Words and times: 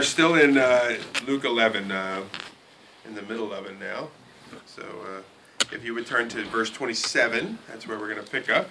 We're 0.00 0.04
still 0.04 0.36
in 0.36 0.56
uh, 0.56 0.96
Luke 1.26 1.44
11, 1.44 1.92
uh, 1.92 2.22
in 3.04 3.14
the 3.14 3.20
middle 3.20 3.52
of 3.52 3.66
it 3.66 3.78
now. 3.78 4.08
So 4.64 4.82
uh, 4.82 5.20
if 5.72 5.84
you 5.84 5.92
would 5.92 6.06
turn 6.06 6.26
to 6.30 6.42
verse 6.46 6.70
27, 6.70 7.58
that's 7.68 7.86
where 7.86 7.98
we're 7.98 8.10
going 8.10 8.24
to 8.24 8.30
pick 8.30 8.48
up. 8.48 8.70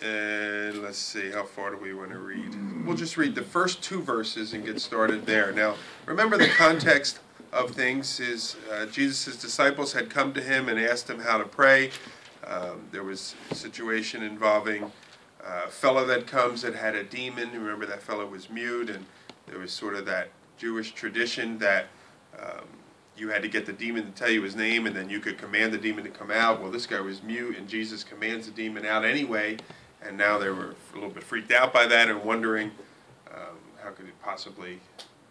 And 0.00 0.80
let's 0.80 0.96
see, 0.96 1.32
how 1.32 1.42
far 1.42 1.72
do 1.72 1.76
we 1.76 1.92
want 1.92 2.12
to 2.12 2.20
read? 2.20 2.54
We'll 2.86 2.96
just 2.96 3.16
read 3.16 3.34
the 3.34 3.42
first 3.42 3.82
two 3.82 4.00
verses 4.00 4.52
and 4.52 4.64
get 4.64 4.80
started 4.80 5.26
there. 5.26 5.50
Now, 5.50 5.74
remember 6.06 6.38
the 6.38 6.50
context 6.50 7.18
of 7.52 7.72
things 7.72 8.20
is 8.20 8.54
uh, 8.72 8.86
Jesus' 8.86 9.34
disciples 9.34 9.92
had 9.92 10.08
come 10.08 10.32
to 10.34 10.40
him 10.40 10.68
and 10.68 10.78
asked 10.78 11.10
him 11.10 11.18
how 11.18 11.36
to 11.36 11.44
pray. 11.44 11.90
Um, 12.46 12.82
there 12.92 13.02
was 13.02 13.34
a 13.50 13.56
situation 13.56 14.22
involving 14.22 14.84
uh, 15.44 15.62
a 15.66 15.68
fellow 15.68 16.04
that 16.06 16.28
comes 16.28 16.62
that 16.62 16.76
had 16.76 16.94
a 16.94 17.02
demon. 17.02 17.50
Remember 17.50 17.86
that 17.86 18.02
fellow 18.02 18.24
was 18.24 18.48
mute, 18.50 18.88
and 18.88 19.04
there 19.50 19.58
was 19.58 19.72
sort 19.72 19.94
of 19.94 20.06
that 20.06 20.28
Jewish 20.56 20.92
tradition 20.92 21.58
that 21.58 21.86
um, 22.40 22.64
you 23.16 23.28
had 23.28 23.42
to 23.42 23.48
get 23.48 23.66
the 23.66 23.72
demon 23.72 24.04
to 24.04 24.10
tell 24.12 24.30
you 24.30 24.42
his 24.42 24.54
name, 24.54 24.86
and 24.86 24.94
then 24.94 25.10
you 25.10 25.20
could 25.20 25.38
command 25.38 25.72
the 25.72 25.78
demon 25.78 26.04
to 26.04 26.10
come 26.10 26.30
out. 26.30 26.60
Well, 26.60 26.70
this 26.70 26.86
guy 26.86 27.00
was 27.00 27.22
mute, 27.22 27.56
and 27.56 27.68
Jesus 27.68 28.04
commands 28.04 28.46
the 28.46 28.52
demon 28.52 28.84
out 28.84 29.04
anyway, 29.04 29.56
and 30.02 30.16
now 30.16 30.38
they 30.38 30.48
were 30.48 30.74
a 30.92 30.94
little 30.94 31.10
bit 31.10 31.24
freaked 31.24 31.52
out 31.52 31.72
by 31.72 31.86
that 31.86 32.08
and 32.08 32.22
wondering 32.22 32.70
um, 33.32 33.56
how 33.82 33.90
could 33.90 34.06
it 34.06 34.20
possibly 34.22 34.80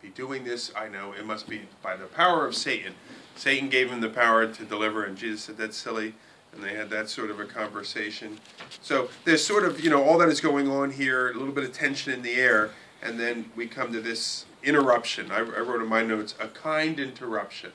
be 0.02 0.10
doing 0.10 0.44
this? 0.44 0.72
I 0.76 0.88
know 0.88 1.14
it 1.14 1.26
must 1.26 1.48
be 1.48 1.62
by 1.82 1.96
the 1.96 2.06
power 2.06 2.46
of 2.46 2.56
Satan. 2.56 2.94
Satan 3.36 3.70
gave 3.70 3.92
him 3.92 4.02
the 4.02 4.10
power 4.10 4.48
to 4.48 4.66
deliver, 4.66 5.06
and 5.06 5.18
Jesus 5.18 5.44
said, 5.44 5.58
That's 5.58 5.78
silly. 5.78 6.14
And 6.54 6.64
they 6.64 6.74
had 6.74 6.90
that 6.90 7.08
sort 7.08 7.30
of 7.30 7.40
a 7.40 7.46
conversation. 7.46 8.40
So 8.82 9.10
there's 9.26 9.46
sort 9.46 9.64
of, 9.64 9.80
you 9.82 9.92
know, 9.92 10.04
all 10.04 10.18
that 10.18 10.30
is 10.30 10.42
going 10.42 10.68
on 10.68 10.90
here, 10.90 11.30
a 11.30 11.34
little 11.34 11.54
bit 11.54 11.66
of 11.66 11.74
tension 11.74 12.12
in 12.12 12.24
the 12.24 12.34
air 12.34 12.72
and 13.02 13.20
then 13.20 13.52
we 13.56 13.68
come 13.68 13.92
to 13.94 14.02
this 14.02 14.46
interruption. 14.64 15.32
I, 15.32 15.38
I, 15.38 15.42
wrote 15.42 15.82
in 15.82 15.88
my 15.88 16.04
notes 16.04 16.36
a 16.40 16.48
kind 16.48 17.00
interruption. 17.00 17.72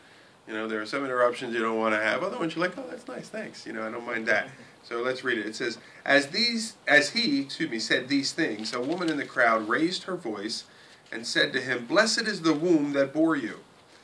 You 0.47 0.55
know, 0.55 0.67
there 0.67 0.81
are 0.81 0.87
some 0.87 1.05
interruptions 1.05 1.55
you 1.55 1.61
don't 1.61 1.79
want 1.79 1.95
to 1.95 2.01
have. 2.01 2.23
Other 2.23 2.39
ones 2.39 2.55
you're 2.55 2.67
like, 2.67 2.77
oh, 2.77 2.85
that's 2.91 3.07
nice, 3.07 3.29
thanks. 3.29 3.67
You 3.67 3.73
know, 3.73 3.87
I 3.87 3.91
don't 3.91 4.07
mind 4.07 4.27
that. 4.27 4.49
So 4.85 5.01
let's 5.01 5.23
read 5.23 5.39
it. 5.39 5.47
It 5.47 5.55
says, 5.55 5.79
as 6.05 6.27
these, 6.27 6.75
as 6.89 7.11
he, 7.11 7.43
excuse 7.43 7.71
me, 7.71 7.79
said 7.79 8.09
these 8.09 8.33
things, 8.33 8.75
a 8.75 8.81
woman 8.81 9.09
in 9.09 9.17
the 9.17 9.25
crowd 9.25 9.69
raised 9.69 10.03
her 10.03 10.17
voice 10.17 10.65
and 11.13 11.25
said 11.25 11.53
to 11.53 11.61
him, 11.61 11.87
Blessed 11.87 12.23
is 12.23 12.43
the 12.43 12.53
womb 12.53 12.93
that 12.95 13.13
bore 13.13 13.37
you, 13.37 13.61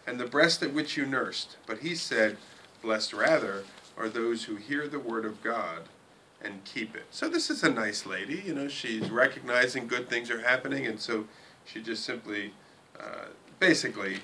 and 0.06 0.20
the 0.20 0.26
breast 0.26 0.62
at 0.62 0.72
which 0.72 0.96
you 0.96 1.04
nursed. 1.04 1.56
But 1.66 1.80
he 1.80 1.96
said, 1.96 2.36
Blessed 2.80 3.12
rather 3.12 3.64
are 3.96 4.08
those 4.08 4.44
who 4.44 4.54
hear 4.54 4.86
the 4.86 5.00
word 5.00 5.24
of 5.24 5.42
God 5.42 5.88
and 6.42 6.64
keep 6.64 6.94
it. 6.94 7.04
So 7.10 7.28
this 7.28 7.50
is 7.50 7.62
a 7.62 7.70
nice 7.70 8.06
lady, 8.06 8.42
you 8.46 8.54
know, 8.54 8.68
she's 8.68 9.10
recognizing 9.10 9.86
good 9.86 10.08
things 10.08 10.30
are 10.30 10.40
happening, 10.40 10.86
and 10.86 11.00
so 11.00 11.24
she 11.64 11.82
just 11.82 12.04
simply, 12.04 12.52
uh, 12.98 13.26
basically, 13.58 14.18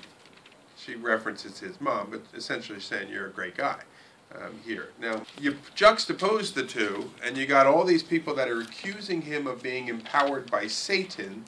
she 0.77 0.95
references 0.95 1.59
his 1.59 1.81
mom, 1.81 2.07
but 2.11 2.21
essentially 2.35 2.79
saying 2.79 3.09
you're 3.09 3.27
a 3.27 3.31
great 3.31 3.57
guy 3.57 3.79
um, 4.33 4.59
here. 4.65 4.89
Now, 4.99 5.23
you 5.39 5.57
juxtapose 5.75 6.53
the 6.53 6.63
two, 6.63 7.11
and 7.23 7.37
you 7.37 7.45
got 7.45 7.67
all 7.67 7.83
these 7.83 8.03
people 8.03 8.33
that 8.35 8.49
are 8.49 8.61
accusing 8.61 9.21
him 9.21 9.47
of 9.47 9.61
being 9.61 9.87
empowered 9.87 10.49
by 10.49 10.67
Satan 10.67 11.43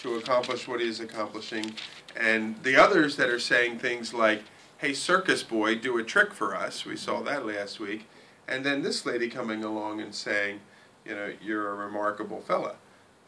to 0.00 0.16
accomplish 0.16 0.66
what 0.66 0.80
he 0.80 0.88
is 0.88 1.00
accomplishing, 1.00 1.74
and 2.16 2.62
the 2.62 2.76
others 2.76 3.16
that 3.16 3.28
are 3.28 3.38
saying 3.38 3.78
things 3.78 4.12
like, 4.12 4.42
hey, 4.78 4.92
circus 4.92 5.42
boy, 5.42 5.76
do 5.76 5.98
a 5.98 6.02
trick 6.02 6.32
for 6.32 6.56
us. 6.56 6.84
We 6.84 6.96
saw 6.96 7.20
that 7.22 7.46
last 7.46 7.80
week 7.80 8.06
and 8.50 8.66
then 8.66 8.82
this 8.82 9.06
lady 9.06 9.28
coming 9.28 9.64
along 9.64 10.00
and 10.00 10.14
saying, 10.14 10.60
you 11.06 11.14
know, 11.14 11.32
you're 11.40 11.70
a 11.70 11.74
remarkable 11.74 12.40
fella. 12.40 12.74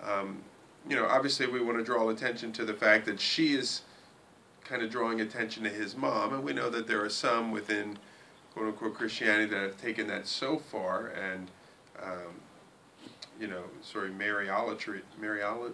Um, 0.02 0.42
you 0.88 0.96
know, 0.96 1.06
obviously 1.06 1.46
we 1.46 1.62
want 1.62 1.78
to 1.78 1.84
draw 1.84 2.08
attention 2.08 2.52
to 2.54 2.64
the 2.64 2.74
fact 2.74 3.06
that 3.06 3.20
she 3.20 3.54
is 3.54 3.82
kind 4.64 4.82
of 4.82 4.90
drawing 4.90 5.20
attention 5.20 5.62
to 5.62 5.70
his 5.70 5.96
mom, 5.96 6.34
and 6.34 6.42
we 6.42 6.52
know 6.52 6.68
that 6.70 6.86
there 6.86 7.02
are 7.04 7.08
some 7.08 7.52
within 7.52 7.98
quote 8.52 8.66
unquote 8.66 8.94
Christianity 8.94 9.46
that 9.46 9.62
have 9.62 9.80
taken 9.80 10.08
that 10.08 10.26
so 10.26 10.58
far 10.58 11.08
and, 11.08 11.50
um, 12.02 12.34
you 13.40 13.46
know, 13.46 13.62
sorry, 13.80 14.10
Mariolatry, 14.10 15.00
Mariolat, 15.20 15.72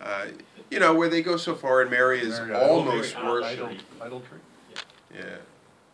uh, 0.00 0.26
you 0.70 0.78
know, 0.78 0.94
where 0.94 1.08
they 1.08 1.22
go 1.22 1.36
so 1.36 1.54
far 1.54 1.80
and 1.80 1.90
Mary 1.90 2.20
is 2.20 2.38
Mary 2.38 2.54
almost 2.54 3.16
worshipped. 3.22 3.82
Idolatry. 4.00 4.38
Yeah. 4.70 5.18
yeah. 5.18 5.36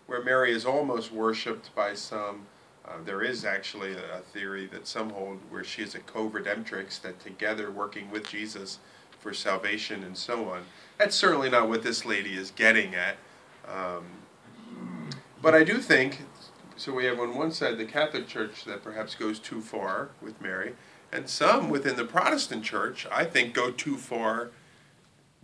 Where 0.06 0.22
Mary 0.22 0.53
is 0.53 0.65
almost 0.65 1.12
worshipped 1.12 1.75
by 1.75 1.95
some 1.95 2.47
uh, 2.88 2.93
there 3.04 3.22
is 3.22 3.44
actually 3.44 3.93
a, 3.93 4.19
a, 4.19 4.21
theory 4.32 4.66
that 4.66 4.87
some 4.87 5.10
hold 5.10 5.38
where 5.50 5.65
she 5.65 5.82
is 5.82 5.94
a 5.94 5.99
co-redemptrix 6.00 7.00
that 7.03 7.21
together 7.21 7.71
working 7.71 8.10
with 8.10 8.28
Jesus 8.28 8.78
for 9.21 9.34
salvation 9.34 10.03
and 10.04 10.16
so 10.16 10.49
on. 10.49 10.62
That's 10.97 11.15
certainly 11.15 11.50
not 11.50 11.69
what 11.69 11.82
this 11.82 12.04
lady 12.04 12.34
is 12.34 12.50
getting 12.50 12.94
at. 12.94 13.16
Um, 13.66 14.04
but 15.43 15.54
I 15.54 15.65
do 15.65 15.78
think, 15.78 16.22
so 16.77 16.93
we 16.93 17.04
have 17.04 17.21
on 17.21 17.37
one 17.37 17.53
side 17.53 17.78
the 17.78 17.84
Catholic 17.84 18.27
Church 18.27 18.65
that 18.65 18.82
perhaps 18.82 19.15
goes 19.15 19.38
too 19.38 19.60
far 19.60 20.09
with 20.22 20.41
Mary, 20.41 20.75
and 21.12 21.28
some 21.28 21.71
within 21.71 21.97
the 21.97 22.04
Protestant 22.04 22.65
Church, 22.65 23.06
I 23.10 23.25
think, 23.25 23.54
go 23.54 23.71
too 23.71 23.97
far 23.97 24.50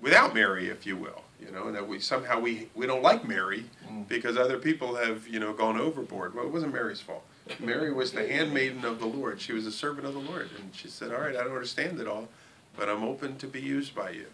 without 0.01 0.35
Mary, 0.35 0.69
if 0.69 0.87
you 0.87 0.97
will. 0.97 1.23
You 1.41 1.51
know, 1.51 1.71
that 1.73 1.87
we 1.87 2.01
somehow 2.01 2.41
we, 2.41 2.71
we 2.75 2.87
don't 2.87 3.03
like 3.03 3.27
Mary 3.29 3.65
mm. 3.87 4.09
because 4.09 4.39
other 4.39 4.57
people 4.57 4.95
have, 4.95 5.29
you 5.29 5.39
know, 5.39 5.53
gone 5.53 5.79
overboard. 5.79 6.35
Well, 6.35 6.47
it 6.47 6.53
wasn't 6.53 6.73
Mary's 6.73 7.01
fault. 7.01 7.25
Mary 7.61 7.93
was 7.93 8.13
the 8.13 8.27
handmaiden 8.27 8.85
of 8.85 9.01
the 9.01 9.07
Lord. 9.07 9.41
She 9.41 9.53
was 9.53 9.67
a 9.67 9.73
servant 9.73 10.07
of 10.07 10.15
the 10.15 10.21
Lord. 10.21 10.51
And 10.59 10.75
she 10.75 10.89
said, 10.89 11.13
All 11.13 11.21
right, 11.21 11.37
I 11.37 11.43
don't 11.45 11.53
understand 11.53 12.01
it 12.01 12.09
all, 12.09 12.29
but 12.77 12.89
I'm 12.89 13.05
open 13.05 13.37
to 13.39 13.47
be 13.47 13.61
used 13.61 13.95
by 13.95 14.11
you. 14.11 14.27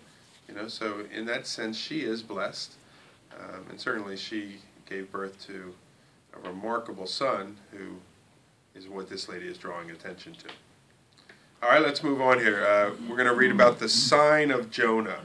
You 0.49 0.55
know, 0.55 0.69
so 0.69 1.05
in 1.13 1.27
that 1.27 1.47
sense, 1.47 1.77
she 1.77 2.01
is 2.01 2.23
blessed. 2.23 2.75
Um, 3.39 3.67
and 3.71 3.81
certainly 3.81 4.17
she 4.17 4.57
gave 4.89 5.11
birth 5.11 5.45
to 5.47 5.75
a 6.35 6.49
remarkable 6.49 7.07
son 7.07 7.57
who 7.73 7.97
is 8.75 8.89
what 8.89 9.09
this 9.09 9.29
lady 9.29 9.47
is 9.47 9.59
drawing 9.59 9.91
attention 9.91 10.33
to. 10.35 10.47
All 11.63 11.69
right, 11.71 11.83
let's 11.83 12.03
move 12.03 12.21
on 12.21 12.39
here. 12.39 12.65
Uh, 12.65 12.91
we're 13.09 13.17
going 13.17 13.29
to 13.29 13.35
read 13.35 13.51
about 13.51 13.79
the 13.79 13.89
sign 13.89 14.51
of 14.51 14.71
Jonah. 14.71 15.21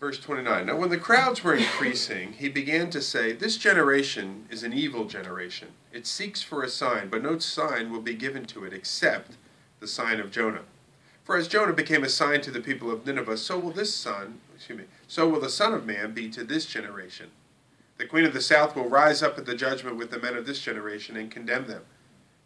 Verse 0.00 0.18
29 0.18 0.64
Now, 0.64 0.76
when 0.76 0.88
the 0.88 0.96
crowds 0.96 1.44
were 1.44 1.54
increasing, 1.54 2.32
he 2.32 2.48
began 2.48 2.88
to 2.88 3.02
say, 3.02 3.32
This 3.32 3.58
generation 3.58 4.46
is 4.50 4.62
an 4.62 4.72
evil 4.72 5.04
generation. 5.04 5.68
It 5.92 6.06
seeks 6.06 6.40
for 6.42 6.62
a 6.62 6.70
sign, 6.70 7.10
but 7.10 7.22
no 7.22 7.38
sign 7.38 7.92
will 7.92 8.00
be 8.00 8.14
given 8.14 8.46
to 8.46 8.64
it 8.64 8.72
except 8.72 9.32
the 9.78 9.86
sign 9.86 10.18
of 10.18 10.30
Jonah. 10.30 10.62
For 11.22 11.36
as 11.36 11.48
Jonah 11.48 11.74
became 11.74 12.02
a 12.02 12.08
sign 12.08 12.40
to 12.40 12.50
the 12.50 12.60
people 12.60 12.90
of 12.90 13.04
Nineveh, 13.04 13.36
so 13.36 13.58
will 13.58 13.72
this 13.72 13.94
son, 13.94 14.40
excuse 14.56 14.78
me, 14.78 14.84
so 15.06 15.28
will 15.28 15.40
the 15.40 15.50
Son 15.50 15.74
of 15.74 15.84
Man 15.84 16.12
be 16.12 16.30
to 16.30 16.44
this 16.44 16.64
generation. 16.64 17.30
The 17.98 18.06
queen 18.06 18.24
of 18.24 18.32
the 18.32 18.40
south 18.40 18.74
will 18.74 18.88
rise 18.88 19.22
up 19.22 19.36
at 19.36 19.44
the 19.44 19.54
judgment 19.54 19.96
with 19.96 20.10
the 20.10 20.18
men 20.18 20.34
of 20.34 20.46
this 20.46 20.62
generation 20.62 21.14
and 21.18 21.30
condemn 21.30 21.66
them. 21.66 21.82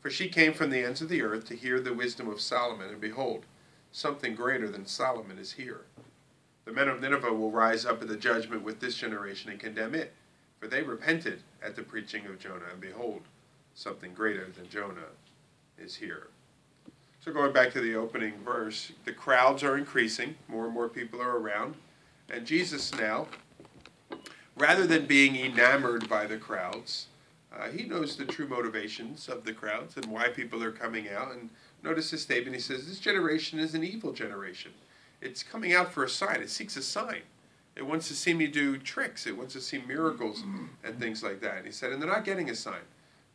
For 0.01 0.11
she 0.11 0.29
came 0.29 0.53
from 0.55 0.71
the 0.71 0.83
ends 0.83 1.01
of 1.01 1.09
the 1.09 1.23
earth 1.23 1.45
to 1.47 1.57
hear 1.57 1.79
the 1.79 1.95
wisdom 1.95 2.29
of 2.29 2.41
Solomon, 2.41 2.91
and 2.91 3.01
behold, 3.01 3.45
something 3.93 4.35
greater 4.35 4.69
than 4.69 4.87
Solomon 4.87 5.39
is 5.39 5.53
here. 5.53 5.83
The 6.65 6.73
men 6.73 6.89
of 6.89 7.01
Nineveh 7.01 7.33
will 7.33 7.51
rise 7.51 7.85
up 7.85 8.01
at 8.01 8.09
the 8.09 8.17
judgment 8.17 8.63
with 8.63 8.81
this 8.81 8.97
generation 8.97 9.51
and 9.51 9.61
condemn 9.61 9.95
it, 9.95 10.15
for 10.59 10.67
they 10.67 10.83
repented 10.83 11.43
at 11.63 11.77
the 11.77 11.83
preaching 11.83 12.27
of 12.27 12.39
Jonah, 12.39 12.71
and 12.73 12.81
behold, 12.81 13.23
something 13.75 14.15
greater 14.15 14.47
than 14.47 14.69
Jonah 14.69 15.13
is 15.79 15.97
here. 15.97 16.29
So, 17.21 17.33
going 17.33 17.53
back 17.53 17.73
to 17.73 17.81
the 17.81 17.95
opening 17.95 18.35
verse, 18.45 18.93
the 19.05 19.13
crowds 19.13 19.63
are 19.63 19.77
increasing, 19.77 20.37
more 20.49 20.65
and 20.65 20.75
more 20.75 20.89
people 20.89 21.21
are 21.21 21.39
around, 21.39 21.75
and 22.31 22.47
Jesus 22.47 22.95
now, 22.95 23.29
rather 24.57 24.87
than 24.87 25.07
being 25.07 25.37
enamored 25.37 26.09
by 26.09 26.27
the 26.27 26.39
crowds, 26.39 27.09
uh, 27.55 27.69
he 27.69 27.85
knows 27.85 28.17
the 28.17 28.25
true 28.25 28.49
motivations 28.49 29.29
of 29.29 29.45
the 29.45 29.53
crowds 29.53 29.97
and 29.97 30.07
why 30.07 30.29
people 30.29 30.63
are 30.63 30.73
coming 30.73 31.09
out. 31.09 31.33
And 31.33 31.51
notice 31.83 32.11
his 32.11 32.23
statement 32.23 32.57
he 32.57 32.61
says, 32.61 32.87
This 32.87 32.99
generation 32.99 33.59
is 33.59 33.75
an 33.75 33.85
evil 33.85 34.13
generation 34.13 34.73
it's 35.25 35.43
coming 35.43 35.73
out 35.73 35.93
for 35.93 36.05
a 36.05 36.09
sign. 36.09 36.43
It 36.43 36.51
seeks 36.51 36.77
a 36.77 36.83
sign. 36.83 37.23
It 37.77 37.87
wants 37.87 38.07
to 38.09 38.15
see 38.15 38.35
me 38.35 38.47
do 38.47 38.79
tricks. 38.79 39.27
It 39.27 39.37
wants 39.37 39.55
to 39.55 39.61
see 39.61 39.83
miracles 39.87 40.45
and 40.85 41.01
things 41.01 41.23
like 41.23 41.41
that. 41.41 41.57
And 41.57 41.67
he 41.67 41.73
said, 41.73 41.93
and 41.93 42.01
they're 42.01 42.09
not 42.09 42.25
getting 42.25 42.51
a 42.51 42.55
sign. 42.55 42.85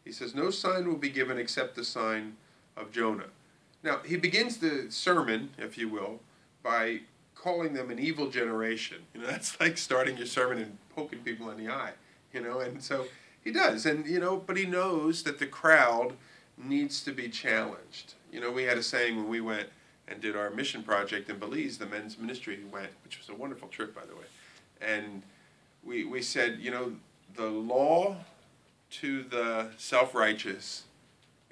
He 0.06 0.12
says, 0.14 0.34
no 0.34 0.50
sign 0.50 0.88
will 0.88 0.98
be 0.98 1.10
given 1.10 1.38
except 1.38 1.76
the 1.76 1.84
sign 1.84 2.38
of 2.78 2.92
Jonah. 2.92 3.26
Now, 3.84 4.00
he 4.06 4.16
begins 4.16 4.58
the 4.58 4.88
sermon, 4.90 5.50
if 5.58 5.78
you 5.78 5.90
will, 5.90 6.20
by 6.64 7.02
calling 7.36 7.74
them 7.74 7.90
an 7.90 8.00
evil 8.00 8.30
generation. 8.30 8.98
You 9.14 9.22
know, 9.22 9.28
that's 9.32 9.60
like 9.60 9.78
starting 9.78 10.18
your 10.18 10.28
sermon 10.28 10.60
and 10.60 10.78
poking 10.96 11.20
people 11.20 11.50
in 11.50 11.58
the 11.58 11.72
eye, 11.72 11.94
you 12.34 12.42
know, 12.42 12.60
and 12.60 12.82
so 12.82 13.06
he 13.44 13.52
does. 13.52 13.86
And, 13.86 14.06
you 14.06 14.20
know, 14.20 14.38
but 14.38 14.58
he 14.58 14.66
knows 14.66 15.24
that 15.24 15.40
the 15.40 15.48
crowd 15.48 16.14
needs 16.58 17.04
to 17.04 17.12
be 17.12 17.30
challenged. 17.30 18.14
You 18.32 18.42
know, 18.42 18.52
we 18.52 18.64
had 18.64 18.78
a 18.78 18.84
saying 18.84 19.16
when 19.16 19.28
we 19.28 19.42
went, 19.42 19.70
and 20.10 20.20
did 20.20 20.36
our 20.36 20.50
mission 20.50 20.84
project 20.84 21.30
in 21.30 21.38
Belize, 21.38 21.78
the 21.78 21.86
men's 21.86 22.18
ministry 22.18 22.60
went, 22.72 22.90
which 23.04 23.20
was 23.20 23.30
a 23.30 23.34
wonderful 23.34 23.68
trip, 23.68 23.94
by 23.96 24.06
the 24.06 24.16
way. 24.16 24.26
And 24.82 25.22
we, 25.84 26.04
we 26.04 26.22
said, 26.22 26.58
you 26.60 26.72
know, 26.72 26.94
the 27.36 27.48
law 27.48 28.18
to 28.92 29.24
the 29.24 29.70
self 29.78 30.16
righteous, 30.16 30.84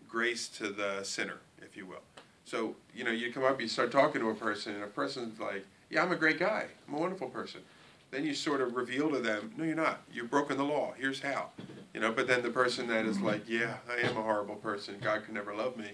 grace 0.10 0.48
to 0.50 0.70
the 0.70 1.04
sinner, 1.04 1.38
if 1.62 1.78
you 1.78 1.86
will. 1.86 2.02
So, 2.46 2.76
you 2.96 3.04
know, 3.04 3.12
you 3.12 3.32
come 3.32 3.44
up, 3.44 3.62
you 3.62 3.68
start 3.68 3.92
talking 3.92 4.22
to 4.22 4.30
a 4.30 4.36
person, 4.36 4.74
and 4.74 4.84
a 4.84 4.88
person's 4.88 5.40
like, 5.40 5.66
Yeah, 5.90 6.04
I'm 6.04 6.12
a 6.12 6.16
great 6.16 6.40
guy. 6.40 6.66
I'm 6.88 6.94
a 6.96 7.00
wonderful 7.00 7.30
person. 7.30 7.62
Then 8.10 8.26
you 8.26 8.34
sort 8.34 8.62
of 8.62 8.76
reveal 8.76 9.10
to 9.12 9.20
them, 9.20 9.52
no, 9.58 9.66
you're 9.66 9.76
not. 9.76 10.02
You've 10.14 10.32
broken 10.32 10.58
the 10.58 10.64
law. 10.64 10.94
Here's 10.98 11.20
how. 11.20 11.50
You 11.94 12.00
know, 12.00 12.14
but 12.14 12.26
then 12.26 12.42
the 12.42 12.50
person 12.50 12.88
that 12.88 13.06
is 13.06 13.20
like, 13.20 13.50
yeah, 13.50 13.78
I 13.90 14.08
am 14.08 14.16
a 14.16 14.22
horrible 14.22 14.56
person. 14.56 14.96
God 15.02 15.26
can 15.26 15.34
never 15.34 15.54
love 15.54 15.76
me. 15.76 15.92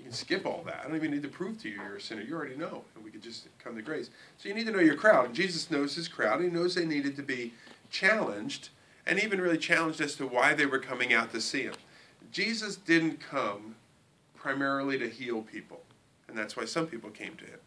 You 0.00 0.04
can 0.04 0.14
skip 0.14 0.46
all 0.46 0.62
that. 0.64 0.80
I 0.82 0.86
don't 0.86 0.96
even 0.96 1.10
need 1.10 1.22
to 1.24 1.28
prove 1.28 1.60
to 1.60 1.68
you 1.68 1.74
you're 1.74 1.96
a 1.96 2.00
sinner. 2.00 2.22
You 2.22 2.34
already 2.34 2.56
know, 2.56 2.84
and 2.94 3.04
we 3.04 3.10
could 3.10 3.22
just 3.22 3.48
come 3.62 3.76
to 3.76 3.82
grace. 3.82 4.08
So 4.38 4.48
you 4.48 4.54
need 4.54 4.64
to 4.64 4.72
know 4.72 4.80
your 4.80 4.96
crowd, 4.96 5.26
and 5.26 5.34
Jesus 5.34 5.70
knows 5.70 5.94
his 5.94 6.08
crowd. 6.08 6.40
He 6.40 6.48
knows 6.48 6.74
they 6.74 6.86
needed 6.86 7.16
to 7.16 7.22
be 7.22 7.52
challenged, 7.90 8.70
and 9.06 9.22
even 9.22 9.42
really 9.42 9.58
challenged 9.58 10.00
as 10.00 10.14
to 10.14 10.26
why 10.26 10.54
they 10.54 10.64
were 10.64 10.78
coming 10.78 11.12
out 11.12 11.32
to 11.32 11.40
see 11.42 11.64
him. 11.64 11.74
Jesus 12.32 12.76
didn't 12.76 13.20
come 13.20 13.74
primarily 14.34 14.98
to 14.98 15.06
heal 15.06 15.42
people, 15.42 15.82
and 16.28 16.38
that's 16.38 16.56
why 16.56 16.64
some 16.64 16.86
people 16.86 17.10
came 17.10 17.36
to 17.36 17.44
him. 17.44 17.58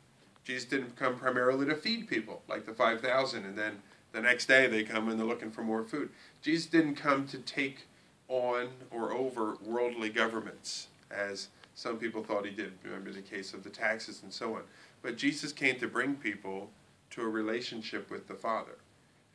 Jesus 0.44 0.66
didn't 0.66 0.96
come 0.96 1.16
primarily 1.16 1.68
to 1.68 1.76
feed 1.76 2.08
people, 2.08 2.42
like 2.50 2.66
the 2.66 2.74
5,000, 2.74 3.46
and 3.46 3.56
then 3.56 3.78
the 4.12 4.22
next 4.22 4.48
day 4.48 4.66
they 4.66 4.82
come 4.82 5.08
and 5.08 5.20
they're 5.20 5.28
looking 5.28 5.52
for 5.52 5.62
more 5.62 5.84
food. 5.84 6.10
Jesus 6.42 6.66
didn't 6.66 6.96
come 6.96 7.28
to 7.28 7.38
take 7.38 7.86
on 8.28 8.70
or 8.90 9.14
over 9.14 9.56
worldly 9.64 10.10
governments, 10.10 10.88
as 11.12 11.50
some 11.76 11.98
people 11.98 12.24
thought 12.24 12.46
he 12.46 12.52
did. 12.52 12.74
Remember 12.84 13.12
the 13.12 13.22
case 13.22 13.54
of 13.54 13.64
the 13.64 13.70
taxes 13.70 14.22
and 14.24 14.32
so 14.32 14.56
on. 14.56 14.62
But 15.02 15.18
Jesus 15.18 15.52
came 15.52 15.80
to 15.80 15.88
bring 15.88 16.16
people 16.16 16.70
to 17.12 17.22
a 17.22 17.28
relationship 17.28 18.10
with 18.10 18.28
the 18.28 18.36
Father. 18.36 18.78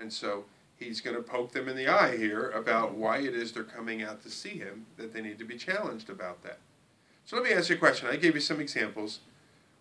And 0.00 0.12
so 0.12 0.44
he's 0.76 1.00
going 1.00 1.17
to 1.17 1.23
poke 1.23 1.52
them 1.52 1.69
in 1.69 1.76
the 1.76 1.88
eye 1.88 2.17
here 2.17 2.50
about 2.50 2.94
why 2.94 3.19
it 3.19 3.35
is 3.35 3.52
they're 3.52 3.64
coming 3.64 4.02
out 4.02 4.23
to 4.23 4.31
see 4.31 4.50
him, 4.50 4.87
that 4.96 5.12
they 5.12 5.20
need 5.20 5.38
to 5.38 5.44
be 5.44 5.56
challenged 5.56 6.11
about 6.11 6.43
that. 6.44 6.58
So 7.25 7.37
let 7.37 7.44
me 7.44 7.52
ask 7.52 7.69
you 7.69 7.76
a 7.76 7.79
question. 7.79 8.08
I 8.08 8.17
gave 8.17 8.35
you 8.35 8.40
some 8.40 8.61
examples. 8.61 9.20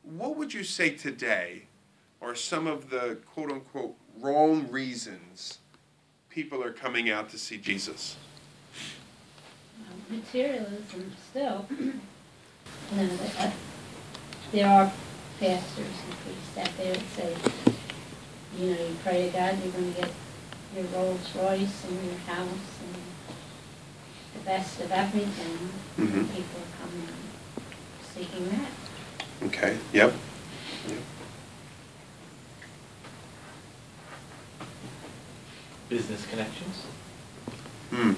What 0.04 0.36
would 0.36 0.54
you 0.54 0.64
say 0.64 0.90
today 0.90 1.64
are 2.22 2.36
some 2.36 2.68
of 2.68 2.90
the 2.90 3.20
quote 3.32 3.52
unquote 3.52 3.96
wrong 4.20 4.70
reasons 4.70 5.60
people 6.30 6.64
are 6.64 6.74
coming 6.74 7.10
out 7.10 7.30
to 7.30 7.38
see 7.38 7.58
Jesus? 7.58 8.18
Materialism 10.10 11.12
still. 11.30 11.68
you 12.92 12.98
know, 12.98 13.10
uh, 13.40 13.52
there 14.52 14.68
are 14.68 14.92
pastors 15.40 15.86
and 16.06 16.14
priests 16.24 16.58
out 16.58 16.78
there 16.78 16.94
that 16.94 17.10
say, 17.16 17.36
you 18.58 18.72
know, 18.72 18.82
you 18.88 18.96
pray 19.04 19.28
to 19.28 19.32
God, 19.38 19.58
you're 19.64 19.72
going 19.74 19.94
to 19.94 20.02
get 20.02 20.12
your 20.76 20.86
Rolls 20.86 21.36
Royce 21.36 21.86
and 21.86 22.06
your 22.06 22.18
house 22.26 22.48
and 22.48 22.96
the 24.34 24.46
best 24.46 24.80
of 24.82 24.92
everything. 24.92 25.70
Mhm. 25.98 26.28
People 26.34 26.62
are 26.62 26.88
coming 26.88 27.08
seeking 28.14 28.50
that. 28.50 29.48
Okay, 29.48 29.78
yep. 29.94 30.14
yep. 30.88 30.98
business 35.90 36.26
connections. 36.28 36.84
Hmm. 37.92 38.12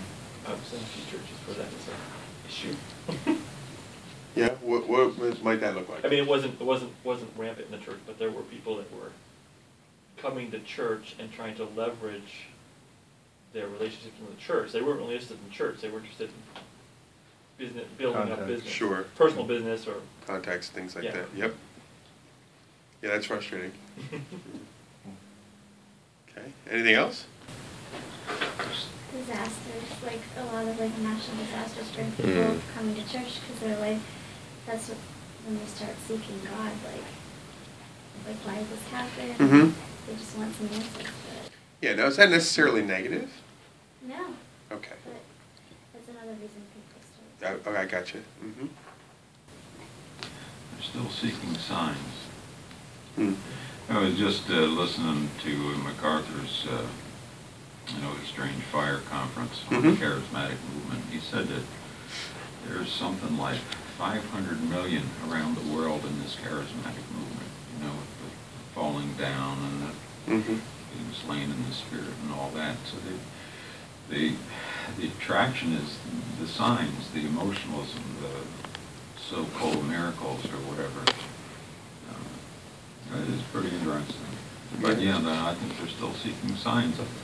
I've 0.48 0.66
seen 0.66 0.80
a 0.80 0.84
few 0.84 1.04
churches 1.06 1.38
where 1.46 1.58
that 1.58 1.68
is 1.68 1.88
an 1.88 3.28
issue. 3.28 3.40
Yeah, 4.36 4.50
what, 4.62 4.88
what, 4.88 5.18
what 5.18 5.44
might 5.44 5.60
that 5.62 5.76
look 5.76 5.90
like? 5.90 6.06
I 6.06 6.08
mean, 6.08 6.20
it 6.20 6.28
wasn't 6.28 6.60
it 6.62 6.64
wasn't 6.64 6.92
wasn't 7.04 7.32
rampant 7.38 7.68
in 7.72 7.80
the 7.80 7.84
church, 7.84 8.00
but 8.06 8.20
there 8.20 8.32
were 8.32 8.44
people 8.44 8.78
that 8.78 8.92
were 8.94 9.12
coming 10.18 10.52
to 10.52 10.60
church 10.60 11.16
and 11.20 11.32
trying 11.32 11.56
to 11.56 11.66
leverage 11.76 12.48
their 13.54 13.68
relationships 13.68 14.16
in 14.20 14.28
the 14.34 14.40
church. 14.42 14.72
They 14.72 14.82
weren't 14.82 15.00
really 15.00 15.14
interested 15.16 15.38
in 15.46 15.52
church; 15.52 15.82
they 15.82 15.90
were 15.90 16.00
interested 16.00 16.30
in 16.30 16.62
business, 17.58 17.86
building 17.98 18.32
up 18.32 18.46
business, 18.48 18.72
Sure. 18.72 19.04
personal 19.16 19.46
business, 19.46 19.88
or 19.88 19.96
Contacts, 20.28 20.70
things 20.70 20.96
like 20.96 21.06
Yeah. 21.06 21.12
that. 21.12 21.26
Yep. 21.36 21.56
Yeah, 23.02 23.10
that's 23.12 23.26
frustrating. 23.26 23.72
Okay. 26.30 26.52
Anything 26.70 26.96
else? 26.96 27.26
disasters, 29.12 30.04
like 30.06 30.22
a 30.38 30.44
lot 30.54 30.68
of 30.68 30.80
like 30.80 30.96
natural 31.00 31.36
disasters 31.38 31.90
bring 31.96 32.12
people 32.12 32.32
Mm. 32.32 32.62
coming 32.76 32.96
to 32.96 33.02
church 33.02 33.42
because 33.42 33.60
they're 33.60 33.80
like, 33.80 33.98
that's 34.70 34.90
what, 34.90 34.98
when 35.46 35.58
they 35.58 35.66
start 35.66 35.92
seeking 36.08 36.40
God, 36.46 36.72
like, 36.86 37.04
like 38.28 38.38
why 38.46 38.56
did 38.58 38.70
this 38.70 38.84
happen? 38.92 39.30
Mhm. 39.50 39.74
They 40.08 40.14
just 40.16 40.38
want 40.38 40.56
some 40.56 40.68
answers, 40.68 40.92
but 40.94 41.52
Yeah. 41.82 41.96
Now, 41.96 42.06
is 42.06 42.18
that 42.18 42.30
necessarily 42.30 42.82
negative? 42.84 43.32
no, 44.04 44.34
Okay. 44.72 44.94
but 45.06 45.22
that's 45.94 46.08
another 46.10 46.34
reason 46.34 46.62
people 46.74 47.02
start. 47.40 47.62
I, 47.66 47.70
oh, 47.70 47.82
I 47.82 47.86
got 47.86 48.14
you. 48.14 48.22
Mm-hmm. 48.44 48.68
They're 50.22 50.82
still 50.84 51.10
seeking 51.10 51.56
signs. 51.58 51.98
Hmm. 53.16 53.34
I 53.90 53.98
was 54.00 54.16
just 54.20 54.48
uh, 54.52 54.54
listening 54.54 55.30
to 55.44 55.50
MacArthur's, 55.78 56.68
uh, 56.70 56.86
you 57.96 58.02
know, 58.04 58.14
the 58.14 58.26
Strange 58.28 58.62
Fire 58.72 59.00
Conference 59.10 59.62
on 59.72 59.82
the 59.82 59.90
Mhm. 59.90 59.98
charismatic 59.98 60.58
movement. 60.74 61.04
He 61.12 61.20
said 61.20 61.48
that 61.48 61.64
there's 62.68 62.92
something 62.92 63.36
like 63.38 63.58
500 64.00 64.70
million 64.70 65.04
around 65.30 65.58
the 65.58 65.76
world 65.76 66.06
in 66.06 66.24
this 66.24 66.38
charismatic 66.38 67.04
movement, 67.12 67.52
you 67.76 67.84
know, 67.84 67.92
with 67.92 68.16
the 68.24 68.74
falling 68.74 69.14
down 69.16 69.58
and 69.60 69.82
the 69.84 69.90
Mm-hmm. 70.30 70.58
being 70.94 71.12
slain 71.26 71.50
in 71.50 71.64
the 71.68 71.74
spirit 71.74 72.14
and 72.24 72.32
all 72.34 72.52
that. 72.52 72.76
So 72.86 72.98
the, 73.02 74.14
the, 74.14 74.36
the 75.00 75.08
attraction 75.08 75.74
is 75.74 75.98
the 76.40 76.46
signs, 76.48 77.10
the 77.12 77.22
emotionalism, 77.26 78.04
the 78.22 79.20
so-called 79.20 79.88
miracles 79.90 80.46
or 80.46 80.60
whatever. 80.70 81.02
It 83.12 83.34
is 83.34 83.42
pretty 83.52 83.76
interesting. 83.76 84.16
But 84.80 85.02
yeah, 85.02 85.18
I 85.18 85.56
think 85.56 85.78
they're 85.80 85.88
still 85.88 86.14
seeking 86.14 86.56
signs. 86.58 87.00
of 87.00 87.06
it. 87.06 87.24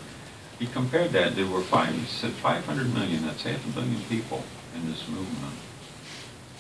He 0.57 0.65
compared 0.65 1.11
that, 1.11 1.35
there 1.35 1.45
were 1.45 1.61
five, 1.61 1.93
he 1.93 2.05
said 2.05 2.31
500 2.31 2.91
million, 2.93 3.23
that's 3.27 3.43
half 3.43 3.63
a 3.63 3.69
billion 3.69 4.01
people 4.09 4.43
in 4.75 4.89
this 4.89 5.07
movement. 5.07 5.53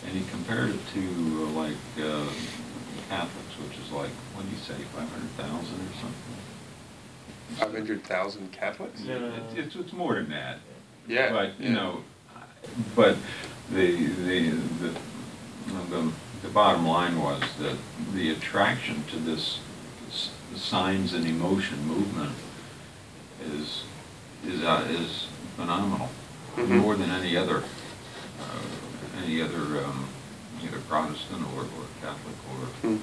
And 0.05 0.13
he 0.15 0.23
compared 0.29 0.69
it 0.69 0.87
to 0.93 0.99
uh, 0.99 1.49
like 1.51 1.75
uh, 1.99 2.29
Catholics, 3.09 3.57
which 3.59 3.77
is 3.79 3.91
like, 3.91 4.09
what 4.33 4.43
did 4.45 4.51
he 4.57 4.57
say, 4.63 4.73
500,000 4.93 5.57
or 5.57 5.93
something? 5.99 6.15
500,000 7.57 8.51
Catholics? 8.51 9.01
It- 9.01 9.57
It's, 9.57 9.75
it's 9.75 9.93
more 9.93 10.15
than 10.15 10.29
that. 10.29 10.59
Yeah. 11.07 11.31
But, 11.31 11.59
you 11.59 11.69
yeah. 11.69 11.73
know, 11.73 12.03
but 12.95 13.17
the, 13.71 13.95
the, 14.05 14.49
the, 14.49 14.95
the, 15.89 16.11
the 16.41 16.49
bottom 16.49 16.87
line 16.87 17.19
was 17.21 17.41
that 17.59 17.77
the 18.13 18.31
attraction 18.31 19.03
to 19.11 19.17
this 19.17 19.59
signs 20.55 21.13
and 21.13 21.25
emotion 21.27 21.85
movement 21.87 22.31
is, 23.53 23.83
is, 24.47 24.63
uh, 24.63 24.85
is 24.89 25.27
phenomenal. 25.57 26.09
Mhm. 26.55 26.79
More 26.81 26.95
than 26.95 27.11
any 27.11 27.35
other, 27.35 27.57
uh, 27.57 28.43
any 29.23 29.41
other, 29.41 29.83
um, 29.85 30.07
either 30.63 30.79
Protestant 30.87 31.43
or, 31.55 31.61
or 31.61 31.85
Catholic 32.01 32.35
or, 32.51 32.65
Hmm. 32.81 32.97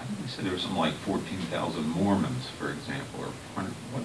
I 0.00 0.04
think 0.04 0.20
they 0.20 0.26
said 0.28 0.44
there 0.44 0.52
were 0.52 0.58
something 0.58 0.78
like 0.78 0.94
fourteen 0.94 1.38
thousand 1.50 1.88
Mormons, 1.90 2.48
for 2.58 2.70
example, 2.70 3.20
or 3.20 3.28
hundred, 3.54 3.72
what? 3.92 4.02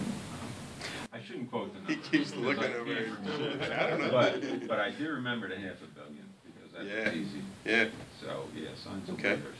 I 1.12 1.24
shouldn't 1.26 1.50
quote 1.50 1.74
the 1.74 1.92
He 1.92 2.00
keeps 2.00 2.36
looking 2.36 2.64
I 2.64 2.74
over 2.76 2.94
here. 2.94 3.18
I 3.26 3.88
don't 3.90 4.02
know. 4.02 4.12
But, 4.12 4.68
but 4.68 4.80
I 4.80 4.92
do 4.92 5.10
remember 5.10 5.48
the 5.50 5.56
half 5.56 5.82
a 5.82 5.88
billion, 5.88 6.26
because 6.46 6.88
Yeah. 6.88 7.04
that's 7.06 7.16
easy. 7.16 7.42
Yeah. 7.66 7.86
So, 8.22 8.44
yeah, 8.56 8.70
signs 8.76 9.10
and 9.10 9.18
Okay. 9.18 9.34
wonders. 9.34 9.56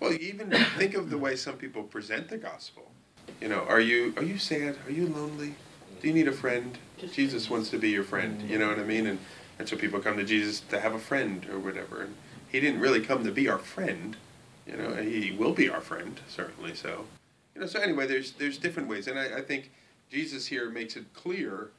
Well, 0.00 0.12
you 0.12 0.18
even 0.18 0.50
think 0.76 0.94
of 0.94 1.08
the 1.10 1.18
way 1.18 1.34
some 1.36 1.56
people 1.56 1.82
present 1.82 2.28
the 2.28 2.36
gospel. 2.36 2.92
You 3.40 3.48
know, 3.48 3.64
are 3.68 3.80
you 3.80 4.12
are 4.16 4.22
you 4.22 4.38
sad? 4.38 4.76
Are 4.86 4.92
you 4.92 5.06
lonely? 5.06 5.54
Do 6.00 6.06
you 6.08 6.14
need 6.14 6.28
a 6.28 6.32
friend? 6.32 6.78
Jesus 7.12 7.48
wants 7.50 7.70
to 7.70 7.78
be 7.78 7.88
your 7.90 8.04
friend. 8.04 8.42
You 8.48 8.58
know 8.58 8.68
what 8.68 8.78
I 8.78 8.84
mean? 8.84 9.06
And 9.06 9.18
and 9.58 9.68
so 9.68 9.76
people 9.76 10.00
come 10.00 10.16
to 10.16 10.24
Jesus 10.24 10.60
to 10.60 10.80
have 10.80 10.94
a 10.94 10.98
friend 10.98 11.46
or 11.50 11.58
whatever. 11.58 12.02
And 12.02 12.14
he 12.48 12.60
didn't 12.60 12.80
really 12.80 13.00
come 13.00 13.24
to 13.24 13.32
be 13.32 13.48
our 13.48 13.58
friend. 13.58 14.16
You 14.66 14.76
know, 14.76 14.94
he 14.96 15.32
will 15.32 15.52
be 15.52 15.68
our 15.68 15.80
friend 15.80 16.20
certainly. 16.28 16.74
So, 16.74 17.06
you 17.54 17.60
know. 17.60 17.66
So 17.66 17.80
anyway, 17.80 18.06
there's 18.06 18.32
there's 18.32 18.58
different 18.58 18.88
ways, 18.88 19.06
and 19.08 19.18
I, 19.18 19.38
I 19.38 19.40
think 19.42 19.70
Jesus 20.10 20.46
here 20.46 20.70
makes 20.70 20.96
it 20.96 21.12
clear. 21.14 21.70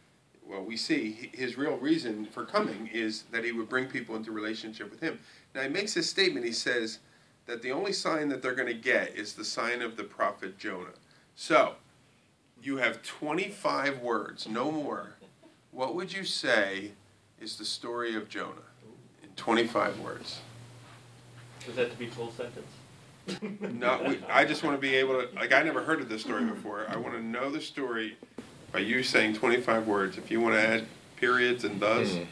Well, 0.47 0.63
we 0.63 0.77
see 0.77 1.29
his 1.31 1.59
real 1.59 1.77
reason 1.77 2.25
for 2.25 2.43
coming 2.43 2.89
is 2.91 3.23
that 3.31 3.43
he 3.43 3.51
would 3.51 3.69
bring 3.69 3.85
people 3.85 4.15
into 4.15 4.31
relationship 4.31 4.89
with 4.89 4.99
him. 4.99 5.19
Now 5.53 5.61
he 5.61 5.69
makes 5.69 5.93
this 5.93 6.09
statement. 6.09 6.43
He 6.43 6.51
says 6.51 6.99
that 7.45 7.61
the 7.61 7.71
only 7.71 7.93
sign 7.93 8.29
that 8.29 8.41
they're 8.41 8.55
going 8.55 8.67
to 8.67 8.73
get 8.73 9.15
is 9.15 9.33
the 9.33 9.45
sign 9.45 9.83
of 9.83 9.95
the 9.95 10.03
prophet 10.03 10.57
Jonah. 10.57 10.93
So, 11.35 11.75
you 12.61 12.77
have 12.77 13.03
25 13.03 13.99
words, 13.99 14.47
no 14.47 14.71
more. 14.71 15.13
What 15.71 15.95
would 15.95 16.11
you 16.11 16.23
say 16.23 16.91
is 17.41 17.57
the 17.57 17.65
story 17.65 18.15
of 18.15 18.29
Jonah 18.29 18.67
in 19.23 19.29
25 19.35 19.99
words? 19.99 20.39
Was 21.67 21.75
that 21.75 21.91
to 21.91 21.97
be 21.97 22.07
full 22.07 22.31
sentence? 22.31 22.71
Not, 23.77 24.07
we, 24.07 24.19
I 24.29 24.45
just 24.45 24.63
want 24.63 24.75
to 24.75 24.81
be 24.81 24.95
able 24.95 25.21
to, 25.21 25.27
like, 25.35 25.53
I 25.53 25.61
never 25.63 25.83
heard 25.83 26.01
of 26.01 26.09
this 26.09 26.21
story 26.21 26.45
before. 26.45 26.85
I 26.89 26.97
want 26.97 27.15
to 27.15 27.21
know 27.21 27.51
the 27.51 27.61
story 27.61 28.17
by 28.71 28.79
you 28.79 29.03
saying 29.03 29.35
25 29.35 29.87
words. 29.87 30.17
If 30.17 30.31
you 30.31 30.41
want 30.41 30.55
to 30.55 30.61
add 30.61 30.85
periods 31.17 31.63
and 31.63 31.79
does, 31.79 32.15
Hmm. 32.15 32.23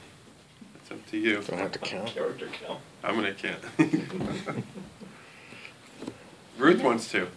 it's 0.75 0.91
up 0.91 1.05
to 1.11 1.17
you. 1.17 1.41
Don't 1.41 1.59
have 1.59 1.71
to 1.73 1.79
count. 1.79 2.07
Character 2.07 2.47
count. 2.65 2.79
I'm 3.03 3.15
going 3.19 3.33
to 3.35 3.55
count. 3.77 4.63
Ruth 6.57 6.81
wants 6.81 7.11
to. 7.11 7.27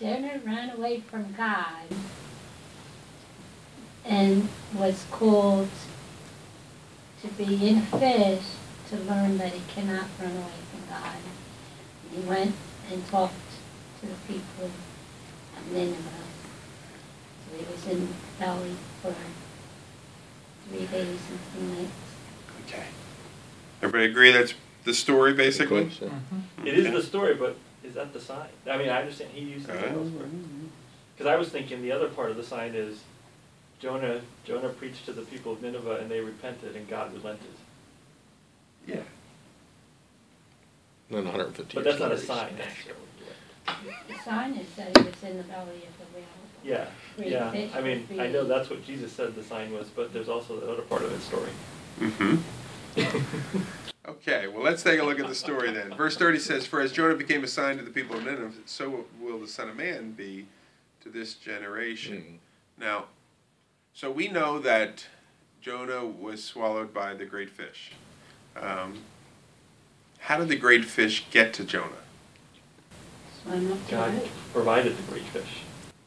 Jonah 0.00 0.40
ran 0.44 0.70
away 0.70 1.00
from 1.00 1.32
God 1.34 1.84
and 4.04 4.48
was 4.74 5.06
called 5.12 5.68
to 7.22 7.28
be 7.28 7.68
in 7.68 7.78
a 7.78 7.82
fish 7.98 8.42
to 8.90 8.96
learn 8.96 9.38
that 9.38 9.52
he 9.52 9.62
cannot 9.68 10.06
run 10.20 10.32
away 10.32 10.60
from 10.70 10.80
God. 10.90 11.16
He 12.12 12.20
went 12.28 12.54
and 12.90 13.06
talked 13.08 13.34
to 14.00 14.06
the 14.06 14.14
people 14.26 14.70
of 15.56 15.72
Nineveh. 15.72 15.98
So 17.48 17.56
he 17.56 17.64
was 17.72 17.86
in 17.86 18.00
the 18.08 18.12
valley 18.38 18.74
for 19.00 19.14
three 20.68 20.86
days 20.86 21.20
and 21.30 21.40
three 21.52 21.82
nights. 21.82 21.92
Okay. 22.66 22.84
Everybody 23.80 24.10
agree 24.10 24.32
that's 24.32 24.54
the 24.84 24.94
story, 24.94 25.32
basically? 25.32 25.84
Close, 25.86 26.00
yeah. 26.02 26.64
It 26.66 26.74
is 26.74 26.86
Okay. 26.86 26.96
the 26.96 27.02
story, 27.02 27.34
but 27.34 27.56
is 27.84 27.94
that 27.94 28.12
the 28.12 28.20
sign? 28.20 28.48
I 28.68 28.76
mean, 28.76 28.88
I 28.88 29.00
understand 29.00 29.30
he 29.32 29.42
used 29.42 29.66
the 29.66 29.72
Uh. 29.74 30.04
Because 31.14 31.26
I 31.32 31.36
was 31.36 31.50
thinking 31.50 31.82
the 31.82 31.92
other 31.92 32.08
part 32.08 32.30
of 32.30 32.36
the 32.36 32.42
sign 32.42 32.74
is 32.74 32.98
Jonah. 33.82 34.20
Jonah 34.44 34.68
preached 34.68 35.04
to 35.06 35.12
the 35.12 35.22
people 35.22 35.52
of 35.52 35.62
Nineveh, 35.62 35.96
and 35.96 36.08
they 36.08 36.20
repented, 36.20 36.76
and 36.76 36.88
God 36.88 37.12
relented. 37.12 37.50
Yeah. 38.86 39.00
Then 41.10 41.24
150 41.24 41.74
But 41.74 41.84
that's 41.84 41.98
not 41.98 42.12
a 42.12 42.18
sign 42.18 42.56
necessarily. 42.56 43.00
The 44.08 44.14
sign 44.24 44.54
is 44.54 44.68
that 44.76 44.96
he 44.96 45.04
was 45.04 45.22
in 45.24 45.36
the 45.36 45.42
belly 45.44 45.82
of 45.86 45.98
the 45.98 46.16
whale. 46.16 46.24
Yeah, 46.64 46.86
Three 47.16 47.30
yeah. 47.30 47.50
fish 47.50 47.70
I 47.74 47.80
mean, 47.80 48.06
for 48.06 48.20
I 48.20 48.28
know 48.28 48.44
that's 48.44 48.70
what 48.70 48.84
Jesus 48.86 49.12
said 49.12 49.34
the 49.34 49.42
sign 49.42 49.72
was, 49.72 49.88
but 49.88 50.12
there's 50.12 50.28
also 50.28 50.60
that 50.60 50.70
other 50.70 50.82
part 50.82 51.02
of 51.02 51.10
his 51.10 51.22
story. 51.24 51.50
Mm-hmm. 52.00 53.60
Okay, 54.08 54.48
well, 54.48 54.64
let's 54.64 54.82
take 54.82 54.98
a 54.98 55.04
look 55.04 55.20
at 55.20 55.28
the 55.28 55.34
story 55.34 55.70
then. 55.70 55.94
Verse 55.94 56.16
30 56.16 56.40
says, 56.40 56.66
For 56.66 56.80
as 56.80 56.90
Jonah 56.90 57.14
became 57.14 57.44
a 57.44 57.46
sign 57.46 57.76
to 57.76 57.84
the 57.84 57.90
people 57.90 58.16
of 58.16 58.24
Nineveh, 58.24 58.50
so 58.66 59.04
will 59.20 59.38
the 59.38 59.46
Son 59.46 59.68
of 59.68 59.76
Man 59.76 60.10
be 60.10 60.46
to 61.02 61.08
this 61.08 61.34
generation. 61.34 62.16
Mm. 62.16 62.82
Now, 62.82 63.04
so 63.94 64.10
we 64.10 64.28
know 64.28 64.58
that 64.58 65.06
Jonah 65.60 66.04
was 66.04 66.42
swallowed 66.42 66.92
by 66.92 67.14
the 67.14 67.24
great 67.24 67.50
fish. 67.50 67.92
Um, 68.56 68.98
how 70.18 70.38
did 70.38 70.48
the 70.48 70.56
great 70.56 70.84
fish 70.84 71.26
get 71.30 71.52
to 71.54 71.64
Jonah? 71.64 71.88
Swam 73.42 73.72
up 73.72 73.86
to 73.86 73.90
God 73.90 74.28
provided 74.52 74.96
the 74.96 75.02
great 75.10 75.24
fish. 75.24 75.62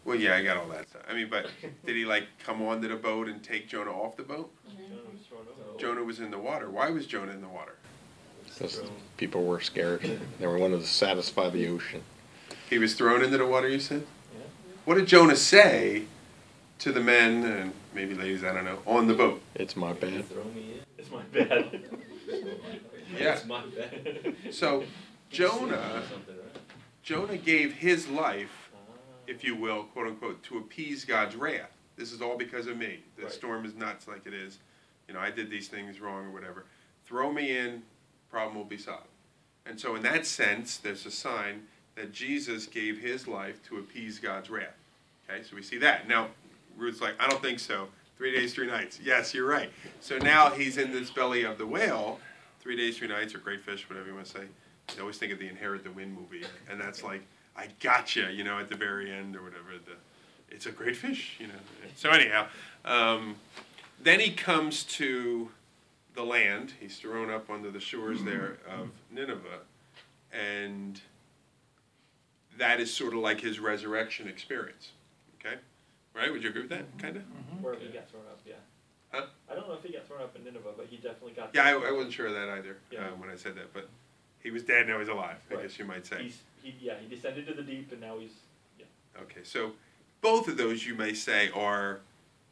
Well, 0.05 0.15
yeah, 0.15 0.35
I 0.35 0.43
got 0.43 0.57
all 0.57 0.67
that 0.67 0.87
stuff. 0.87 1.01
I 1.09 1.13
mean, 1.13 1.29
but 1.29 1.47
did 1.85 1.95
he 1.95 2.05
like 2.05 2.25
come 2.43 2.61
onto 2.61 2.87
the 2.87 2.95
boat 2.95 3.27
and 3.27 3.43
take 3.43 3.67
Jonah 3.67 3.91
off 3.91 4.15
the 4.15 4.23
boat? 4.23 4.51
Jonah 4.67 5.01
was. 5.11 5.81
Jonah 5.81 6.03
was 6.03 6.19
in 6.19 6.31
the 6.31 6.37
water. 6.37 6.69
Why 6.69 6.89
was 6.89 7.07
Jonah 7.07 7.31
in 7.31 7.41
the 7.41 7.47
water? 7.47 7.75
Because 8.45 8.81
people 9.17 9.43
were 9.43 9.59
scared. 9.59 10.19
They 10.39 10.47
were 10.47 10.57
wanted 10.57 10.81
to 10.81 10.87
satisfy 10.87 11.49
the 11.49 11.67
ocean. 11.67 12.03
He 12.69 12.77
was 12.77 12.93
thrown 12.93 13.23
into 13.23 13.37
the 13.37 13.45
water, 13.45 13.67
you 13.67 13.79
said? 13.79 14.05
Yeah. 14.33 14.45
What 14.85 14.95
did 14.95 15.07
Jonah 15.07 15.35
say 15.35 16.05
to 16.79 16.91
the 16.91 16.99
men 16.99 17.43
and 17.45 17.73
maybe 17.93 18.13
ladies, 18.13 18.43
I 18.43 18.53
don't 18.53 18.65
know, 18.65 18.79
on 18.85 19.07
the 19.07 19.13
boat? 19.13 19.41
It's 19.55 19.75
my 19.75 19.93
bad. 19.93 20.25
Throw 20.29 20.43
me 20.45 20.73
in. 20.73 20.79
It's 20.97 21.11
my 21.11 21.21
bad. 21.23 21.81
Yeah. 23.19 23.33
It's 23.35 23.45
my 23.45 23.61
bad. 23.67 24.35
So 24.51 24.83
Jonah, 25.29 26.01
Jonah 27.03 27.37
gave 27.37 27.73
his 27.73 28.07
life, 28.09 28.71
Ah. 28.73 28.79
if 29.27 29.43
you 29.43 29.55
will, 29.55 29.83
quote 29.83 30.07
unquote, 30.07 30.41
to 30.43 30.57
appease 30.57 31.05
God's 31.05 31.35
wrath. 31.35 31.69
This 31.97 32.11
is 32.11 32.19
all 32.21 32.35
because 32.35 32.65
of 32.67 32.77
me. 32.77 32.99
The 33.15 33.23
Right. 33.23 33.31
storm 33.31 33.63
is 33.63 33.75
nuts 33.75 34.07
like 34.07 34.25
it 34.25 34.33
is. 34.33 34.57
You 35.07 35.13
know, 35.13 35.19
I 35.19 35.29
did 35.29 35.51
these 35.51 35.67
things 35.67 36.01
wrong 36.01 36.25
or 36.25 36.31
whatever. 36.31 36.65
Throw 37.05 37.31
me 37.31 37.55
in, 37.55 37.83
problem 38.31 38.57
will 38.57 38.65
be 38.65 38.77
solved. 38.77 39.05
And 39.67 39.79
so, 39.79 39.95
in 39.95 40.01
that 40.01 40.25
sense, 40.25 40.75
there's 40.77 41.05
a 41.05 41.11
sign 41.11 41.67
that 41.93 42.11
Jesus 42.11 42.65
gave 42.65 42.97
his 42.99 43.27
life 43.27 43.63
to 43.69 43.77
appease 43.77 44.17
God's 44.19 44.49
wrath. 44.49 44.75
Okay, 45.29 45.43
so 45.43 45.55
we 45.55 45.61
see 45.61 45.77
that. 45.77 46.07
Now, 46.07 46.29
Ruth's 46.77 47.01
like, 47.01 47.15
I 47.19 47.29
don't 47.29 47.41
think 47.41 47.59
so. 47.59 47.87
Three 48.17 48.33
days, 48.33 48.53
three 48.53 48.67
nights. 48.67 48.99
Yes, 49.03 49.33
you're 49.33 49.47
right. 49.47 49.69
So 49.99 50.17
now 50.17 50.49
he's 50.49 50.77
in 50.77 50.91
this 50.91 51.11
belly 51.11 51.43
of 51.43 51.57
the 51.57 51.67
whale, 51.67 52.19
three 52.61 52.77
days, 52.77 52.97
three 52.97 53.09
nights, 53.09 53.35
or 53.35 53.39
great 53.39 53.61
fish, 53.61 53.89
whatever 53.89 54.07
you 54.07 54.15
want 54.15 54.27
to 54.27 54.31
say. 54.31 54.45
I 54.97 55.01
always 55.01 55.17
think 55.17 55.33
of 55.33 55.39
the 55.39 55.47
Inherit 55.47 55.83
the 55.83 55.91
Wind 55.91 56.13
movie, 56.13 56.45
and 56.69 56.79
that's 56.79 57.03
like, 57.03 57.21
I 57.57 57.67
gotcha, 57.79 58.31
you 58.31 58.43
know, 58.43 58.59
at 58.59 58.69
the 58.69 58.75
very 58.75 59.11
end 59.11 59.35
or 59.35 59.43
whatever. 59.43 59.71
The, 59.83 59.93
it's 60.53 60.65
a 60.65 60.71
great 60.71 60.95
fish, 60.95 61.35
you 61.39 61.47
know. 61.47 61.53
So 61.95 62.09
anyhow, 62.09 62.47
um, 62.85 63.35
then 64.01 64.19
he 64.19 64.31
comes 64.31 64.83
to 64.83 65.49
the 66.13 66.23
land. 66.23 66.73
He's 66.79 66.97
thrown 66.97 67.29
up 67.29 67.49
onto 67.49 67.71
the 67.71 67.79
shores 67.79 68.23
there 68.23 68.57
of 68.69 68.89
Nineveh, 69.11 69.59
and 70.31 71.01
that 72.57 72.79
is 72.79 72.93
sort 72.93 73.13
of 73.13 73.19
like 73.19 73.41
his 73.41 73.59
resurrection 73.59 74.27
experience. 74.27 74.91
Okay, 76.15 76.23
right? 76.25 76.31
Would 76.31 76.43
you 76.43 76.49
agree 76.49 76.61
with 76.61 76.69
that? 76.71 76.85
Kind 76.97 77.17
of. 77.17 77.23
Where 77.61 77.75
he 77.75 77.87
got 77.89 78.09
thrown 78.09 78.23
up, 78.29 78.39
yeah. 78.45 78.53
Huh? 79.11 79.25
I 79.49 79.55
don't 79.55 79.67
know 79.67 79.75
if 79.75 79.83
he 79.83 79.93
got 79.93 80.07
thrown 80.07 80.21
up 80.21 80.35
in 80.35 80.43
Nineveh, 80.43 80.71
but 80.75 80.87
he 80.89 80.97
definitely 80.97 81.33
got. 81.33 81.51
Yeah, 81.53 81.63
I, 81.65 81.71
thrown 81.71 81.83
I 81.83 81.87
up. 81.89 81.95
wasn't 81.95 82.13
sure 82.13 82.27
of 82.27 82.33
that 82.33 82.49
either 82.49 82.77
Yeah. 82.91 83.07
uh, 83.07 83.09
when 83.11 83.29
I 83.29 83.35
said 83.35 83.55
that, 83.55 83.73
but 83.73 83.89
he 84.41 84.51
was 84.51 84.63
dead. 84.63 84.87
Now 84.87 84.99
he's 84.99 85.07
alive. 85.07 85.37
I 85.49 85.53
Right. 85.55 85.63
guess 85.63 85.77
you 85.79 85.85
might 85.85 86.05
say. 86.05 86.23
He's, 86.23 86.41
he, 86.61 86.75
yeah, 86.79 86.93
he 86.99 87.07
descended 87.13 87.47
to 87.47 87.53
the 87.53 87.63
deep, 87.63 87.91
and 87.91 88.01
now 88.01 88.17
he's. 88.17 88.33
Yeah. 88.79 88.85
Okay, 89.21 89.41
so 89.43 89.73
both 90.21 90.47
of 90.47 90.57
those 90.57 90.85
you 90.85 90.95
may 90.95 91.13
say 91.13 91.49
are 91.53 91.99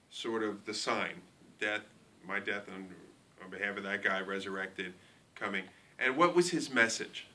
sort 0.10 0.44
of 0.44 0.66
the 0.66 0.74
sign 0.74 1.22
death, 1.60 1.82
my 2.28 2.40
death 2.40 2.68
on, 2.74 2.88
on 3.44 3.50
behalf 3.50 3.78
of 3.78 3.84
that 3.84 4.04
guy 4.04 4.20
resurrected, 4.22 4.94
coming. 5.36 5.64
And 5.98 6.18
what 6.18 6.36
was 6.36 6.52
his 6.52 6.70
message? 6.70 7.28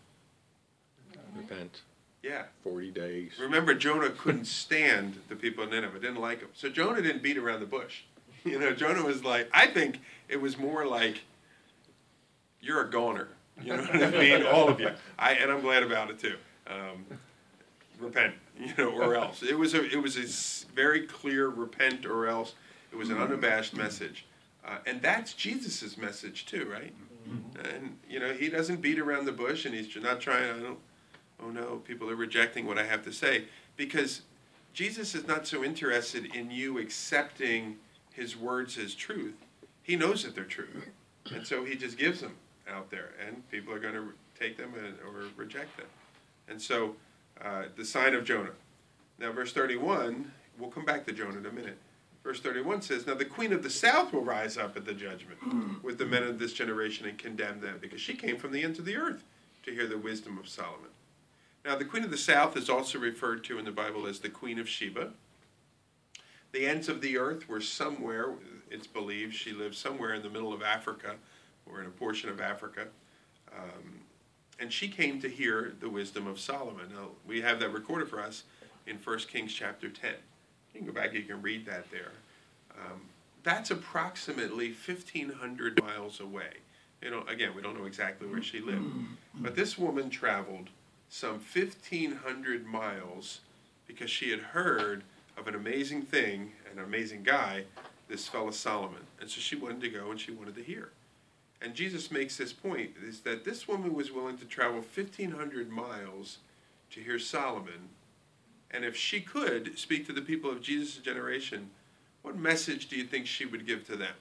Repent. 1.36 1.80
Yeah. 2.22 2.44
40 2.64 2.90
days. 2.90 3.32
Remember, 3.40 3.74
Jonah 3.74 4.10
couldn't 4.10 4.46
stand 4.46 5.20
the 5.28 5.36
people 5.36 5.64
of 5.64 5.70
Nineveh, 5.70 6.00
didn't 6.00 6.20
like 6.20 6.40
them. 6.40 6.48
So 6.54 6.68
Jonah 6.68 7.00
didn't 7.02 7.22
beat 7.22 7.38
around 7.38 7.60
the 7.60 7.66
bush. 7.66 8.02
You 8.44 8.58
know, 8.58 8.72
Jonah 8.72 9.02
was 9.04 9.24
like, 9.24 9.50
I 9.52 9.66
think 9.66 9.98
it 10.28 10.40
was 10.40 10.56
more 10.56 10.86
like, 10.86 11.20
you're 12.60 12.80
a 12.82 12.88
goner. 12.90 13.28
You 13.60 13.76
know 13.76 13.82
what 13.82 14.02
I 14.02 14.10
mean? 14.12 14.46
All 14.46 14.68
of 14.68 14.80
you. 14.80 14.90
I, 15.18 15.32
and 15.32 15.50
I'm 15.50 15.60
glad 15.60 15.82
about 15.82 16.08
it 16.08 16.20
too. 16.20 16.36
Um, 16.68 17.04
repent, 17.98 18.34
you 18.58 18.72
know, 18.78 18.90
or 18.90 19.16
else. 19.16 19.42
It 19.42 19.58
was 19.58 19.74
a, 19.74 19.84
it 19.84 20.00
was 20.00 20.16
a 20.16 20.22
s- 20.22 20.66
very 20.74 21.06
clear 21.06 21.48
repent 21.48 22.06
or 22.06 22.28
else. 22.28 22.54
It 22.92 22.96
was 22.96 23.10
an 23.10 23.18
unabashed 23.18 23.74
message. 23.76 24.24
Uh, 24.64 24.78
and 24.86 25.02
that's 25.02 25.34
Jesus' 25.34 25.96
message 25.98 26.46
too, 26.46 26.68
right? 26.70 26.94
And, 27.74 27.98
you 28.08 28.20
know, 28.20 28.32
he 28.32 28.48
doesn't 28.48 28.80
beat 28.80 28.98
around 29.00 29.24
the 29.26 29.32
bush 29.32 29.66
and 29.66 29.74
he's 29.74 29.94
not 29.96 30.20
trying, 30.20 30.48
I 30.48 30.62
don't, 30.62 30.78
oh 31.42 31.50
no, 31.50 31.76
people 31.86 32.10
are 32.10 32.16
rejecting 32.16 32.66
what 32.66 32.78
I 32.78 32.84
have 32.84 33.04
to 33.04 33.12
say. 33.12 33.44
Because 33.76 34.22
Jesus 34.72 35.14
is 35.14 35.26
not 35.26 35.46
so 35.46 35.64
interested 35.64 36.34
in 36.34 36.50
you 36.50 36.78
accepting 36.78 37.76
his 38.12 38.36
words 38.36 38.78
as 38.78 38.94
truth. 38.94 39.36
He 39.82 39.96
knows 39.96 40.24
that 40.24 40.34
they're 40.34 40.44
true. 40.44 40.82
And 41.34 41.46
so 41.46 41.64
he 41.64 41.76
just 41.76 41.98
gives 41.98 42.20
them 42.20 42.34
out 42.68 42.90
there, 42.90 43.12
and 43.26 43.48
people 43.50 43.72
are 43.72 43.78
going 43.78 43.94
to 43.94 44.12
take 44.38 44.56
them 44.56 44.72
and, 44.74 44.94
or 45.06 45.24
reject 45.36 45.76
them. 45.76 45.86
And 46.48 46.60
so 46.60 46.96
uh, 47.42 47.64
the 47.76 47.84
sign 47.84 48.14
of 48.14 48.24
Jonah. 48.24 48.50
Now, 49.18 49.32
verse 49.32 49.52
31, 49.52 50.30
we'll 50.58 50.70
come 50.70 50.84
back 50.84 51.06
to 51.06 51.12
Jonah 51.12 51.38
in 51.38 51.46
a 51.46 51.52
minute. 51.52 51.78
Verse 52.22 52.40
31 52.40 52.82
says, 52.82 53.06
Now 53.06 53.14
the 53.14 53.24
queen 53.24 53.52
of 53.52 53.62
the 53.62 53.70
south 53.70 54.12
will 54.12 54.24
rise 54.24 54.58
up 54.58 54.76
at 54.76 54.84
the 54.84 54.92
judgment 54.92 55.38
with 55.82 55.98
the 55.98 56.04
men 56.04 56.22
of 56.24 56.38
this 56.38 56.52
generation 56.52 57.06
and 57.06 57.16
condemn 57.16 57.60
them, 57.60 57.78
because 57.80 58.00
she 58.00 58.14
came 58.14 58.36
from 58.36 58.52
the 58.52 58.62
ends 58.62 58.78
of 58.78 58.84
the 58.84 58.96
earth 58.96 59.24
to 59.64 59.72
hear 59.72 59.86
the 59.86 59.98
wisdom 59.98 60.38
of 60.38 60.48
Solomon. 60.48 60.90
Now, 61.68 61.76
the 61.76 61.84
queen 61.84 62.02
of 62.02 62.10
the 62.10 62.16
south 62.16 62.56
is 62.56 62.70
also 62.70 62.98
referred 62.98 63.44
to 63.44 63.58
in 63.58 63.66
the 63.66 63.70
Bible 63.70 64.06
as 64.06 64.20
the 64.20 64.30
queen 64.30 64.58
of 64.58 64.66
Sheba. 64.66 65.10
The 66.52 66.66
ends 66.66 66.88
of 66.88 67.02
the 67.02 67.18
earth 67.18 67.46
were 67.46 67.60
somewhere, 67.60 68.32
it's 68.70 68.86
believed, 68.86 69.34
she 69.34 69.52
lived 69.52 69.74
somewhere 69.74 70.14
in 70.14 70.22
the 70.22 70.30
middle 70.30 70.54
of 70.54 70.62
Africa 70.62 71.16
or 71.66 71.82
in 71.82 71.86
a 71.86 71.90
portion 71.90 72.30
of 72.30 72.40
Africa. 72.40 72.86
Um, 73.54 74.00
and 74.58 74.72
she 74.72 74.88
came 74.88 75.20
to 75.20 75.28
hear 75.28 75.74
the 75.78 75.90
wisdom 75.90 76.26
of 76.26 76.40
Solomon. 76.40 76.86
Now, 76.90 77.08
we 77.26 77.42
have 77.42 77.60
that 77.60 77.74
recorded 77.74 78.08
for 78.08 78.18
us 78.18 78.44
in 78.86 78.96
1 78.96 79.18
Kings 79.30 79.52
chapter 79.52 79.90
10. 79.90 80.12
You 80.72 80.80
can 80.80 80.86
go 80.86 80.94
back, 80.94 81.12
you 81.12 81.20
can 81.20 81.42
read 81.42 81.66
that 81.66 81.90
there. 81.90 82.12
Um, 82.78 83.02
that's 83.42 83.70
approximately 83.70 84.68
1,500 84.68 85.82
miles 85.82 86.20
away. 86.20 86.48
You 87.02 87.10
know, 87.10 87.24
again, 87.28 87.50
we 87.54 87.60
don't 87.60 87.78
know 87.78 87.84
exactly 87.84 88.26
where 88.26 88.42
she 88.42 88.60
lived. 88.60 88.86
But 89.34 89.54
this 89.54 89.76
woman 89.76 90.08
traveled 90.08 90.70
some 91.08 91.40
1,500 91.40 92.66
miles 92.66 93.40
because 93.86 94.10
she 94.10 94.30
had 94.30 94.40
heard 94.40 95.02
of 95.36 95.48
an 95.48 95.54
amazing 95.54 96.02
thing, 96.02 96.52
an 96.70 96.82
amazing 96.82 97.22
guy, 97.22 97.64
this 98.08 98.28
fellow 98.28 98.50
Solomon. 98.50 99.02
And 99.20 99.28
so 99.28 99.40
she 99.40 99.56
wanted 99.56 99.80
to 99.82 99.88
go 99.88 100.10
and 100.10 100.20
she 100.20 100.32
wanted 100.32 100.54
to 100.56 100.62
hear. 100.62 100.90
And 101.60 101.74
Jesus 101.74 102.10
makes 102.10 102.36
this 102.36 102.52
point 102.52 102.90
is 103.04 103.20
that 103.20 103.44
this 103.44 103.66
woman 103.66 103.94
was 103.94 104.12
willing 104.12 104.38
to 104.38 104.44
travel 104.44 104.84
1,500 104.94 105.70
miles 105.70 106.38
to 106.90 107.00
hear 107.00 107.18
Solomon. 107.18 107.88
And 108.70 108.84
if 108.84 108.96
she 108.96 109.20
could 109.20 109.78
speak 109.78 110.06
to 110.06 110.12
the 110.12 110.22
people 110.22 110.50
of 110.50 110.60
Jesus' 110.60 110.96
generation, 110.98 111.70
what 112.22 112.36
message 112.36 112.88
do 112.88 112.96
you 112.96 113.04
think 113.04 113.26
she 113.26 113.46
would 113.46 113.66
give 113.66 113.86
to 113.86 113.96
them? 113.96 114.14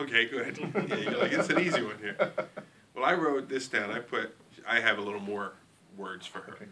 Okay, 0.00 0.26
good. 0.26 0.58
Yeah, 0.88 0.96
you're 0.96 1.18
like, 1.18 1.32
it's 1.32 1.48
an 1.48 1.60
easy 1.60 1.82
one 1.82 1.98
here. 1.98 2.16
Well, 2.94 3.04
I 3.04 3.14
wrote 3.14 3.48
this 3.48 3.68
down. 3.68 3.90
I 3.90 3.98
put, 3.98 4.34
I 4.68 4.80
have 4.80 4.98
a 4.98 5.02
little 5.02 5.20
more 5.20 5.52
words 5.96 6.26
for 6.26 6.38
her. 6.40 6.68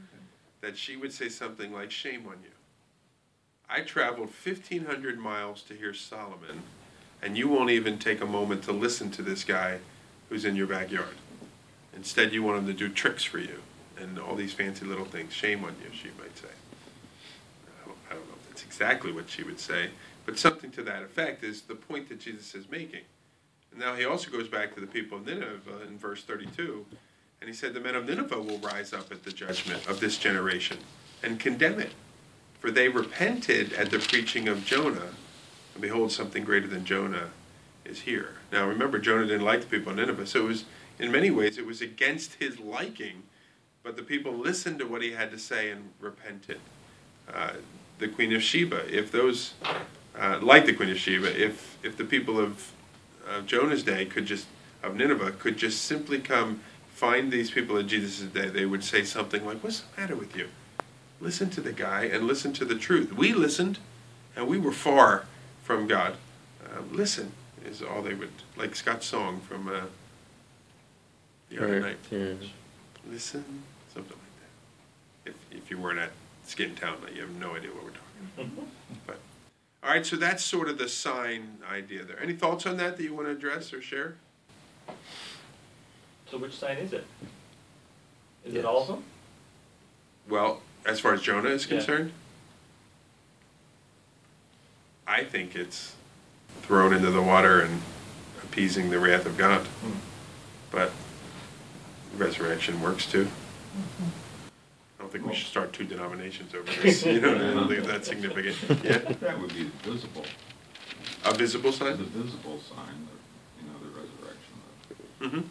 that 0.60 0.76
she 0.76 0.96
would 0.96 1.12
say 1.12 1.28
something 1.28 1.72
like, 1.72 1.90
Shame 1.90 2.26
on 2.26 2.36
you. 2.42 2.50
I 3.68 3.80
traveled 3.82 4.30
1,500 4.44 5.18
miles 5.18 5.62
to 5.62 5.74
hear 5.74 5.94
Solomon, 5.94 6.62
and 7.22 7.36
you 7.36 7.48
won't 7.48 7.70
even 7.70 7.98
take 7.98 8.20
a 8.20 8.26
moment 8.26 8.64
to 8.64 8.72
listen 8.72 9.10
to 9.12 9.22
this 9.22 9.44
guy 9.44 9.78
who's 10.28 10.44
in 10.44 10.56
your 10.56 10.66
backyard. 10.66 11.16
Instead, 11.94 12.32
you 12.32 12.42
want 12.42 12.58
him 12.58 12.66
to 12.66 12.72
do 12.72 12.88
tricks 12.88 13.22
for 13.24 13.38
you 13.38 13.60
and 13.96 14.18
all 14.18 14.34
these 14.34 14.52
fancy 14.52 14.84
little 14.84 15.04
things. 15.04 15.32
Shame 15.32 15.64
on 15.64 15.76
you, 15.82 15.90
she 15.92 16.08
might 16.18 16.36
say. 16.36 16.48
I 17.68 17.86
don't, 17.86 17.98
I 18.10 18.14
don't 18.14 18.26
know 18.28 18.34
if 18.40 18.48
that's 18.48 18.64
exactly 18.64 19.12
what 19.12 19.28
she 19.28 19.42
would 19.42 19.60
say, 19.60 19.90
but 20.26 20.38
something 20.38 20.70
to 20.72 20.82
that 20.82 21.02
effect 21.02 21.44
is 21.44 21.62
the 21.62 21.74
point 21.74 22.08
that 22.08 22.20
Jesus 22.20 22.54
is 22.54 22.68
making. 22.70 23.02
And 23.70 23.80
now 23.80 23.94
he 23.94 24.04
also 24.04 24.30
goes 24.30 24.48
back 24.48 24.74
to 24.74 24.80
the 24.80 24.86
people 24.86 25.18
of 25.18 25.26
Nineveh 25.26 25.82
in 25.86 25.98
verse 25.98 26.24
32, 26.24 26.86
and 27.40 27.48
he 27.48 27.54
said, 27.54 27.72
The 27.72 27.80
men 27.80 27.94
of 27.94 28.06
Nineveh 28.06 28.40
will 28.40 28.58
rise 28.58 28.92
up 28.92 29.10
at 29.10 29.24
the 29.24 29.32
judgment 29.32 29.86
of 29.86 30.00
this 30.00 30.18
generation 30.18 30.78
and 31.22 31.40
condemn 31.40 31.80
it. 31.80 31.92
For 32.60 32.70
they 32.70 32.88
repented 32.88 33.72
at 33.72 33.90
the 33.90 33.98
preaching 33.98 34.46
of 34.46 34.66
Jonah, 34.66 35.12
and 35.72 35.80
behold, 35.80 36.12
something 36.12 36.44
greater 36.44 36.66
than 36.66 36.84
Jonah 36.84 37.30
is 37.86 38.02
here. 38.02 38.34
Now 38.52 38.68
remember, 38.68 38.98
Jonah 38.98 39.26
didn't 39.26 39.44
like 39.44 39.62
the 39.62 39.66
people 39.66 39.90
of 39.92 39.96
Nineveh, 39.96 40.26
so 40.26 40.44
it 40.44 40.48
was, 40.48 40.64
in 40.98 41.10
many 41.10 41.30
ways, 41.30 41.56
it 41.56 41.64
was 41.64 41.80
against 41.80 42.34
his 42.34 42.58
liking, 42.58 43.22
but 43.82 43.96
the 43.96 44.02
people 44.02 44.32
listened 44.32 44.78
to 44.80 44.86
what 44.86 45.00
he 45.00 45.12
had 45.12 45.30
to 45.30 45.38
say 45.38 45.70
and 45.70 45.90
repented. 45.98 46.60
Uh, 47.32 47.52
the 47.98 48.08
Queen 48.08 48.34
of 48.34 48.42
Sheba, 48.42 48.94
if 48.94 49.10
those, 49.10 49.54
uh, 50.18 50.38
like 50.42 50.66
the 50.66 50.74
Queen 50.74 50.90
of 50.90 50.98
Sheba, 50.98 51.42
if, 51.42 51.78
if 51.82 51.96
the 51.96 52.04
people 52.04 52.38
of, 52.38 52.72
of 53.26 53.46
Jonah's 53.46 53.82
day 53.82 54.04
could 54.04 54.26
just, 54.26 54.46
of 54.82 54.96
Nineveh, 54.96 55.32
could 55.32 55.56
just 55.56 55.82
simply 55.84 56.18
come 56.18 56.60
find 57.00 57.32
these 57.32 57.50
people 57.50 57.78
in 57.78 57.88
Jesus' 57.88 58.28
day, 58.28 58.50
they 58.50 58.66
would 58.66 58.84
say 58.84 59.02
something 59.04 59.46
like, 59.46 59.64
What's 59.64 59.80
the 59.80 60.00
matter 60.02 60.14
with 60.14 60.36
you? 60.36 60.48
Listen 61.18 61.48
to 61.48 61.62
the 61.62 61.72
guy 61.72 62.04
and 62.04 62.26
listen 62.26 62.52
to 62.52 62.64
the 62.66 62.74
truth. 62.74 63.14
We 63.14 63.32
listened, 63.32 63.78
and 64.36 64.46
we 64.46 64.58
were 64.58 64.70
far 64.72 65.24
from 65.62 65.86
God. 65.86 66.16
Uh, 66.62 66.82
listen 66.92 67.32
is 67.64 67.82
all 67.82 68.02
they 68.02 68.12
would, 68.12 68.32
like 68.54 68.74
Scott's 68.76 69.06
song 69.06 69.40
from 69.40 69.68
uh, 69.68 69.80
the 71.48 71.56
other 71.64 71.72
Right, 71.72 71.82
night. 71.82 71.98
yeah. 72.10 72.34
Listen, 73.10 73.44
something 73.94 74.16
like 74.26 75.24
that. 75.24 75.30
If, 75.30 75.62
if 75.64 75.70
you 75.70 75.78
weren't 75.78 75.98
at 76.00 76.10
Skin 76.44 76.74
Town, 76.74 76.98
you 77.14 77.22
have 77.22 77.30
no 77.40 77.56
idea 77.56 77.70
what 77.70 77.84
we're 77.84 77.90
talking 77.90 78.52
about. 78.56 78.66
But 79.06 79.18
all 79.82 79.90
right, 79.90 80.04
so 80.04 80.16
that's 80.16 80.44
sort 80.44 80.68
of 80.68 80.76
the 80.76 80.88
sign 80.88 81.56
idea 81.72 82.04
there. 82.04 82.22
Any 82.22 82.34
thoughts 82.34 82.66
on 82.66 82.76
that 82.76 82.98
that 82.98 83.02
you 83.02 83.14
want 83.14 83.26
to 83.28 83.32
address 83.32 83.72
or 83.72 83.80
share? 83.80 84.16
So 86.30 86.38
which 86.38 86.54
sign 86.56 86.76
is 86.78 86.92
it? 86.92 87.04
Is 88.44 88.54
Yes. 88.54 88.60
it 88.60 88.64
all 88.64 88.82
of 88.82 88.86
them? 88.88 89.04
Well, 90.28 90.62
as 90.86 91.00
far 91.00 91.12
as 91.12 91.22
Jonah 91.22 91.48
is 91.50 91.64
Yeah. 91.64 91.70
concerned, 91.78 92.12
I 95.06 95.24
think 95.24 95.56
it's 95.56 95.96
thrown 96.62 96.92
into 96.92 97.10
the 97.10 97.22
water 97.22 97.60
and 97.60 97.82
appeasing 98.44 98.90
the 98.90 99.00
wrath 99.00 99.26
of 99.26 99.36
God. 99.36 99.66
Hmm. 99.66 99.98
But 100.70 100.92
resurrection 102.16 102.80
works 102.80 103.06
too. 103.06 103.28
I 104.98 105.02
don't 105.02 105.10
think 105.10 105.26
we 105.26 105.34
should 105.34 105.48
start 105.48 105.72
two 105.72 105.84
denominations 105.84 106.54
over 106.54 106.70
this. 106.82 107.04
You 107.04 107.20
know, 107.20 107.34
I 107.34 107.38
don't 107.54 107.66
think 107.68 107.80
it's 107.80 107.88
that 107.88 108.04
significant. 108.04 108.56
Yeah, 108.84 108.98
That 108.98 109.40
would 109.40 109.52
be 109.52 109.64
visible, 109.82 110.24
a 111.24 111.34
visible 111.34 111.72
sign? 111.72 111.96
the 111.98 112.04
sign. 112.04 112.22
visible 112.22 112.60
sign, 112.60 113.08
of, 113.10 113.18
you 113.58 113.66
know, 113.66 113.78
the 113.82 113.88
resurrection 113.98 114.54
of 115.20 115.32
Mm-hmm. 115.32 115.48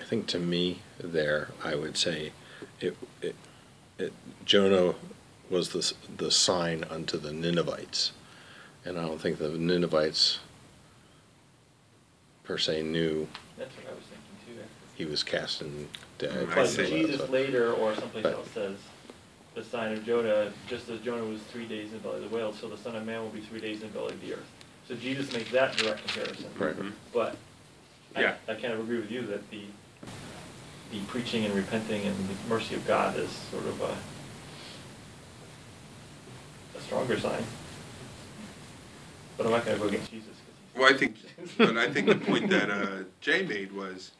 I 0.00 0.04
think 0.04 0.26
to 0.28 0.38
me, 0.38 0.80
there, 0.98 1.48
I 1.62 1.74
would 1.74 1.96
say, 1.96 2.32
it, 2.80 2.96
it, 3.20 3.34
it, 3.98 4.12
Jonah 4.44 4.94
was 5.50 5.70
the, 5.70 5.92
the 6.16 6.30
sign 6.30 6.84
unto 6.90 7.18
the 7.18 7.32
Ninevites. 7.32 8.12
And 8.84 8.98
I 8.98 9.02
don't 9.02 9.20
think 9.20 9.38
the 9.38 9.48
Ninevites 9.50 10.38
per 12.44 12.58
se 12.58 12.82
knew 12.82 13.28
That's 13.58 13.74
what 13.76 13.86
I 13.86 13.94
was 13.94 14.04
thinking 14.04 14.56
too. 14.56 14.62
he 14.94 15.04
was 15.04 15.22
casting 15.22 15.88
dead. 16.18 16.30
Mm, 16.46 16.52
I 16.52 16.54
But 16.54 16.68
see. 16.68 16.86
Jesus 16.88 17.28
later, 17.28 17.72
or 17.72 17.94
someplace 17.94 18.22
But- 18.22 18.34
else 18.34 18.50
says, 18.50 18.76
the 19.54 19.64
sign 19.64 19.92
of 19.92 20.04
Jonah, 20.06 20.52
just 20.68 20.88
as 20.88 21.00
Jonah 21.00 21.24
was 21.24 21.40
three 21.52 21.66
days 21.66 21.88
in 21.88 21.94
the 21.94 21.98
belly 21.98 22.22
of 22.24 22.30
the 22.30 22.36
whale, 22.36 22.52
so 22.52 22.68
the 22.68 22.76
Son 22.76 22.94
of 22.94 23.04
Man 23.04 23.20
will 23.22 23.30
be 23.30 23.40
three 23.40 23.60
days 23.60 23.82
in 23.82 23.88
the 23.88 23.94
belly 23.98 24.14
of 24.14 24.20
the 24.20 24.34
earth. 24.34 24.46
So 24.86 24.94
Jesus 24.94 25.32
makes 25.32 25.50
that 25.50 25.76
direct 25.76 26.06
comparison. 26.06 26.46
Right. 26.58 26.76
But 27.12 27.36
I, 28.14 28.20
Yeah. 28.20 28.34
I 28.46 28.54
kind 28.54 28.72
of 28.72 28.80
agree 28.80 28.98
with 28.98 29.10
you 29.10 29.22
that 29.26 29.50
the, 29.50 29.62
the 30.90 31.00
preaching 31.06 31.44
and 31.44 31.54
repenting 31.54 32.02
and 32.06 32.16
the 32.28 32.34
mercy 32.48 32.74
of 32.74 32.86
God 32.86 33.16
is 33.18 33.30
sort 33.50 33.66
of 33.66 33.80
a, 33.82 33.96
a 36.78 36.80
stronger 36.82 37.18
sign. 37.18 37.44
But 39.36 39.46
I'm 39.46 39.52
not 39.52 39.64
gonna 39.66 39.78
go 39.78 39.84
against 39.88 40.10
Jesus. 40.10 40.28
'cause 40.28 40.36
he's- 40.36 40.80
Well, 40.80 40.92
I 40.92 40.96
think, 40.96 41.16
but 41.58 41.76
I 41.76 41.90
think 41.92 42.06
the 42.08 42.14
point 42.16 42.50
that 42.56 42.70
uh, 42.70 43.04
Jay 43.20 43.44
made 43.44 43.72
was 43.72 44.12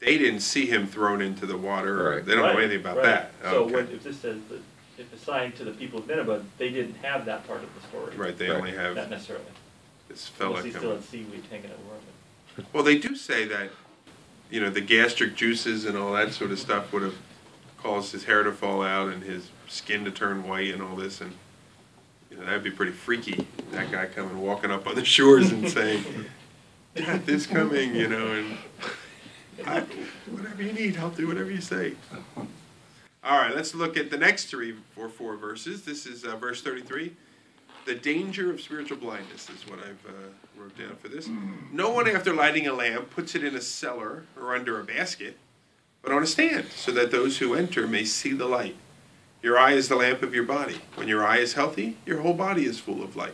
they 0.00 0.16
didn't 0.18 0.40
see 0.40 0.66
him 0.66 0.86
thrown 0.86 1.20
into 1.22 1.46
the 1.46 1.56
water. 1.56 2.06
Or 2.06 2.14
Right. 2.16 2.24
They 2.24 2.34
don't 2.34 2.52
know 2.52 2.58
anything 2.58 2.80
about 2.80 2.98
right. 2.98 3.04
that. 3.04 3.32
So 3.42 3.64
okay. 3.64 3.74
when, 3.74 3.88
if 3.88 4.02
this 4.04 4.20
says 4.20 4.38
that, 4.50 4.60
if 4.96 5.10
the 5.10 5.18
sign 5.18 5.52
to 5.52 5.64
the 5.64 5.72
people 5.72 6.00
of 6.00 6.06
Nineveh, 6.06 6.44
they 6.58 6.70
didn't 6.70 6.94
have 7.02 7.24
that 7.24 7.46
part 7.46 7.62
of 7.62 7.68
the 7.74 7.86
story. 7.88 8.16
right, 8.16 8.36
they 8.36 8.48
Right. 8.50 8.56
only 8.58 8.72
have 8.72 8.94
Not 8.96 9.10
necessarily. 9.10 9.44
this 10.08 10.26
fella 10.28 10.50
Unless 10.50 10.64
he 10.64 10.70
still 10.70 10.82
coming. 10.82 10.96
had 10.98 11.04
seaweed 11.04 11.44
hanging 11.50 11.70
over 11.70 11.94
him. 11.94 12.66
Well, 12.72 12.82
they 12.82 12.98
do 12.98 13.14
say 13.16 13.44
that, 13.46 13.70
you 14.50 14.60
know, 14.60 14.70
the 14.70 14.80
gastric 14.80 15.36
juices 15.36 15.84
and 15.84 15.96
all 15.96 16.12
that 16.12 16.32
sort 16.32 16.50
of 16.50 16.58
stuff 16.58 16.92
would 16.92 17.02
have 17.02 17.16
caused 17.76 18.12
his 18.12 18.24
hair 18.24 18.42
to 18.42 18.52
fall 18.52 18.82
out 18.82 19.12
and 19.12 19.22
his 19.22 19.50
skin 19.68 20.04
to 20.04 20.10
turn 20.10 20.46
white 20.46 20.72
and 20.72 20.82
all 20.82 20.96
this, 20.96 21.20
and 21.20 21.32
you 22.30 22.36
know 22.36 22.44
that'd 22.44 22.64
be 22.64 22.70
pretty 22.70 22.92
freaky. 22.92 23.46
That 23.72 23.90
guy 23.90 24.06
coming 24.06 24.40
walking 24.40 24.70
up 24.70 24.86
on 24.86 24.94
the 24.94 25.04
shores 25.04 25.50
and 25.50 25.68
saying, 25.70 26.04
"Death 26.94 27.28
is 27.28 27.46
coming," 27.46 27.94
you 27.94 28.08
know, 28.08 28.32
and 28.32 28.58
I, 29.66 29.80
whatever 30.30 30.62
you 30.62 30.72
need, 30.72 30.96
I'll 30.96 31.10
do 31.10 31.26
whatever 31.28 31.50
you 31.50 31.60
say. 31.60 31.94
All 33.24 33.38
right, 33.38 33.54
let's 33.54 33.74
look 33.74 33.96
at 33.96 34.10
the 34.10 34.16
next 34.16 34.46
three 34.46 34.74
or 34.96 35.08
four 35.08 35.36
verses. 35.36 35.84
This 35.84 36.06
is 36.06 36.24
uh, 36.24 36.36
verse 36.36 36.62
thirty-three. 36.62 37.14
The 37.88 37.94
danger 37.94 38.50
of 38.50 38.60
spiritual 38.60 38.98
blindness 38.98 39.48
is 39.48 39.66
what 39.66 39.78
I've 39.78 40.04
uh, 40.06 40.60
wrote 40.60 40.76
down 40.76 40.96
for 40.96 41.08
this. 41.08 41.26
No 41.72 41.88
one, 41.88 42.06
after 42.06 42.34
lighting 42.34 42.66
a 42.66 42.74
lamp, 42.74 43.08
puts 43.08 43.34
it 43.34 43.42
in 43.42 43.54
a 43.54 43.62
cellar 43.62 44.24
or 44.38 44.54
under 44.54 44.78
a 44.78 44.84
basket, 44.84 45.38
but 46.02 46.12
on 46.12 46.22
a 46.22 46.26
stand, 46.26 46.66
so 46.72 46.92
that 46.92 47.10
those 47.10 47.38
who 47.38 47.54
enter 47.54 47.86
may 47.86 48.04
see 48.04 48.34
the 48.34 48.44
light. 48.44 48.76
Your 49.42 49.56
eye 49.56 49.72
is 49.72 49.88
the 49.88 49.96
lamp 49.96 50.22
of 50.22 50.34
your 50.34 50.44
body. 50.44 50.82
When 50.96 51.08
your 51.08 51.26
eye 51.26 51.38
is 51.38 51.54
healthy, 51.54 51.96
your 52.04 52.20
whole 52.20 52.34
body 52.34 52.66
is 52.66 52.78
full 52.78 53.02
of 53.02 53.16
light. 53.16 53.32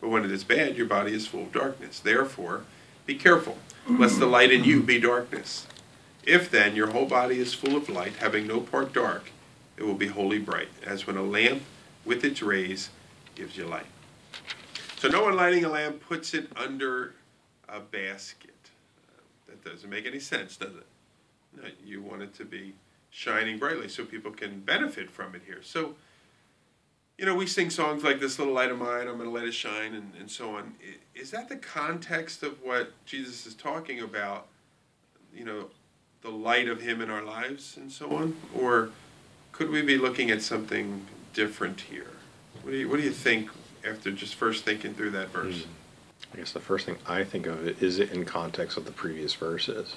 But 0.00 0.08
when 0.08 0.24
it 0.24 0.30
is 0.30 0.42
bad, 0.42 0.74
your 0.78 0.86
body 0.86 1.12
is 1.12 1.26
full 1.26 1.42
of 1.42 1.52
darkness. 1.52 2.00
Therefore, 2.00 2.64
be 3.04 3.16
careful, 3.16 3.58
lest 3.86 4.18
the 4.18 4.24
light 4.24 4.50
in 4.50 4.64
you 4.64 4.82
be 4.82 4.98
darkness. 5.00 5.66
If 6.24 6.50
then 6.50 6.74
your 6.74 6.92
whole 6.92 7.04
body 7.06 7.38
is 7.38 7.52
full 7.52 7.76
of 7.76 7.90
light, 7.90 8.14
having 8.20 8.46
no 8.46 8.60
part 8.60 8.94
dark, 8.94 9.32
it 9.76 9.82
will 9.82 9.92
be 9.92 10.06
wholly 10.06 10.38
bright, 10.38 10.70
as 10.82 11.06
when 11.06 11.18
a 11.18 11.22
lamp 11.22 11.60
with 12.06 12.24
its 12.24 12.40
rays 12.40 12.88
gives 13.34 13.56
you 13.56 13.66
light. 13.66 13.86
So 14.98 15.08
no 15.08 15.22
one 15.22 15.36
lighting 15.36 15.64
a 15.64 15.68
lamp 15.68 16.00
puts 16.00 16.34
it 16.34 16.48
under 16.56 17.14
a 17.68 17.80
basket. 17.80 18.50
Uh, 19.08 19.20
that 19.48 19.64
doesn't 19.64 19.90
make 19.90 20.06
any 20.06 20.20
sense, 20.20 20.56
does 20.56 20.74
it? 20.74 20.86
No, 21.56 21.68
you 21.84 22.02
want 22.02 22.22
it 22.22 22.34
to 22.34 22.44
be 22.44 22.74
shining 23.10 23.58
brightly 23.58 23.88
so 23.88 24.04
people 24.04 24.30
can 24.30 24.60
benefit 24.60 25.10
from 25.10 25.34
it 25.34 25.42
here. 25.44 25.60
So, 25.62 25.94
you 27.18 27.26
know, 27.26 27.34
we 27.34 27.46
sing 27.46 27.68
songs 27.68 28.02
like 28.02 28.20
this 28.20 28.38
little 28.38 28.54
light 28.54 28.70
of 28.70 28.78
mine, 28.78 29.08
I'm 29.08 29.18
going 29.18 29.28
to 29.28 29.30
let 29.30 29.44
it 29.44 29.52
shine, 29.52 29.94
and, 29.94 30.12
and 30.18 30.30
so 30.30 30.56
on. 30.56 30.74
Is 31.14 31.30
that 31.32 31.48
the 31.48 31.56
context 31.56 32.42
of 32.42 32.62
what 32.62 32.92
Jesus 33.04 33.46
is 33.46 33.54
talking 33.54 34.00
about? 34.00 34.46
You 35.34 35.44
know, 35.44 35.66
the 36.22 36.30
light 36.30 36.68
of 36.68 36.80
Him 36.80 37.00
in 37.00 37.10
our 37.10 37.22
lives 37.22 37.76
and 37.76 37.92
so 37.92 38.16
on? 38.16 38.36
Or 38.58 38.90
could 39.52 39.70
we 39.70 39.82
be 39.82 39.98
looking 39.98 40.30
at 40.30 40.42
something 40.42 41.06
different 41.34 41.82
here? 41.82 42.12
What 42.62 42.70
do 42.70 42.76
you, 42.76 42.88
what 42.88 42.96
do 42.98 43.02
you 43.02 43.10
think 43.12 43.50
after 43.84 44.10
just 44.12 44.34
first 44.34 44.64
thinking 44.64 44.94
through 44.94 45.10
that 45.10 45.28
verse? 45.30 45.66
I 46.32 46.36
guess 46.38 46.52
the 46.52 46.60
first 46.60 46.86
thing 46.86 46.96
I 47.06 47.24
think 47.24 47.46
of 47.46 47.66
it 47.66 47.82
is 47.82 47.98
it 47.98 48.12
in 48.12 48.24
context 48.24 48.76
of 48.76 48.84
the 48.84 48.92
previous 48.92 49.34
verses, 49.34 49.96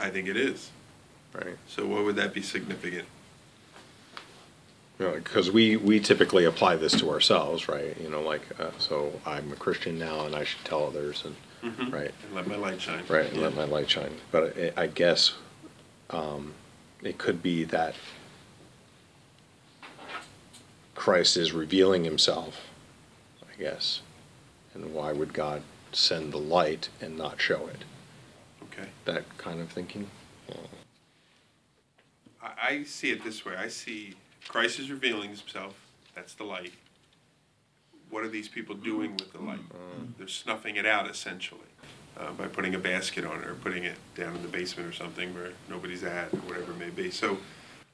I 0.00 0.10
think 0.10 0.28
it 0.28 0.36
is. 0.36 0.70
right? 1.34 1.56
So, 1.68 1.86
what 1.86 2.04
would 2.04 2.16
that 2.16 2.34
be 2.34 2.42
significant? 2.42 3.06
Because 4.98 5.50
we, 5.50 5.76
we 5.76 5.98
typically 6.00 6.44
apply 6.44 6.76
this 6.76 6.92
to 7.00 7.10
ourselves, 7.10 7.68
right? 7.68 7.96
You 8.00 8.08
know, 8.08 8.20
like, 8.22 8.42
uh, 8.60 8.70
so 8.78 9.20
I'm 9.26 9.50
a 9.52 9.56
Christian 9.56 9.98
now 9.98 10.24
and 10.26 10.34
I 10.36 10.44
should 10.44 10.64
tell 10.64 10.84
others 10.86 11.24
and, 11.24 11.36
Mhm. 11.62 11.92
right? 11.92 12.10
And 12.24 12.34
let 12.34 12.46
my 12.46 12.56
light 12.56 12.80
shine. 12.80 13.02
Right, 13.08 13.26
and 13.32 13.40
let 13.40 13.54
my 13.54 13.64
light 13.64 13.88
shine. 13.90 14.14
But 14.30 14.56
I, 14.56 14.82
I 14.82 14.86
guess 14.86 15.32
um, 16.10 16.52
it 17.02 17.18
could 17.18 17.42
be 17.42 17.64
that 17.64 17.94
Christ 20.94 21.36
is 21.36 21.52
revealing 21.52 22.04
himself, 22.04 22.68
I 23.42 23.60
guess. 23.60 24.00
And 24.74 24.94
why 24.94 25.12
would 25.12 25.32
God 25.32 25.62
send 25.92 26.32
the 26.32 26.38
light 26.38 26.88
and 27.00 27.16
not 27.16 27.40
show 27.40 27.66
it? 27.66 27.84
Okay. 28.64 28.88
That 29.04 29.24
kind 29.38 29.60
of 29.60 29.68
thinking? 29.68 30.08
I, 32.42 32.50
I 32.60 32.82
see 32.84 33.10
it 33.10 33.22
this 33.24 33.44
way. 33.44 33.54
I 33.56 33.68
see 33.68 34.14
Christ 34.48 34.78
is 34.78 34.90
revealing 34.90 35.30
himself. 35.30 35.74
That's 36.14 36.34
the 36.34 36.44
light. 36.44 36.72
What 38.10 38.24
are 38.24 38.28
these 38.28 38.48
people 38.48 38.74
doing 38.74 39.12
with 39.12 39.32
the 39.32 39.40
light? 39.40 39.60
They're 40.18 40.28
snuffing 40.28 40.76
it 40.76 40.86
out 40.86 41.10
essentially 41.10 41.60
uh, 42.18 42.30
by 42.32 42.46
putting 42.46 42.74
a 42.74 42.78
basket 42.78 43.24
on 43.24 43.40
it 43.40 43.46
or 43.46 43.54
putting 43.54 43.84
it 43.84 43.96
down 44.14 44.36
in 44.36 44.42
the 44.42 44.48
basement 44.48 44.88
or 44.88 44.92
something 44.92 45.34
where 45.34 45.50
nobody's 45.68 46.04
at 46.04 46.32
or 46.32 46.38
whatever 46.38 46.72
it 46.72 46.78
may 46.78 46.90
be. 46.90 47.10
So, 47.10 47.38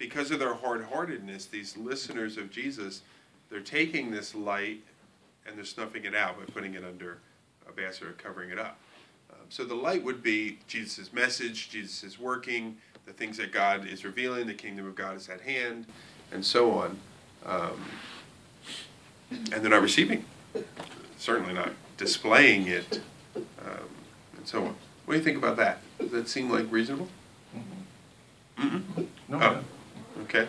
because 0.01 0.31
of 0.31 0.39
their 0.39 0.55
hard 0.55 0.83
heartedness, 0.87 1.45
these 1.45 1.77
listeners 1.77 2.39
of 2.39 2.51
Jesus, 2.51 3.03
they're 3.51 3.61
taking 3.61 4.11
this 4.11 4.35
light 4.35 4.81
and 5.47 5.57
they're 5.57 5.65
snuffing 5.65 6.07
it 6.07 6.15
out 6.15 6.39
by 6.39 6.45
putting 6.53 6.75
it 6.75 6.83
under 6.83 7.19
a 7.69 7.73
basket 7.73 8.09
or 8.09 8.13
covering 8.13 8.49
it 8.49 8.59
up. 8.59 8.79
Um, 9.31 9.45
so 9.51 9.63
the 9.63 9.75
light 9.75 10.03
would 10.03 10.23
be 10.23 10.59
Jesus' 10.67 11.13
message, 11.13 11.69
Jesus 11.69 12.03
is 12.03 12.19
working, 12.19 12.79
the 13.05 13.13
things 13.13 13.37
that 13.37 13.53
God 13.53 13.87
is 13.87 14.03
revealing, 14.03 14.47
the 14.47 14.55
kingdom 14.55 14.87
of 14.87 14.95
God 14.95 15.17
is 15.17 15.29
at 15.29 15.43
hand, 15.43 15.85
and 16.33 16.43
so 16.43 16.71
on. 16.71 16.99
Um, 17.45 17.85
and 19.31 19.63
they're 19.63 19.71
not 19.71 19.83
receiving, 19.83 20.25
certainly 21.19 21.53
not 21.53 21.73
displaying 21.99 22.67
it, 22.69 23.03
um, 23.37 23.89
and 24.39 24.49
so 24.49 24.65
on. 24.65 24.75
What 25.05 25.13
do 25.13 25.19
you 25.19 25.25
think 25.25 25.37
about 25.37 25.59
that? 25.59 25.81
Does 25.99 26.11
that 26.13 26.29
seem 26.29 26.49
like 26.49 26.73
reasonable? 26.73 27.09
Mm-mm? 28.59 29.07
No, 29.29 29.39
Oh, 29.41 29.61
okay. 30.23 30.49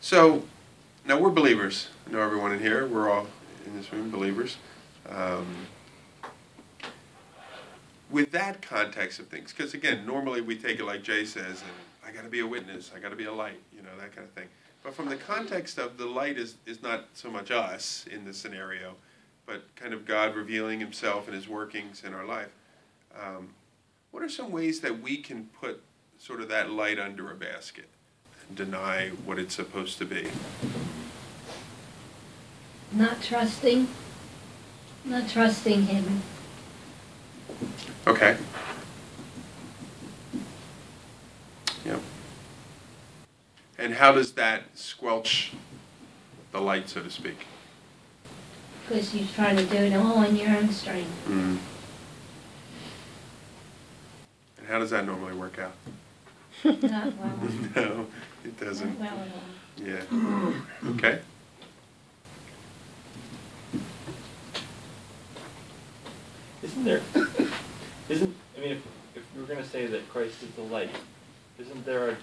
So, 0.00 0.44
now 1.04 1.18
we're 1.18 1.30
believers. 1.30 1.88
I 2.06 2.12
know 2.12 2.20
everyone 2.20 2.52
in 2.52 2.60
here, 2.60 2.86
we're 2.86 3.10
all 3.10 3.26
in 3.64 3.76
this 3.76 3.92
room 3.92 4.10
believers. 4.10 4.56
Um, 5.08 5.46
with 8.10 8.30
that 8.32 8.62
context 8.62 9.18
of 9.18 9.28
things, 9.28 9.52
because 9.52 9.74
again, 9.74 10.06
normally 10.06 10.40
we 10.40 10.56
take 10.56 10.78
it 10.78 10.84
like 10.84 11.02
Jay 11.02 11.24
says, 11.24 11.62
and 11.62 11.72
I 12.06 12.12
got 12.12 12.22
to 12.22 12.30
be 12.30 12.40
a 12.40 12.46
witness, 12.46 12.92
I 12.94 13.00
got 13.00 13.10
to 13.10 13.16
be 13.16 13.24
a 13.24 13.32
light, 13.32 13.60
you 13.74 13.82
know, 13.82 13.90
that 13.98 14.14
kind 14.14 14.26
of 14.26 14.32
thing. 14.34 14.46
But 14.82 14.94
from 14.94 15.08
the 15.08 15.16
context 15.16 15.78
of 15.78 15.98
the 15.98 16.06
light 16.06 16.38
is, 16.38 16.56
is 16.66 16.82
not 16.82 17.06
so 17.14 17.30
much 17.30 17.50
us 17.50 18.06
in 18.10 18.24
this 18.24 18.36
scenario, 18.36 18.94
but 19.44 19.74
kind 19.74 19.92
of 19.92 20.04
God 20.04 20.36
revealing 20.36 20.78
Himself 20.78 21.26
and 21.26 21.34
His 21.34 21.48
workings 21.48 22.04
in 22.04 22.14
our 22.14 22.24
life. 22.24 22.50
Um, 23.20 23.48
what 24.12 24.22
are 24.22 24.28
some 24.28 24.52
ways 24.52 24.80
that 24.80 25.02
we 25.02 25.16
can 25.16 25.48
put 25.60 25.82
sort 26.18 26.40
of 26.40 26.48
that 26.48 26.70
light 26.70 26.98
under 26.98 27.30
a 27.30 27.34
basket 27.34 27.88
and 28.48 28.56
deny 28.56 29.10
what 29.24 29.38
it's 29.38 29.54
supposed 29.54 29.98
to 29.98 30.04
be? 30.04 30.28
Not 32.92 33.22
trusting, 33.22 33.88
not 35.04 35.28
trusting 35.28 35.86
him. 35.86 36.22
Okay. 38.06 38.36
Yep. 41.84 42.00
And 43.78 43.94
how 43.94 44.12
does 44.12 44.32
that 44.32 44.64
squelch 44.74 45.52
the 46.52 46.60
light, 46.60 46.88
so 46.88 47.02
to 47.02 47.10
speak? 47.10 47.46
Because 48.88 49.14
you're 49.14 49.28
trying 49.34 49.56
to 49.56 49.64
do 49.64 49.76
it 49.76 49.92
all 49.94 50.18
on 50.18 50.36
your 50.36 50.48
own 50.50 50.70
strength. 50.70 51.10
Mm. 51.28 51.58
And 54.58 54.66
how 54.68 54.78
does 54.78 54.90
that 54.90 55.04
normally 55.04 55.34
work 55.34 55.58
out? 55.58 55.74
Not 56.66 57.16
well, 57.18 57.38
no, 57.76 58.06
it 58.44 58.58
doesn't. 58.58 58.98
well 58.98 59.08
at 59.08 59.18
all. 59.18 59.86
Yeah. 59.86 60.90
Okay. 60.90 61.20
Isn't 66.62 66.84
there, 66.84 67.00
isn't, 68.08 68.34
I 68.56 68.60
mean, 68.60 68.72
if, 68.72 68.82
if 69.14 69.22
we 69.36 69.42
we're 69.42 69.46
gonna 69.46 69.64
say 69.64 69.86
that 69.86 70.08
Christ 70.08 70.42
is 70.42 70.50
the 70.56 70.62
light, 70.62 70.90
isn't 71.60 71.86
there 71.86 72.10
a, 72.10 72.16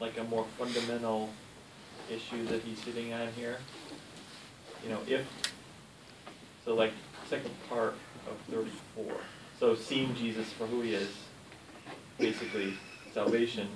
like 0.00 0.18
a 0.18 0.24
more 0.24 0.44
fundamental 0.58 1.30
issue 2.10 2.44
that 2.46 2.60
he's 2.62 2.78
sitting 2.82 3.14
on 3.14 3.28
here? 3.32 3.56
You 4.84 4.90
know, 4.90 4.98
if, 5.06 5.24
so 6.64 6.74
like, 6.74 6.92
second 7.30 7.54
part 7.70 7.94
of 8.28 8.36
thirty-four, 8.52 9.14
so 9.58 9.74
seeing 9.74 10.14
Jesus 10.14 10.52
for 10.52 10.66
who 10.66 10.82
he 10.82 10.92
is, 10.94 11.08
basically 12.18 12.74
salvation. 13.12 13.68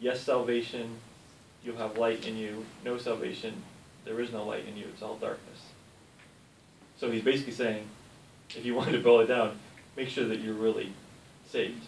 Yes, 0.00 0.20
salvation, 0.20 0.96
you'll 1.62 1.76
have 1.76 1.96
light 1.96 2.26
in 2.26 2.36
you, 2.36 2.66
no 2.84 2.98
salvation, 2.98 3.62
there 4.04 4.20
is 4.20 4.32
no 4.32 4.44
light 4.44 4.66
in 4.66 4.76
you, 4.76 4.86
it's 4.92 5.02
all 5.02 5.16
darkness. 5.16 5.60
So 6.98 7.10
he's 7.10 7.22
basically 7.22 7.52
saying, 7.52 7.86
if 8.50 8.64
you 8.64 8.74
wanted 8.74 8.92
to 8.92 8.98
boil 8.98 9.20
it 9.20 9.26
down, 9.26 9.58
make 9.96 10.08
sure 10.08 10.26
that 10.26 10.40
you're 10.40 10.54
really 10.54 10.92
saved. 11.48 11.86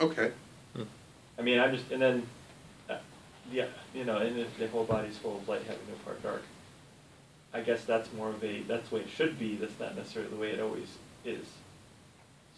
Okay. 0.00 0.32
I 1.38 1.42
mean, 1.42 1.60
I'm 1.60 1.72
just, 1.72 1.90
and 1.92 2.02
then, 2.02 2.26
uh, 2.90 2.96
yeah, 3.52 3.66
you 3.94 4.04
know, 4.04 4.18
and 4.18 4.38
if 4.38 4.58
the 4.58 4.66
whole 4.68 4.84
body's 4.84 5.16
full 5.16 5.36
of 5.36 5.48
light, 5.48 5.62
having 5.62 5.86
no 5.88 5.94
part 6.04 6.22
dark. 6.22 6.42
I 7.54 7.60
guess 7.60 7.84
that's 7.84 8.12
more 8.12 8.28
of 8.30 8.42
a, 8.42 8.62
that's 8.62 8.88
the 8.88 8.96
way 8.96 9.00
it 9.02 9.08
should 9.08 9.38
be, 9.38 9.56
that's 9.56 9.78
not 9.78 9.96
necessarily 9.96 10.30
the 10.30 10.36
way 10.36 10.50
it 10.50 10.60
always 10.60 10.88
is. 11.24 11.46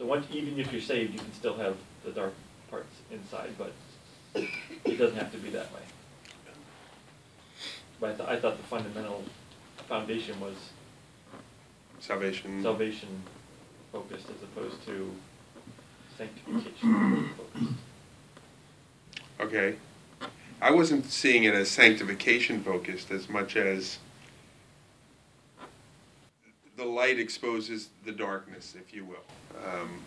So 0.00 0.06
once, 0.06 0.26
even 0.32 0.58
if 0.58 0.72
you're 0.72 0.80
saved, 0.80 1.12
you 1.12 1.18
can 1.18 1.32
still 1.34 1.58
have 1.58 1.76
the 2.06 2.10
dark 2.10 2.32
parts 2.70 2.96
inside, 3.12 3.50
but 3.58 3.70
it 4.86 4.96
doesn't 4.96 5.18
have 5.18 5.30
to 5.32 5.36
be 5.36 5.50
that 5.50 5.70
way. 5.74 5.82
But 8.00 8.12
I 8.12 8.14
thought, 8.14 8.28
I 8.30 8.40
thought 8.40 8.56
the 8.56 8.62
fundamental 8.62 9.22
foundation 9.90 10.40
was 10.40 10.54
Salvation. 11.98 12.62
salvation 12.62 13.08
focused 13.92 14.24
as 14.30 14.42
opposed 14.42 14.82
to 14.86 15.12
sanctification 16.16 17.28
focused. 17.36 17.74
Okay. 19.38 19.74
I 20.62 20.70
wasn't 20.70 21.04
seeing 21.10 21.44
it 21.44 21.52
as 21.52 21.70
sanctification 21.70 22.62
focused 22.62 23.10
as 23.10 23.28
much 23.28 23.54
as 23.54 23.98
the 26.80 26.86
light 26.86 27.18
exposes 27.18 27.90
the 28.06 28.12
darkness, 28.12 28.74
if 28.74 28.94
you 28.94 29.04
will. 29.04 29.24
Um, 29.70 30.00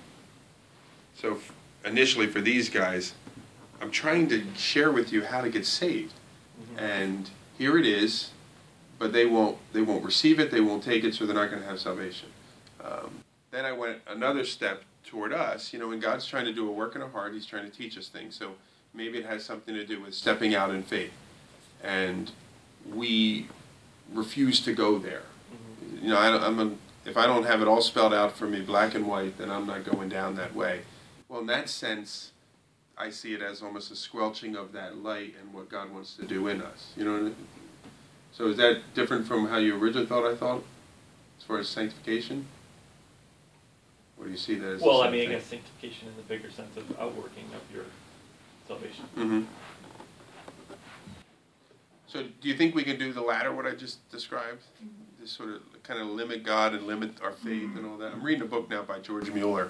so 1.15 1.33
f- 1.33 1.53
initially, 1.85 2.25
for 2.25 2.41
these 2.41 2.67
guys, 2.67 3.13
I'm 3.79 3.91
trying 3.91 4.27
to 4.29 4.43
share 4.55 4.91
with 4.91 5.13
you 5.13 5.23
how 5.23 5.41
to 5.41 5.49
get 5.49 5.67
saved, 5.67 6.13
and 6.75 7.29
here 7.59 7.77
it 7.77 7.85
is, 7.85 8.31
but 8.97 9.13
they 9.13 9.27
won't 9.27 9.59
they 9.71 9.83
won't 9.83 10.03
receive 10.03 10.39
it, 10.39 10.49
they 10.49 10.61
won't 10.61 10.83
take 10.83 11.03
it, 11.03 11.13
so 11.13 11.27
they're 11.27 11.35
not 11.35 11.51
going 11.51 11.61
to 11.61 11.69
have 11.69 11.79
salvation. 11.79 12.29
Um, 12.83 13.23
then 13.51 13.65
I 13.65 13.71
went 13.71 13.99
another 14.07 14.43
step 14.43 14.81
toward 15.05 15.31
us. 15.31 15.73
You 15.73 15.79
know, 15.79 15.89
when 15.89 15.99
God's 15.99 16.25
trying 16.25 16.45
to 16.45 16.53
do 16.53 16.67
a 16.67 16.71
work 16.71 16.95
in 16.95 17.03
our 17.03 17.09
heart, 17.09 17.33
He's 17.33 17.45
trying 17.45 17.69
to 17.69 17.77
teach 17.77 17.99
us 17.99 18.07
things. 18.07 18.35
So 18.35 18.53
maybe 18.95 19.19
it 19.19 19.25
has 19.27 19.45
something 19.45 19.75
to 19.75 19.85
do 19.85 20.01
with 20.01 20.15
stepping 20.15 20.55
out 20.55 20.71
in 20.71 20.81
faith, 20.81 21.13
and 21.83 22.31
we 22.91 23.47
refuse 24.11 24.59
to 24.61 24.73
go 24.73 24.97
there. 24.97 25.21
You 26.03 26.09
know, 26.09 26.17
I, 26.17 26.45
I'm 26.45 26.59
a, 26.59 26.71
if 27.09 27.15
I 27.15 27.25
don't 27.25 27.45
have 27.45 27.61
it 27.61 27.67
all 27.69 27.81
spelled 27.81 28.13
out 28.13 28.35
for 28.35 28.45
me, 28.45 28.59
black 28.59 28.93
and 28.93 29.07
white, 29.07 29.37
then 29.37 29.49
I'm 29.49 29.65
not 29.65 29.85
going 29.85 30.09
down 30.09 30.35
that 30.35 30.53
way. 30.53 30.81
Well, 31.29 31.39
in 31.39 31.47
that 31.47 31.69
sense, 31.69 32.33
I 32.97 33.09
see 33.09 33.33
it 33.33 33.41
as 33.41 33.61
almost 33.61 33.89
a 33.89 33.95
squelching 33.95 34.57
of 34.57 34.73
that 34.73 34.97
light 34.97 35.35
and 35.39 35.53
what 35.53 35.69
God 35.69 35.91
wants 35.93 36.15
to 36.15 36.25
do 36.25 36.49
in 36.49 36.61
us. 36.61 36.91
You 36.97 37.05
know, 37.05 37.15
I 37.15 37.19
mean? 37.21 37.35
so 38.33 38.47
is 38.47 38.57
that 38.57 38.81
different 38.93 39.25
from 39.25 39.47
how 39.47 39.57
you 39.57 39.81
originally 39.81 40.05
thought 40.05 40.29
I 40.29 40.35
thought, 40.35 40.65
as 41.39 41.45
far 41.45 41.57
as 41.59 41.69
sanctification? 41.69 42.47
Or 44.19 44.25
do 44.25 44.31
you 44.31 44.37
see 44.37 44.55
that 44.55 44.73
as? 44.73 44.79
the 44.81 44.85
Well, 44.85 45.03
I 45.03 45.05
same 45.05 45.11
mean, 45.13 45.29
I 45.29 45.33
guess 45.35 45.45
sanctification 45.45 46.09
in 46.09 46.17
the 46.17 46.23
bigger 46.23 46.51
sense 46.51 46.75
of 46.75 46.99
outworking 46.99 47.45
of 47.55 47.73
your 47.73 47.85
salvation. 48.67 49.05
Mhm. 49.15 49.45
So, 52.07 52.23
do 52.41 52.49
you 52.49 52.55
think 52.57 52.75
we 52.75 52.83
can 52.83 52.99
do 52.99 53.13
the 53.13 53.21
latter, 53.21 53.53
what 53.53 53.65
I 53.65 53.71
just 53.71 54.07
described? 54.11 54.63
Just 55.23 55.37
sort 55.37 55.51
of 55.51 55.61
kind 55.83 56.01
of 56.01 56.07
limit 56.07 56.43
God 56.43 56.73
and 56.73 56.85
limit 56.85 57.11
our 57.23 57.31
faith 57.31 57.77
and 57.77 57.85
all 57.85 57.95
that. 57.95 58.11
I'm 58.11 58.21
reading 58.21 58.41
a 58.41 58.45
book 58.45 58.69
now 58.69 58.81
by 58.81 58.99
George 58.99 59.31
Mueller, 59.31 59.69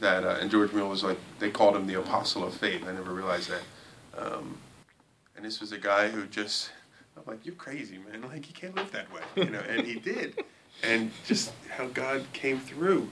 that 0.00 0.24
uh, 0.24 0.36
and 0.42 0.50
George 0.50 0.74
Mueller 0.74 0.90
was 0.90 1.02
like 1.02 1.16
they 1.38 1.48
called 1.48 1.74
him 1.74 1.86
the 1.86 1.94
apostle 1.94 2.44
of 2.44 2.52
faith. 2.52 2.86
I 2.86 2.92
never 2.92 3.14
realized 3.14 3.48
that. 3.48 3.62
Um, 4.18 4.58
and 5.36 5.44
this 5.44 5.58
was 5.58 5.72
a 5.72 5.78
guy 5.78 6.08
who 6.08 6.26
just, 6.26 6.70
I'm 7.16 7.22
like, 7.26 7.46
you're 7.46 7.54
crazy, 7.54 7.96
man. 7.96 8.28
Like 8.28 8.46
you 8.46 8.52
can't 8.52 8.76
live 8.76 8.92
that 8.92 9.10
way, 9.10 9.22
you 9.36 9.48
know. 9.48 9.60
And 9.60 9.86
he 9.86 9.94
did, 9.94 10.44
and 10.82 11.10
just 11.24 11.52
how 11.70 11.86
God 11.86 12.26
came 12.34 12.60
through 12.60 13.08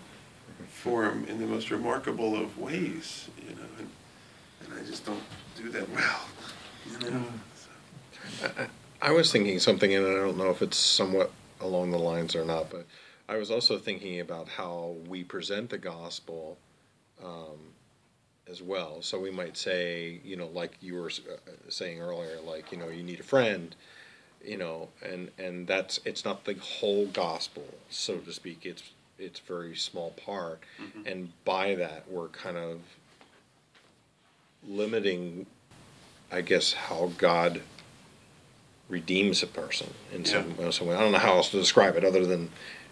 for 0.69 1.07
him 1.07 1.25
in 1.25 1.39
the 1.39 1.47
most 1.47 1.71
remarkable 1.71 2.37
of 2.37 2.59
ways, 2.59 3.31
you 3.41 3.55
know. 3.55 3.69
And, 3.79 3.89
and 4.67 4.79
I 4.79 4.85
just 4.85 5.07
don't 5.07 5.23
do 5.57 5.71
that 5.71 5.89
well, 5.89 6.21
you 6.91 7.11
know. 7.11 7.25
So. 7.57 8.51
I 9.01 9.13
was 9.13 9.33
thinking 9.33 9.59
something, 9.59 9.95
and 9.95 10.07
I 10.07 10.17
don't 10.17 10.37
know 10.37 10.51
if 10.51 10.61
it's 10.61 10.77
somewhat 10.77 11.31
along 11.63 11.91
the 11.91 11.99
lines 11.99 12.35
or 12.35 12.45
not, 12.45 12.71
but 12.71 12.87
I 13.29 13.37
was 13.37 13.51
also 13.51 13.79
thinking 13.79 14.21
about 14.21 14.49
how 14.49 14.97
we 15.09 15.25
present 15.25 15.71
the 15.71 15.79
gospel 15.79 16.59
um, 17.25 17.59
as 18.51 18.61
well. 18.63 19.03
So 19.03 19.19
we 19.21 19.31
might 19.31 19.57
say, 19.57 20.21
you 20.25 20.37
know, 20.37 20.49
like 20.49 20.73
you 20.81 20.95
were 20.95 21.09
uh, 21.09 21.51
saying 21.69 22.01
earlier, 22.01 22.39
like 22.45 22.73
you 22.73 22.79
know, 22.79 22.89
you 22.89 23.03
need 23.03 23.21
a 23.21 23.25
friend, 23.25 23.75
you 24.45 24.57
know, 24.59 24.89
and 25.03 25.31
and 25.39 25.67
that's 25.67 26.01
it's 26.05 26.25
not 26.25 26.45
the 26.45 26.55
whole 26.55 27.07
gospel, 27.07 27.65
so 27.89 28.19
to 28.19 28.33
speak. 28.33 28.67
It's 28.67 28.91
it's 29.19 29.39
very 29.41 29.77
small 29.77 30.11
part, 30.11 30.61
and 31.07 31.33
by 31.45 31.75
that 31.77 32.11
we're 32.11 32.29
kind 32.29 32.57
of 32.57 32.81
limiting, 34.67 35.47
I 36.31 36.41
guess, 36.41 36.73
how 36.73 37.13
God 37.19 37.63
redeems 38.97 39.43
a 39.43 39.47
person 39.47 39.95
in 40.13 40.23
some, 40.27 40.55
Yeah. 40.59 40.71
some 40.71 40.87
way. 40.87 40.95
I 40.95 41.01
don't 41.01 41.13
know 41.13 41.19
how 41.19 41.37
else 41.37 41.49
to 41.51 41.59
describe 41.59 41.97
it 41.97 42.05
other 42.05 42.27
than 42.27 42.51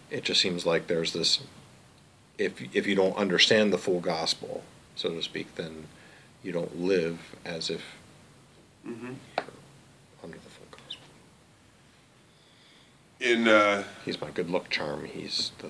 it 0.09 0.23
just 0.23 0.41
seems 0.41 0.65
like 0.65 0.87
there's 0.87 1.13
this. 1.13 1.39
If 2.39 2.75
if 2.75 2.87
you 2.87 2.95
don't 2.95 3.15
understand 3.15 3.71
the 3.71 3.77
full 3.77 3.99
gospel, 3.99 4.63
so 4.95 5.11
to 5.13 5.21
speak, 5.21 5.55
then 5.55 5.87
you 6.43 6.51
don't 6.51 6.81
live 6.81 7.19
as 7.45 7.69
if 7.69 7.83
hmm 8.83 9.13
you're 9.37 9.45
under 10.23 10.37
the 10.37 10.49
full 10.49 10.65
gospel. 10.71 11.05
In 13.19 13.47
uh, 13.47 13.83
He's 14.03 14.19
my 14.19 14.31
good 14.31 14.49
luck 14.49 14.69
charm. 14.71 15.05
He's 15.05 15.51
the, 15.59 15.69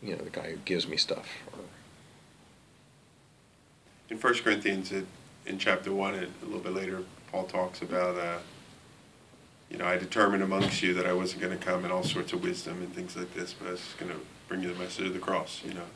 you 0.00 0.16
know, 0.16 0.22
the 0.22 0.30
guy 0.30 0.52
who 0.52 0.56
gives 0.58 0.86
me 0.86 0.96
stuff. 0.96 1.28
Or, 1.52 1.58
in 4.10 4.18
First 4.18 4.44
Corinthians, 4.44 4.92
it, 4.92 5.06
in 5.46 5.58
chapter 5.58 5.92
one, 5.92 6.14
and 6.14 6.28
a 6.42 6.44
little 6.44 6.60
bit 6.60 6.72
later, 6.74 7.02
Paul 7.32 7.46
talks 7.46 7.82
about, 7.82 8.16
uh, 8.16 8.38
you 9.72 9.78
know, 9.78 9.86
I 9.86 9.96
determined 9.96 10.42
amongst 10.42 10.82
you 10.82 10.92
that 10.94 11.06
I 11.06 11.14
wasn't 11.14 11.40
going 11.40 11.58
to 11.58 11.64
come 11.64 11.86
in 11.86 11.90
all 11.90 12.04
sorts 12.04 12.34
of 12.34 12.42
wisdom 12.44 12.82
and 12.82 12.94
things 12.94 13.16
like 13.16 13.32
this, 13.32 13.54
but 13.54 13.68
I 13.68 13.70
was 13.72 13.94
going 13.98 14.12
to 14.12 14.18
bring 14.46 14.62
you 14.62 14.68
the 14.68 14.78
message 14.78 15.06
of 15.06 15.14
the 15.14 15.18
cross, 15.18 15.62
you 15.64 15.72
know. 15.72 15.86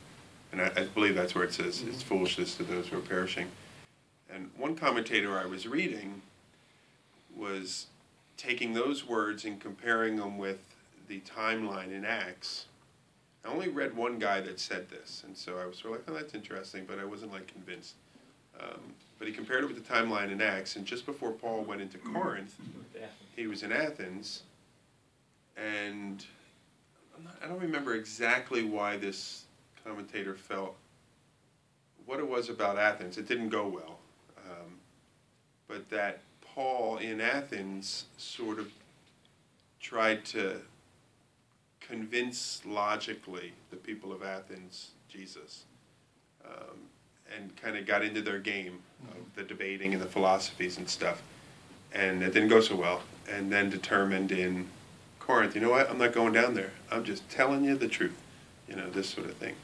And 0.51 0.63
I, 0.63 0.73
I 0.75 0.85
believe 0.87 1.15
that's 1.15 1.35
where 1.35 1.45
it 1.45 1.53
says 1.53 1.83
it's 1.83 1.99
mm-hmm. 1.99 2.09
foolishness 2.09 2.57
to 2.57 2.63
those 2.63 2.89
who 2.89 2.97
are 2.97 3.03
perishing. 3.03 3.49
And 4.31 4.51
one 4.57 4.77
commentator 4.77 5.39
I 5.39 5.45
was 5.45 5.69
reading 5.69 6.23
was 7.37 7.87
taking 8.39 8.73
those 8.73 9.07
words 9.07 9.45
and 9.45 9.61
comparing 9.61 10.17
them 10.17 10.39
with 10.39 10.61
the 11.07 11.21
timeline 11.21 11.93
in 11.93 12.07
Acts. 12.07 12.65
I 13.45 13.49
only 13.49 13.69
read 13.69 13.95
one 13.95 14.19
guy 14.19 14.41
that 14.41 14.59
said 14.59 14.89
this, 14.89 15.23
and 15.27 15.37
so 15.37 15.59
I 15.59 15.67
was 15.67 15.77
sort 15.77 16.01
of 16.01 16.01
like, 16.01 16.09
oh, 16.09 16.19
that's 16.19 16.35
interesting, 16.35 16.87
but 16.89 16.99
I 16.99 17.05
wasn't 17.05 17.33
like 17.33 17.47
convinced. 17.47 17.95
Um, 18.61 18.81
but 19.19 19.29
he 19.29 19.35
compared 19.35 19.65
it 19.65 19.67
with 19.67 19.83
the 19.83 19.93
timeline 19.95 20.31
in 20.31 20.41
Acts, 20.41 20.77
and 20.77 20.85
just 20.85 21.07
before 21.07 21.33
Paul 21.33 21.63
went 21.63 21.81
into 21.81 21.99
Corinth, 21.99 22.55
he 23.35 23.47
was 23.47 23.63
in 23.63 23.73
Athens, 23.73 24.43
and 25.57 26.25
not, 27.25 27.37
I 27.43 27.49
don't 27.49 27.61
remember 27.61 27.95
exactly 27.95 28.65
why 28.65 28.97
this 28.97 29.45
commentator 29.85 30.35
felt 30.35 30.77
what 32.05 32.19
it 32.21 32.29
was 32.29 32.49
about 32.49 32.79
Athens. 32.79 33.19
It 33.19 33.27
didn't 33.27 33.49
go 33.49 33.67
well, 33.67 33.99
um, 34.39 34.79
but 35.67 35.89
that 35.91 36.21
Paul 36.41 36.99
in 36.99 37.21
Athens 37.21 38.05
sort 38.17 38.59
of 38.59 38.71
tried 39.81 40.25
to 40.27 40.61
convince 41.81 42.63
logically 42.67 43.53
the 43.71 43.77
people 43.77 44.13
of 44.13 44.23
Athens 44.23 44.91
Jesus, 45.09 45.65
um, 46.45 46.79
and 47.35 47.55
kind 47.57 47.77
of 47.77 47.87
got 47.87 48.05
into 48.05 48.21
their 48.21 48.39
game 48.39 48.81
of 49.11 49.35
the 49.35 49.43
debating 49.43 49.93
and 49.93 50.03
the 50.03 50.07
philosophies 50.07 50.79
and 50.79 50.89
stuff 50.89 51.23
and 51.97 52.23
it 52.23 52.33
didn't 52.33 52.49
go 52.49 52.61
so 52.61 52.77
well. 52.77 53.03
And 53.29 53.51
then 53.51 53.71
determined 53.71 54.31
in 54.31 54.69
Corinth, 55.19 55.55
you 55.55 55.61
know 55.61 55.71
what? 55.71 55.91
I'm 55.91 55.99
not 55.99 56.13
going 56.13 56.33
down 56.33 56.55
there. 56.55 56.73
I'm 56.91 57.05
just 57.05 57.29
telling 57.29 57.65
you 57.65 57.77
the 57.77 57.89
truth. 57.89 58.17
You 58.69 58.77
know, 58.77 58.91
this 58.91 59.09
sort 59.09 59.27
of 59.27 59.35
thing. 59.37 59.55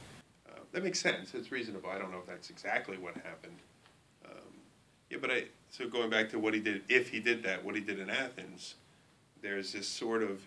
Uh, 0.48 0.61
that 0.72 0.83
makes 0.83 1.01
sense. 1.01 1.35
It's 1.35 1.53
reasonable. 1.53 1.90
I 1.90 1.98
don't 1.98 2.11
know 2.11 2.18
if 2.18 2.27
that's 2.27 2.51
exactly 2.51 2.96
what 2.96 3.14
happened. 3.14 3.57
Um, 4.25 4.53
yeah, 5.11 5.18
but 5.20 5.31
I. 5.31 5.44
So 5.70 5.88
going 5.88 6.11
back 6.11 6.31
to 6.31 6.38
what 6.38 6.55
he 6.55 6.61
did, 6.61 6.83
if 6.88 7.09
he 7.09 7.20
did 7.20 7.42
that, 7.44 7.64
what 7.64 7.75
he 7.75 7.81
did 7.81 7.98
in 7.98 8.11
Athens, 8.11 8.75
there's 9.40 9.72
this 9.72 9.88
sort 9.88 10.22
of 10.22 10.42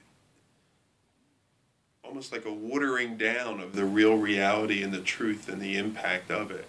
almost 2.04 2.32
like 2.32 2.45
a 2.45 2.54
watering 2.54 3.17
down 3.17 3.60
of 3.60 3.75
the 3.75 3.84
real 3.84 4.15
reality 4.15 4.84
and 4.84 4.93
the 4.93 5.01
truth 5.01 5.49
and 5.49 5.60
the 5.60 5.75
impact 5.75 6.30
of 6.30 6.51
it 6.51 6.67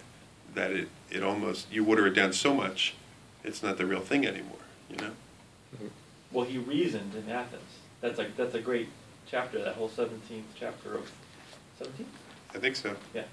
that 0.57 0.71
it, 0.71 0.89
it 1.11 1.23
almost 1.23 1.71
you 1.71 1.83
water 1.83 2.07
it 2.07 2.13
down 2.15 2.33
so 2.33 2.53
much 2.53 2.95
it's 3.43 3.61
not 3.61 3.77
the 3.77 3.85
real 3.85 4.01
thing 4.01 4.25
anymore 4.25 4.57
you 4.89 4.97
know 4.97 5.11
Well, 6.31 6.45
he 6.45 6.57
reasoned 6.57 7.13
in 7.15 7.31
Athens. 7.31 7.71
That's 8.01 8.19
a 8.19 8.27
that's 8.35 8.55
a 8.55 8.59
great 8.59 8.89
chapter. 9.25 9.63
That 9.63 9.75
whole 9.75 9.87
seventeenth 9.89 10.47
chapter 10.59 10.95
of 10.95 11.09
seventeenth. 11.77 12.09
i 12.53 12.57
think 12.57 12.75
so 12.75 12.95
Yeah. 13.13 13.23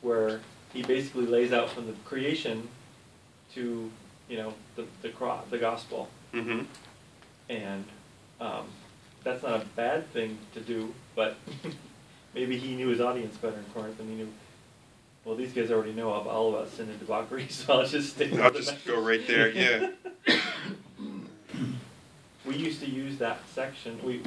Where 0.00 0.40
he 0.72 0.82
basically 0.82 1.26
lays 1.26 1.52
out 1.52 1.68
from 1.70 1.86
the 1.86 1.92
creation 2.04 2.68
to 3.54 3.90
you 4.28 4.36
know 4.38 4.54
the 4.76 4.84
the 5.02 5.10
cro- 5.10 5.44
the 5.50 5.58
gospel, 5.58 6.08
mm-hmm 6.32 6.62
and 7.50 7.84
um, 8.40 8.66
that's 9.24 9.42
not 9.42 9.60
a 9.60 9.64
bad 9.76 10.08
thing 10.12 10.38
to 10.54 10.60
do, 10.60 10.94
but 11.16 11.36
maybe 12.34 12.56
he 12.56 12.76
knew 12.76 12.88
his 12.88 13.00
audience 13.00 13.36
better 13.36 13.58
in 13.58 13.64
Corinth, 13.74 13.98
than 13.98 14.08
he 14.08 14.14
knew. 14.14 14.28
Well, 15.30 15.36
these 15.36 15.52
guys 15.52 15.70
already 15.70 15.92
know 15.92 16.12
about 16.12 16.26
all 16.26 16.52
about 16.52 16.70
sin 16.70 16.88
and 16.88 16.98
debauchery, 16.98 17.46
so 17.50 17.74
I'll 17.74 17.86
just 17.86 18.14
stick. 18.14 18.32
I'll 18.32 18.50
just 18.50 18.72
message. 18.72 18.84
go 18.86 19.00
right 19.00 19.24
there, 19.28 19.48
yeah. 19.48 19.90
We 22.44 22.56
used 22.56 22.80
to 22.80 22.90
use 22.90 23.16
that 23.18 23.38
section. 23.54 24.00
We, 24.02 24.22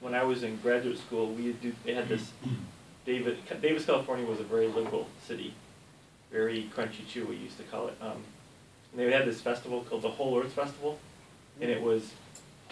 when 0.00 0.12
I 0.12 0.24
was 0.24 0.42
in 0.42 0.56
graduate 0.56 0.98
school, 0.98 1.28
we 1.32 1.52
do. 1.52 1.72
They 1.84 1.94
had 1.94 2.08
this. 2.08 2.32
David, 3.06 3.38
Davis, 3.62 3.84
California 3.84 4.26
was 4.26 4.40
a 4.40 4.42
very 4.42 4.66
liberal 4.66 5.06
city, 5.24 5.54
very 6.32 6.68
crunchy 6.74 7.06
chew. 7.06 7.26
We 7.26 7.36
used 7.36 7.58
to 7.58 7.62
call 7.62 7.86
it. 7.86 7.96
Um, 8.00 8.24
and 8.90 9.00
they 9.00 9.12
had 9.12 9.24
this 9.24 9.40
festival 9.40 9.84
called 9.88 10.02
the 10.02 10.10
Whole 10.10 10.36
Earth 10.36 10.52
Festival, 10.52 10.98
and 11.60 11.70
it 11.70 11.80
was 11.80 12.10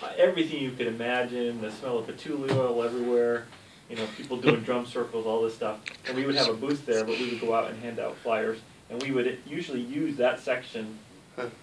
uh, 0.02 0.10
everything 0.16 0.60
you 0.60 0.72
could 0.72 0.88
imagine. 0.88 1.60
The 1.60 1.70
smell 1.70 1.98
of 1.98 2.08
patchouli 2.08 2.50
oil 2.50 2.82
everywhere. 2.82 3.46
You 3.88 3.96
know, 3.96 4.06
people 4.16 4.36
doing 4.36 4.60
drum 4.60 4.86
circles, 4.86 5.26
all 5.26 5.42
this 5.42 5.54
stuff. 5.54 5.80
And 6.06 6.16
we 6.16 6.26
would 6.26 6.34
have 6.34 6.48
a 6.48 6.54
booth 6.54 6.84
there, 6.84 7.04
but 7.04 7.18
we 7.18 7.30
would 7.30 7.40
go 7.40 7.54
out 7.54 7.70
and 7.70 7.82
hand 7.82 7.98
out 7.98 8.16
flyers, 8.18 8.58
and 8.90 9.02
we 9.02 9.10
would 9.10 9.38
usually 9.46 9.80
use 9.80 10.16
that 10.18 10.40
section 10.40 10.98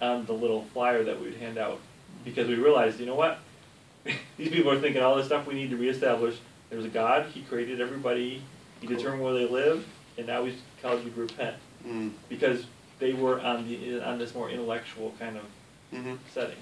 on 0.00 0.26
the 0.26 0.32
little 0.32 0.64
flyer 0.72 1.04
that 1.04 1.20
we 1.20 1.26
would 1.26 1.36
hand 1.38 1.58
out 1.58 1.80
because 2.24 2.48
we 2.48 2.54
realized, 2.54 2.98
you 2.98 3.06
know 3.06 3.14
what? 3.14 3.38
These 4.36 4.50
people 4.50 4.72
are 4.72 4.80
thinking 4.80 5.02
all 5.02 5.16
this 5.16 5.26
stuff 5.26 5.46
we 5.46 5.54
need 5.54 5.70
to 5.70 5.76
reestablish. 5.76 6.36
There's 6.70 6.84
a 6.84 6.88
God, 6.88 7.26
He 7.32 7.42
created 7.42 7.80
everybody, 7.80 8.42
He 8.80 8.86
determined 8.86 9.22
where 9.22 9.34
they 9.34 9.46
live, 9.46 9.86
and 10.18 10.26
now 10.26 10.44
He's 10.44 10.56
calls 10.82 11.04
you 11.04 11.10
to 11.10 11.20
repent. 11.20 11.56
Mm, 11.86 12.12
Because 12.28 12.64
they 12.98 13.12
were 13.12 13.40
on 13.40 13.68
the 13.68 14.00
on 14.06 14.18
this 14.18 14.34
more 14.34 14.50
intellectual 14.50 15.14
kind 15.18 15.36
of 15.36 15.44
mm-hmm. 15.92 16.14
setting. 16.32 16.56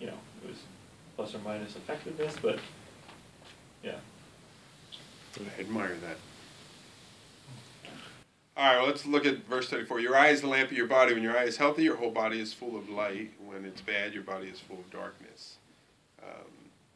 You 0.00 0.08
know, 0.08 0.18
it 0.42 0.48
was 0.48 0.58
plus 1.16 1.34
or 1.34 1.38
minus 1.38 1.76
effectiveness, 1.76 2.36
but 2.40 2.58
yeah. 3.82 3.96
I 5.38 5.60
admire 5.60 5.96
that. 6.02 6.16
All 8.56 8.64
right, 8.66 8.76
well, 8.78 8.86
let's 8.86 9.04
look 9.04 9.26
at 9.26 9.44
verse 9.46 9.68
34. 9.68 9.98
Your 10.00 10.16
eye 10.16 10.28
is 10.28 10.40
the 10.40 10.46
lamp 10.46 10.70
of 10.70 10.76
your 10.76 10.86
body. 10.86 11.12
When 11.12 11.22
your 11.24 11.36
eye 11.36 11.44
is 11.44 11.56
healthy, 11.56 11.82
your 11.82 11.96
whole 11.96 12.12
body 12.12 12.40
is 12.40 12.52
full 12.52 12.76
of 12.76 12.88
light. 12.88 13.32
When 13.44 13.64
it's 13.64 13.80
bad, 13.80 14.14
your 14.14 14.22
body 14.22 14.46
is 14.46 14.60
full 14.60 14.78
of 14.78 14.88
darkness. 14.90 15.56
Um, 16.22 16.44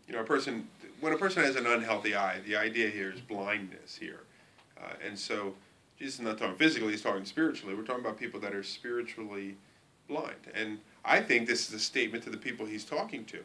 you 0.07 0.15
know, 0.15 0.21
a 0.21 0.25
person, 0.25 0.69
when 1.01 1.13
a 1.13 1.19
person 1.19 1.43
has 1.43 1.57
an 1.57 1.67
unhealthy 1.67 2.15
eye, 2.15 2.41
the 2.47 2.55
idea 2.57 2.89
here 2.91 3.11
is 3.11 3.21
blindness 3.21 3.97
here. 3.97 4.21
Uh, 4.81 4.93
and 5.05 5.19
so, 5.19 5.55
Jesus 5.99 6.15
is 6.15 6.21
not 6.21 6.39
talking 6.39 6.55
physically, 6.57 6.93
he's 6.93 7.03
talking 7.03 7.25
spiritually. 7.25 7.75
We're 7.75 7.83
talking 7.83 8.05
about 8.05 8.19
people 8.19 8.39
that 8.41 8.55
are 8.55 8.63
spiritually 8.63 9.57
blind. 10.09 10.37
And 10.55 10.79
I 11.05 11.21
think 11.21 11.49
this 11.49 11.69
is 11.69 11.75
a 11.75 11.81
statement 11.81 12.23
to 12.25 12.31
the 12.31 12.37
people 12.37 12.67
he's 12.67 12.85
talking 12.85 13.25
to. 13.27 13.39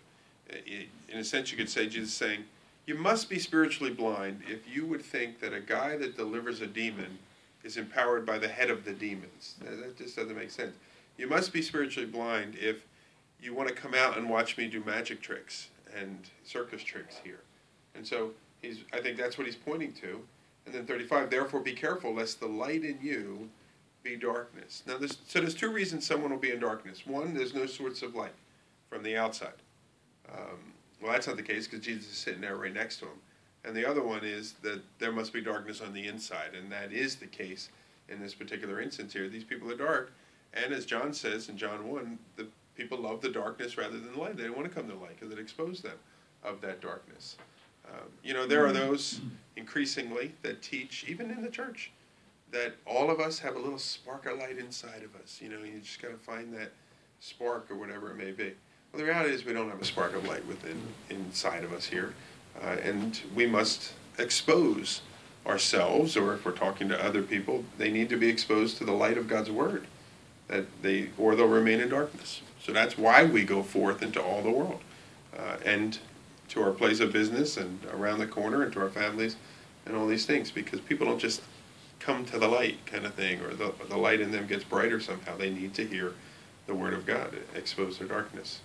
I- 0.51 0.87
In 1.09 1.17
a 1.17 1.23
sense, 1.23 1.51
you 1.51 1.57
could 1.57 1.69
say 1.69 1.87
Jesus 1.87 2.09
is 2.09 2.15
saying, 2.15 2.43
You 2.85 2.95
must 2.95 3.29
be 3.29 3.39
spiritually 3.39 3.93
blind 3.93 4.41
if 4.47 4.73
you 4.73 4.85
would 4.85 5.01
think 5.01 5.39
that 5.39 5.53
a 5.53 5.61
guy 5.61 5.95
that 5.97 6.17
delivers 6.17 6.61
a 6.61 6.67
demon 6.67 7.17
is 7.63 7.77
empowered 7.77 8.25
by 8.25 8.37
the 8.37 8.47
head 8.47 8.69
of 8.69 8.83
the 8.83 8.91
demons. 8.91 9.55
That 9.61 9.97
just 9.97 10.17
doesn't 10.17 10.35
make 10.35 10.51
sense. 10.51 10.75
You 11.17 11.27
must 11.27 11.53
be 11.53 11.61
spiritually 11.61 12.09
blind 12.09 12.55
if 12.59 12.85
you 13.41 13.53
want 13.53 13.69
to 13.69 13.75
come 13.75 13.93
out 13.93 14.17
and 14.17 14.29
watch 14.29 14.57
me 14.57 14.67
do 14.67 14.83
magic 14.83 15.21
tricks 15.21 15.69
and 15.95 16.17
circus 16.43 16.83
tricks 16.83 17.19
here. 17.23 17.39
And 17.95 18.05
so 18.05 18.31
he's 18.61 18.79
I 18.91 18.99
think 18.99 19.17
that's 19.17 19.37
what 19.37 19.47
he's 19.47 19.55
pointing 19.55 19.93
to. 19.93 20.21
And 20.65 20.73
then 20.73 20.85
35, 20.85 21.29
therefore 21.29 21.59
be 21.61 21.73
careful 21.73 22.13
lest 22.13 22.39
the 22.39 22.47
light 22.47 22.83
in 22.83 22.97
you 23.01 23.49
be 24.01 24.17
darkness. 24.17 24.83
Now 24.85 24.97
there's 24.97 25.17
so 25.27 25.39
there's 25.39 25.55
two 25.55 25.71
reasons 25.71 26.05
someone 26.05 26.31
will 26.31 26.37
be 26.37 26.51
in 26.51 26.59
darkness. 26.59 27.05
One, 27.05 27.33
there's 27.33 27.53
no 27.53 27.65
source 27.65 28.01
of 28.01 28.15
light 28.15 28.33
from 28.89 29.03
the 29.03 29.15
outside. 29.15 29.53
Um, 30.29 30.72
well, 31.03 31.11
that's 31.11 31.27
not 31.27 31.35
the 31.35 31.43
case 31.43 31.67
because 31.67 31.85
Jesus 31.85 32.09
is 32.09 32.17
sitting 32.17 32.41
there 32.41 32.55
right 32.55 32.73
next 32.73 32.97
to 32.99 33.05
him. 33.05 33.19
And 33.65 33.75
the 33.75 33.85
other 33.85 34.01
one 34.01 34.23
is 34.23 34.53
that 34.63 34.81
there 34.99 35.11
must 35.11 35.33
be 35.33 35.41
darkness 35.41 35.81
on 35.81 35.93
the 35.93 36.07
inside, 36.07 36.55
and 36.57 36.71
that 36.71 36.93
is 36.93 37.17
the 37.17 37.27
case 37.27 37.69
in 38.07 38.21
this 38.21 38.33
particular 38.33 38.81
instance 38.81 39.13
here. 39.13 39.27
These 39.27 39.43
people 39.43 39.69
are 39.69 39.75
dark, 39.75 40.13
and 40.53 40.73
as 40.73 40.85
John 40.85 41.13
says 41.13 41.49
in 41.49 41.57
John 41.57 41.87
1, 41.87 42.19
the 42.37 42.47
people 42.75 42.97
love 42.97 43.21
the 43.21 43.29
darkness 43.29 43.77
rather 43.77 43.99
than 43.99 44.13
the 44.13 44.19
light. 44.19 44.37
They 44.37 44.43
don't 44.43 44.57
want 44.57 44.67
to 44.67 44.73
come 44.73 44.87
to 44.87 44.95
the 44.95 44.99
light 44.99 45.19
because 45.19 45.31
it 45.31 45.39
exposed 45.39 45.83
them 45.83 45.97
of 46.43 46.61
that 46.61 46.81
darkness. 46.81 47.37
Um, 47.85 48.07
you 48.23 48.33
know, 48.33 48.47
there 48.47 48.65
are 48.65 48.71
those 48.71 49.19
increasingly 49.57 50.33
that 50.41 50.61
teach, 50.61 51.05
even 51.07 51.31
in 51.31 51.41
the 51.41 51.49
church, 51.49 51.91
that 52.51 52.75
all 52.85 53.09
of 53.09 53.19
us 53.19 53.39
have 53.39 53.55
a 53.55 53.59
little 53.59 53.79
spark 53.79 54.25
of 54.25 54.37
light 54.37 54.57
inside 54.57 55.03
of 55.03 55.15
us. 55.21 55.39
You 55.41 55.49
know, 55.49 55.63
you 55.63 55.79
just 55.79 56.01
got 56.01 56.11
to 56.11 56.17
find 56.17 56.53
that 56.53 56.71
spark 57.19 57.69
or 57.69 57.75
whatever 57.75 58.11
it 58.11 58.15
may 58.15 58.31
be. 58.31 58.53
Well, 58.93 58.99
the 58.99 59.07
reality 59.07 59.33
is 59.33 59.43
we 59.43 59.53
don't 59.53 59.71
have 59.71 59.81
a 59.81 59.85
spark 59.85 60.13
of 60.13 60.27
light 60.27 60.45
within 60.45 60.79
inside 61.09 61.63
of 61.63 61.73
us 61.73 61.87
here, 61.87 62.13
uh, 62.61 62.77
and 62.83 63.19
we 63.33 63.47
must 63.47 63.93
expose 64.19 65.01
ourselves 65.47 66.15
or 66.15 66.35
if 66.35 66.45
we're 66.45 66.51
talking 66.51 66.89
to 66.89 67.03
other 67.03 67.23
people, 67.23 67.65
they 67.79 67.89
need 67.89 68.07
to 68.09 68.17
be 68.17 68.29
exposed 68.29 68.77
to 68.77 68.85
the 68.85 68.91
light 68.91 69.17
of 69.17 69.27
God's 69.27 69.49
word. 69.49 69.87
That 70.47 70.65
they 70.83 71.09
or 71.17 71.35
they'll 71.35 71.47
remain 71.47 71.79
in 71.79 71.89
darkness. 71.89 72.41
So 72.61 72.71
that's 72.71 72.95
why 72.95 73.23
we 73.23 73.43
go 73.43 73.63
forth 73.63 74.03
into 74.03 74.21
all 74.21 74.43
the 74.43 74.51
world. 74.51 74.81
Uh, 75.35 75.57
and 75.65 75.97
to 76.49 76.61
our 76.61 76.71
place 76.71 76.99
of 76.99 77.11
business 77.11 77.57
and 77.57 77.79
around 77.91 78.19
the 78.19 78.27
corner 78.27 78.61
and 78.61 78.71
to 78.73 78.79
our 78.79 78.89
families 78.89 79.37
and 79.87 79.95
all 79.95 80.05
these 80.05 80.27
things 80.27 80.51
because 80.51 80.79
people 80.79 81.07
don't 81.07 81.17
just 81.17 81.41
come 81.99 82.25
to 82.25 82.37
the 82.37 82.47
light 82.47 82.85
kind 82.85 83.07
of 83.07 83.15
thing 83.15 83.41
or 83.41 83.55
the, 83.55 83.73
the 83.89 83.97
light 83.97 84.21
in 84.21 84.29
them 84.29 84.45
gets 84.45 84.63
brighter 84.63 84.99
somehow. 84.99 85.35
They 85.35 85.49
need 85.49 85.73
to 85.73 85.87
hear 85.87 86.13
the 86.67 86.75
word 86.75 86.93
of 86.93 87.07
God, 87.07 87.35
expose 87.55 87.97
their 87.97 88.07
darkness. 88.07 88.59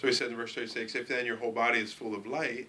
So 0.00 0.06
he 0.06 0.14
said 0.14 0.30
in 0.30 0.36
verse 0.36 0.54
36 0.54 0.94
If 0.94 1.08
then 1.08 1.26
your 1.26 1.36
whole 1.36 1.52
body 1.52 1.78
is 1.78 1.92
full 1.92 2.14
of 2.14 2.26
light, 2.26 2.68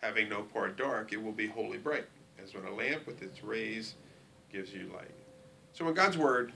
having 0.00 0.28
no 0.28 0.42
part 0.42 0.76
dark, 0.76 1.12
it 1.12 1.22
will 1.22 1.30
be 1.30 1.46
wholly 1.46 1.78
bright, 1.78 2.06
as 2.42 2.54
when 2.54 2.64
a 2.64 2.74
lamp 2.74 3.06
with 3.06 3.22
its 3.22 3.44
rays 3.44 3.94
gives 4.52 4.74
you 4.74 4.90
light. 4.92 5.14
So 5.74 5.84
when 5.84 5.94
God's 5.94 6.18
word, 6.18 6.52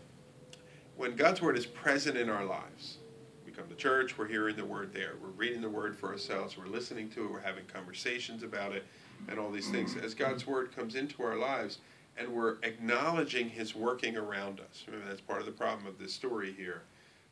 when 0.97 1.15
God's 1.15 1.41
word 1.41 1.57
is 1.57 1.65
present 1.65 2.17
in 2.17 2.29
our 2.29 2.45
lives, 2.45 2.99
we 3.45 3.53
come 3.53 3.69
to 3.69 3.77
church, 3.77 4.19
we're 4.19 4.27
hearing 4.27 4.57
the 4.57 4.65
word 4.65 4.93
there, 4.93 5.13
we're 5.23 5.29
reading 5.29 5.61
the 5.61 5.71
word 5.71 5.97
for 5.97 6.11
ourselves, 6.11 6.59
we're 6.59 6.67
listening 6.67 7.09
to 7.11 7.25
it, 7.25 7.31
we're 7.31 7.39
having 7.39 7.65
conversations 7.67 8.43
about 8.43 8.73
it, 8.73 8.85
and 9.29 9.39
all 9.39 9.53
these 9.53 9.71
things. 9.71 9.97
As 9.97 10.13
God's 10.13 10.45
word 10.45 10.75
comes 10.75 10.97
into 10.97 11.23
our 11.23 11.37
lives, 11.37 11.79
and 12.19 12.29
we're 12.29 12.57
acknowledging 12.65 13.49
his 13.49 13.77
working 13.77 14.17
around 14.17 14.59
us. 14.59 14.83
Remember, 14.89 15.09
that's 15.09 15.21
part 15.21 15.39
of 15.39 15.47
the 15.47 15.53
problem 15.53 15.87
of 15.87 16.01
this 16.01 16.13
story 16.13 16.53
here. 16.53 16.83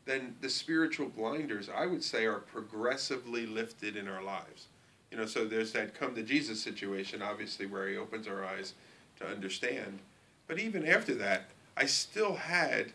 Then 0.07 0.37
the 0.40 0.51
spiritual 0.51 1.09
blinders, 1.09 1.69
I 1.75 1.87
would 1.87 2.03
say, 2.03 2.27
are 2.27 2.40
progressively 2.40 3.47
lifted 3.47 3.97
in 3.97 4.09
our 4.09 4.23
lives. 4.23 4.67
You 5.11 5.19
know, 5.19 5.27
so 5.27 5.45
there's 5.45 5.73
that 5.73 5.95
come 5.95 6.14
to 6.14 6.23
Jesus 6.23 6.62
situation, 6.62 7.23
obviously, 7.23 7.67
where 7.67 7.88
he 7.88 7.97
opens 7.97 8.27
our 8.27 8.45
eyes 8.45 8.75
to 9.19 9.27
understand. 9.27 10.01
But 10.47 10.59
even 10.59 10.87
after 10.87 11.14
that, 11.14 11.47
I 11.77 11.87
still 11.87 12.35
had 12.35 12.93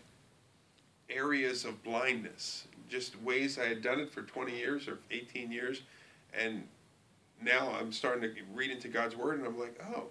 areas 1.10 1.66
of 1.66 1.84
blindness, 1.84 2.66
just 2.90 3.20
ways 3.22 3.58
I 3.58 3.66
had 3.66 3.82
done 3.82 4.00
it 4.00 4.12
for 4.12 4.22
20 4.22 4.56
years 4.56 4.88
or 4.88 5.00
18 5.12 5.52
years. 5.52 5.82
And 6.38 6.64
now 7.42 7.74
I'm 7.80 7.92
starting 7.92 8.22
to 8.22 8.42
read 8.54 8.70
into 8.70 8.88
God's 8.88 9.16
Word, 9.16 9.40
and 9.40 9.48
I'm 9.48 9.60
like, 9.60 9.82
oh, 9.96 10.06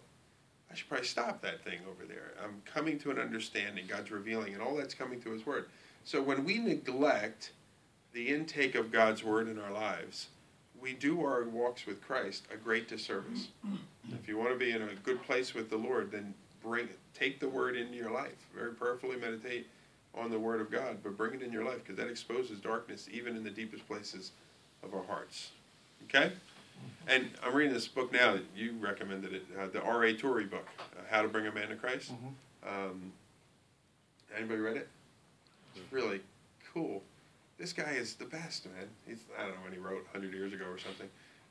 I 0.71 0.75
should 0.75 0.89
probably 0.89 1.07
stop 1.07 1.41
that 1.43 1.63
thing 1.65 1.79
over 1.89 2.05
there. 2.07 2.33
I'm 2.43 2.61
coming 2.65 2.99
to 3.01 3.11
an 3.11 3.19
understanding. 3.19 3.85
God's 3.87 4.11
revealing, 4.11 4.55
and 4.55 4.63
all 4.63 4.77
that's 4.77 4.95
coming 4.95 5.21
through 5.21 5.35
His 5.35 5.47
Word. 5.47 5.67
So 6.05 6.23
when 6.23 6.45
we 6.45 6.59
neglect 6.59 7.53
the 8.13 8.29
intake 8.29 8.75
of 8.75 8.91
God's 8.91 9.23
Word 9.23 9.49
in 9.49 9.59
our 9.59 9.71
lives, 9.71 10.29
we 10.81 10.93
do 10.95 11.21
our 11.25 11.45
walks 11.45 11.87
with 11.87 12.01
Christ 12.01 12.47
a 12.53 12.57
great 12.57 12.89
disservice. 12.89 13.49
If 14.13 14.29
you 14.29 14.39
want 14.39 14.53
to 14.53 14.59
be 14.59 14.71
in 14.71 14.83
a 14.83 14.95
good 15.03 15.23
place 15.23 15.55
with 15.55 15.71
the 15.71 15.77
Lord, 15.77 16.11
then 16.11 16.35
bring 16.63 16.89
take 17.15 17.41
the 17.41 17.49
Word 17.49 17.77
into 17.77 17.95
your 17.95 18.11
life. 18.11 18.47
Very 18.55 18.73
prayerfully 18.73 19.17
meditate 19.17 19.67
on 20.15 20.31
the 20.31 20.39
Word 20.39 20.61
of 20.61 20.71
God, 20.71 20.99
but 21.03 21.17
bring 21.17 21.35
it 21.35 21.43
in 21.43 21.53
your 21.53 21.65
life 21.65 21.79
because 21.85 21.97
that 21.97 22.09
exposes 22.09 22.59
darkness 22.61 23.09
even 23.13 23.37
in 23.37 23.45
the 23.45 23.51
deepest 23.51 23.87
places 23.87 24.33
of 24.83 24.95
our 24.95 25.03
hearts. 25.05 25.51
Okay? 26.05 26.33
And 27.07 27.31
I'm 27.45 27.55
reading 27.55 27.75
this 27.75 27.89
book 27.89 28.13
now. 28.13 28.35
that 28.35 28.45
You 28.57 28.75
recommended 28.81 29.33
it, 29.33 29.45
uh, 29.59 29.67
the 29.67 29.83
R.A. 29.83 30.15
Torrey 30.15 30.45
book, 30.45 30.67
uh, 30.79 31.03
How 31.11 31.23
to 31.23 31.29
Bring 31.29 31.47
a 31.47 31.53
Man 31.53 31.69
to 31.69 31.77
Christ. 31.77 32.13
Um, 32.67 33.13
anybody 34.37 34.61
read 34.61 34.77
it? 34.77 34.89
It's 35.83 35.93
really 35.93 36.21
cool. 36.73 37.03
This 37.59 37.73
guy 37.73 37.93
is 37.93 38.15
the 38.15 38.25
best, 38.25 38.67
man. 38.67 38.89
He's 39.07 39.25
I 39.39 39.43
don't 39.43 39.53
know 39.53 39.63
when 39.65 39.73
he 39.73 39.79
wrote 39.79 40.05
100 40.13 40.33
years 40.33 40.53
ago 40.53 40.65
or 40.67 40.79
something, 40.79 41.09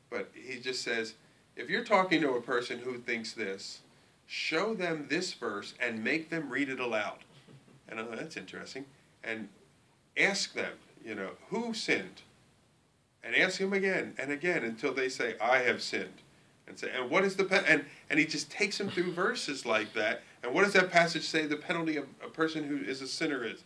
but 0.09 0.29
he 0.33 0.59
just 0.59 0.81
says, 0.83 1.13
if 1.55 1.69
you're 1.69 1.83
talking 1.83 2.21
to 2.21 2.31
a 2.31 2.41
person 2.41 2.79
who 2.79 2.97
thinks 2.97 3.33
this, 3.33 3.79
show 4.25 4.73
them 4.73 5.07
this 5.09 5.33
verse 5.33 5.73
and 5.79 6.03
make 6.03 6.29
them 6.29 6.49
read 6.49 6.69
it 6.69 6.79
aloud. 6.79 7.19
And 7.89 7.99
that's 8.13 8.37
interesting. 8.37 8.85
And 9.23 9.49
ask 10.17 10.53
them, 10.53 10.73
you 11.03 11.15
know, 11.15 11.31
who 11.49 11.73
sinned? 11.73 12.21
and 13.27 13.35
ask 13.35 13.59
him 13.59 13.73
again 13.73 14.13
and 14.17 14.31
again 14.31 14.63
until 14.63 14.93
they 14.93 15.09
say, 15.09 15.35
"I 15.39 15.59
have 15.59 15.81
sinned," 15.81 16.21
and 16.65 16.79
say, 16.79 16.89
"And 16.91 17.09
what 17.09 17.25
is 17.25 17.35
the 17.35 17.43
pe-? 17.43 17.65
and 17.67 17.85
and 18.09 18.19
he 18.19 18.25
just 18.25 18.49
takes 18.49 18.77
them 18.77 18.89
through 18.89 19.11
verses 19.11 19.65
like 19.65 19.93
that. 19.93 20.23
And 20.43 20.53
what 20.53 20.63
does 20.63 20.73
that 20.73 20.91
passage 20.91 21.23
say? 21.23 21.45
The 21.45 21.57
penalty 21.57 21.97
of 21.97 22.07
a 22.23 22.29
person 22.29 22.63
who 22.63 22.77
is 22.77 23.01
a 23.01 23.07
sinner 23.07 23.43
is, 23.43 23.63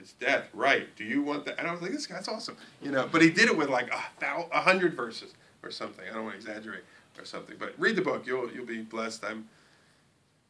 it's 0.00 0.12
death. 0.14 0.48
Right? 0.52 0.88
Do 0.96 1.04
you 1.04 1.22
want 1.22 1.44
that? 1.44 1.58
And 1.58 1.68
I 1.68 1.72
was 1.72 1.80
like, 1.82 1.92
this 1.92 2.06
guy's 2.06 2.26
awesome, 2.26 2.56
you 2.82 2.90
know. 2.90 3.08
But 3.10 3.22
he 3.22 3.30
did 3.30 3.48
it 3.48 3.56
with 3.56 3.68
like 3.68 3.92
a, 3.94 4.02
thou- 4.18 4.48
a 4.52 4.60
hundred 4.60 4.94
verses 4.94 5.34
or 5.62 5.70
something. 5.70 6.04
I 6.10 6.14
don't 6.14 6.24
want 6.24 6.40
to 6.40 6.46
exaggerate 6.46 6.82
or 7.18 7.24
something, 7.24 7.56
but 7.58 7.74
read 7.78 7.94
the 7.96 8.02
book. 8.02 8.26
You'll 8.26 8.50
you'll 8.50 8.66
be 8.66 8.80
blessed. 8.82 9.24
I'm. 9.24 9.48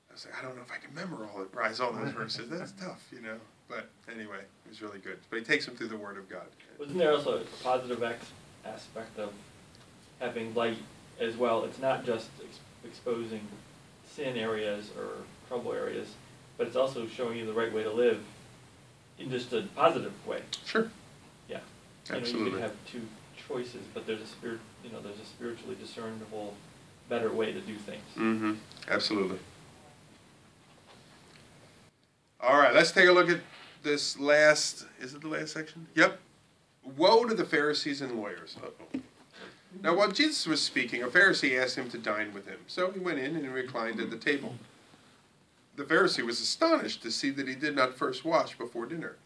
I 0.09 0.13
was 0.15 0.25
like, 0.27 0.35
I 0.39 0.43
don't 0.47 0.57
know 0.57 0.63
if 0.63 0.73
I 0.73 0.79
can 0.79 0.93
memorize 0.95 1.79
all 1.81 1.93
those 1.93 2.13
verses. 2.13 2.49
That's 2.51 2.73
tough, 2.73 3.03
you 3.13 3.21
know. 3.21 3.37
But 3.69 3.89
anyway, 4.13 4.39
it 4.67 4.69
was 4.69 4.83
really 4.83 4.99
good. 4.99 5.19
But 5.31 5.39
he 5.39 5.45
takes 5.45 5.67
them 5.67 5.77
through 5.77 5.89
the 5.89 5.97
Word 5.97 6.17
of 6.17 6.29
God. 6.29 6.47
Wasn't 6.79 6.99
there 6.99 7.13
also 7.13 7.39
a 7.39 7.45
positive 7.63 8.03
ex- 8.03 8.27
aspect 8.65 9.17
of 9.21 9.33
having 10.19 10.53
light 10.55 10.79
as 11.21 11.37
well? 11.37 11.65
It's 11.65 11.79
not 11.79 12.05
just 12.05 12.29
ex- 12.45 12.59
exposing 12.85 13.43
sin 14.11 14.37
areas 14.37 14.91
or 14.99 15.11
trouble 15.47 15.73
areas, 15.73 16.09
but 16.59 16.67
it's 16.67 16.75
also 16.77 17.07
showing 17.07 17.39
you 17.39 17.47
the 17.47 17.53
right 17.53 17.73
way 17.73 17.85
to 17.85 17.93
live 17.93 18.21
in 19.21 19.31
just 19.31 19.53
a 19.53 19.63
positive 19.77 20.13
way. 20.27 20.41
Sure. 20.65 20.91
Yeah. 21.49 21.59
You 22.07 22.13
know, 22.13 22.17
you 22.17 22.23
Absolutely. 22.23 22.51
can 22.53 22.61
have 22.63 22.75
two 22.91 23.03
choices, 23.49 23.83
but 23.95 24.07
there's 24.07 24.21
a 24.21 24.27
spirit, 24.27 24.61
you 24.83 24.91
know, 24.91 25.01
there's 25.01 25.21
a 25.21 25.25
spiritually 25.25 25.77
discernible, 25.79 26.55
better 27.09 27.31
way 27.33 27.53
to 27.53 27.61
do 27.61 27.77
things. 27.77 28.03
Mm-hmm. 28.17 28.55
Absolutely. 28.89 29.39
All 32.41 32.59
right, 32.59 32.75
let's 32.75 32.91
take 32.91 33.09
a 33.09 33.13
look 33.13 33.29
at 33.29 33.41
this 33.83 34.19
last. 34.19 34.87
Is 35.01 35.15
it 35.15 35.21
the 35.21 35.29
last 35.29 35.53
section? 35.53 35.87
Yep. 35.95 36.19
Woe 36.97 37.27
to 37.27 37.35
the 37.35 37.45
Pharisees 37.45 38.01
and 38.01 38.19
lawyers. 38.19 38.57
Uh-oh. 38.63 39.01
Now, 39.83 39.95
while 39.95 40.11
Jesus 40.11 40.47
was 40.47 40.61
speaking, 40.61 41.03
a 41.03 41.09
Pharisee 41.09 41.63
asked 41.63 41.77
him 41.77 41.89
to 41.91 41.99
dine 41.99 42.33
with 42.33 42.47
him. 42.47 42.59
So 42.67 42.91
he 42.91 42.99
went 42.99 43.19
in 43.19 43.37
and 43.37 43.53
reclined 43.53 44.01
at 44.01 44.11
the 44.11 44.17
table. 44.17 44.55
The 45.77 45.85
Pharisee 45.85 46.25
was 46.25 46.41
astonished 46.41 47.03
to 47.03 47.11
see 47.11 47.31
that 47.31 47.49
he 47.49 47.55
did 47.55 47.75
not 47.75 47.97
first 47.97 48.25
wash 48.25 48.57
before 48.57 48.87
dinner. 48.87 49.17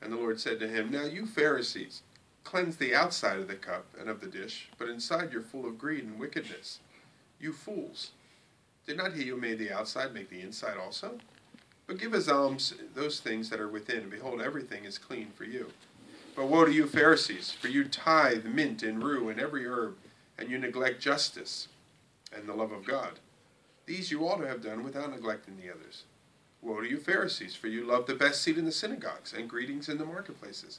And 0.00 0.12
the 0.12 0.16
Lord 0.16 0.40
said 0.40 0.58
to 0.60 0.68
him, 0.68 0.90
Now 0.90 1.04
you 1.04 1.26
Pharisees, 1.26 2.02
cleanse 2.44 2.76
the 2.76 2.94
outside 2.94 3.38
of 3.38 3.48
the 3.48 3.54
cup 3.54 3.86
and 3.98 4.08
of 4.08 4.20
the 4.20 4.26
dish, 4.26 4.68
but 4.78 4.88
inside 4.88 5.32
you're 5.32 5.42
full 5.42 5.66
of 5.66 5.78
greed 5.78 6.04
and 6.04 6.18
wickedness. 6.18 6.80
You 7.38 7.52
fools! 7.52 8.10
Did 8.86 8.96
not 8.96 9.14
he 9.14 9.28
who 9.28 9.36
made 9.36 9.58
the 9.58 9.72
outside 9.72 10.12
make 10.12 10.28
the 10.28 10.40
inside 10.40 10.76
also? 10.76 11.18
But 11.86 11.98
give 11.98 12.14
as 12.14 12.28
alms 12.28 12.74
those 12.94 13.20
things 13.20 13.48
that 13.50 13.60
are 13.60 13.68
within, 13.68 13.98
and 13.98 14.10
behold, 14.10 14.40
everything 14.40 14.84
is 14.84 14.98
clean 14.98 15.30
for 15.34 15.44
you. 15.44 15.70
But 16.34 16.48
woe 16.48 16.64
to 16.64 16.72
you, 16.72 16.86
Pharisees, 16.86 17.52
for 17.52 17.68
you 17.68 17.84
tithe 17.84 18.44
mint 18.44 18.82
and 18.82 19.02
rue 19.02 19.28
and 19.28 19.38
every 19.38 19.66
herb, 19.66 19.96
and 20.38 20.50
you 20.50 20.58
neglect 20.58 21.00
justice 21.00 21.68
and 22.34 22.48
the 22.48 22.54
love 22.54 22.72
of 22.72 22.84
God. 22.84 23.20
These 23.92 24.10
you 24.10 24.26
ought 24.26 24.38
to 24.38 24.48
have 24.48 24.62
done 24.62 24.84
without 24.84 25.10
neglecting 25.10 25.58
the 25.58 25.70
others. 25.70 26.04
Woe 26.62 26.80
to 26.80 26.88
you, 26.88 26.96
Pharisees, 26.96 27.54
for 27.54 27.68
you 27.68 27.84
love 27.84 28.06
the 28.06 28.14
best 28.14 28.40
seat 28.40 28.56
in 28.56 28.64
the 28.64 28.72
synagogues 28.72 29.34
and 29.34 29.50
greetings 29.50 29.86
in 29.86 29.98
the 29.98 30.06
marketplaces. 30.06 30.78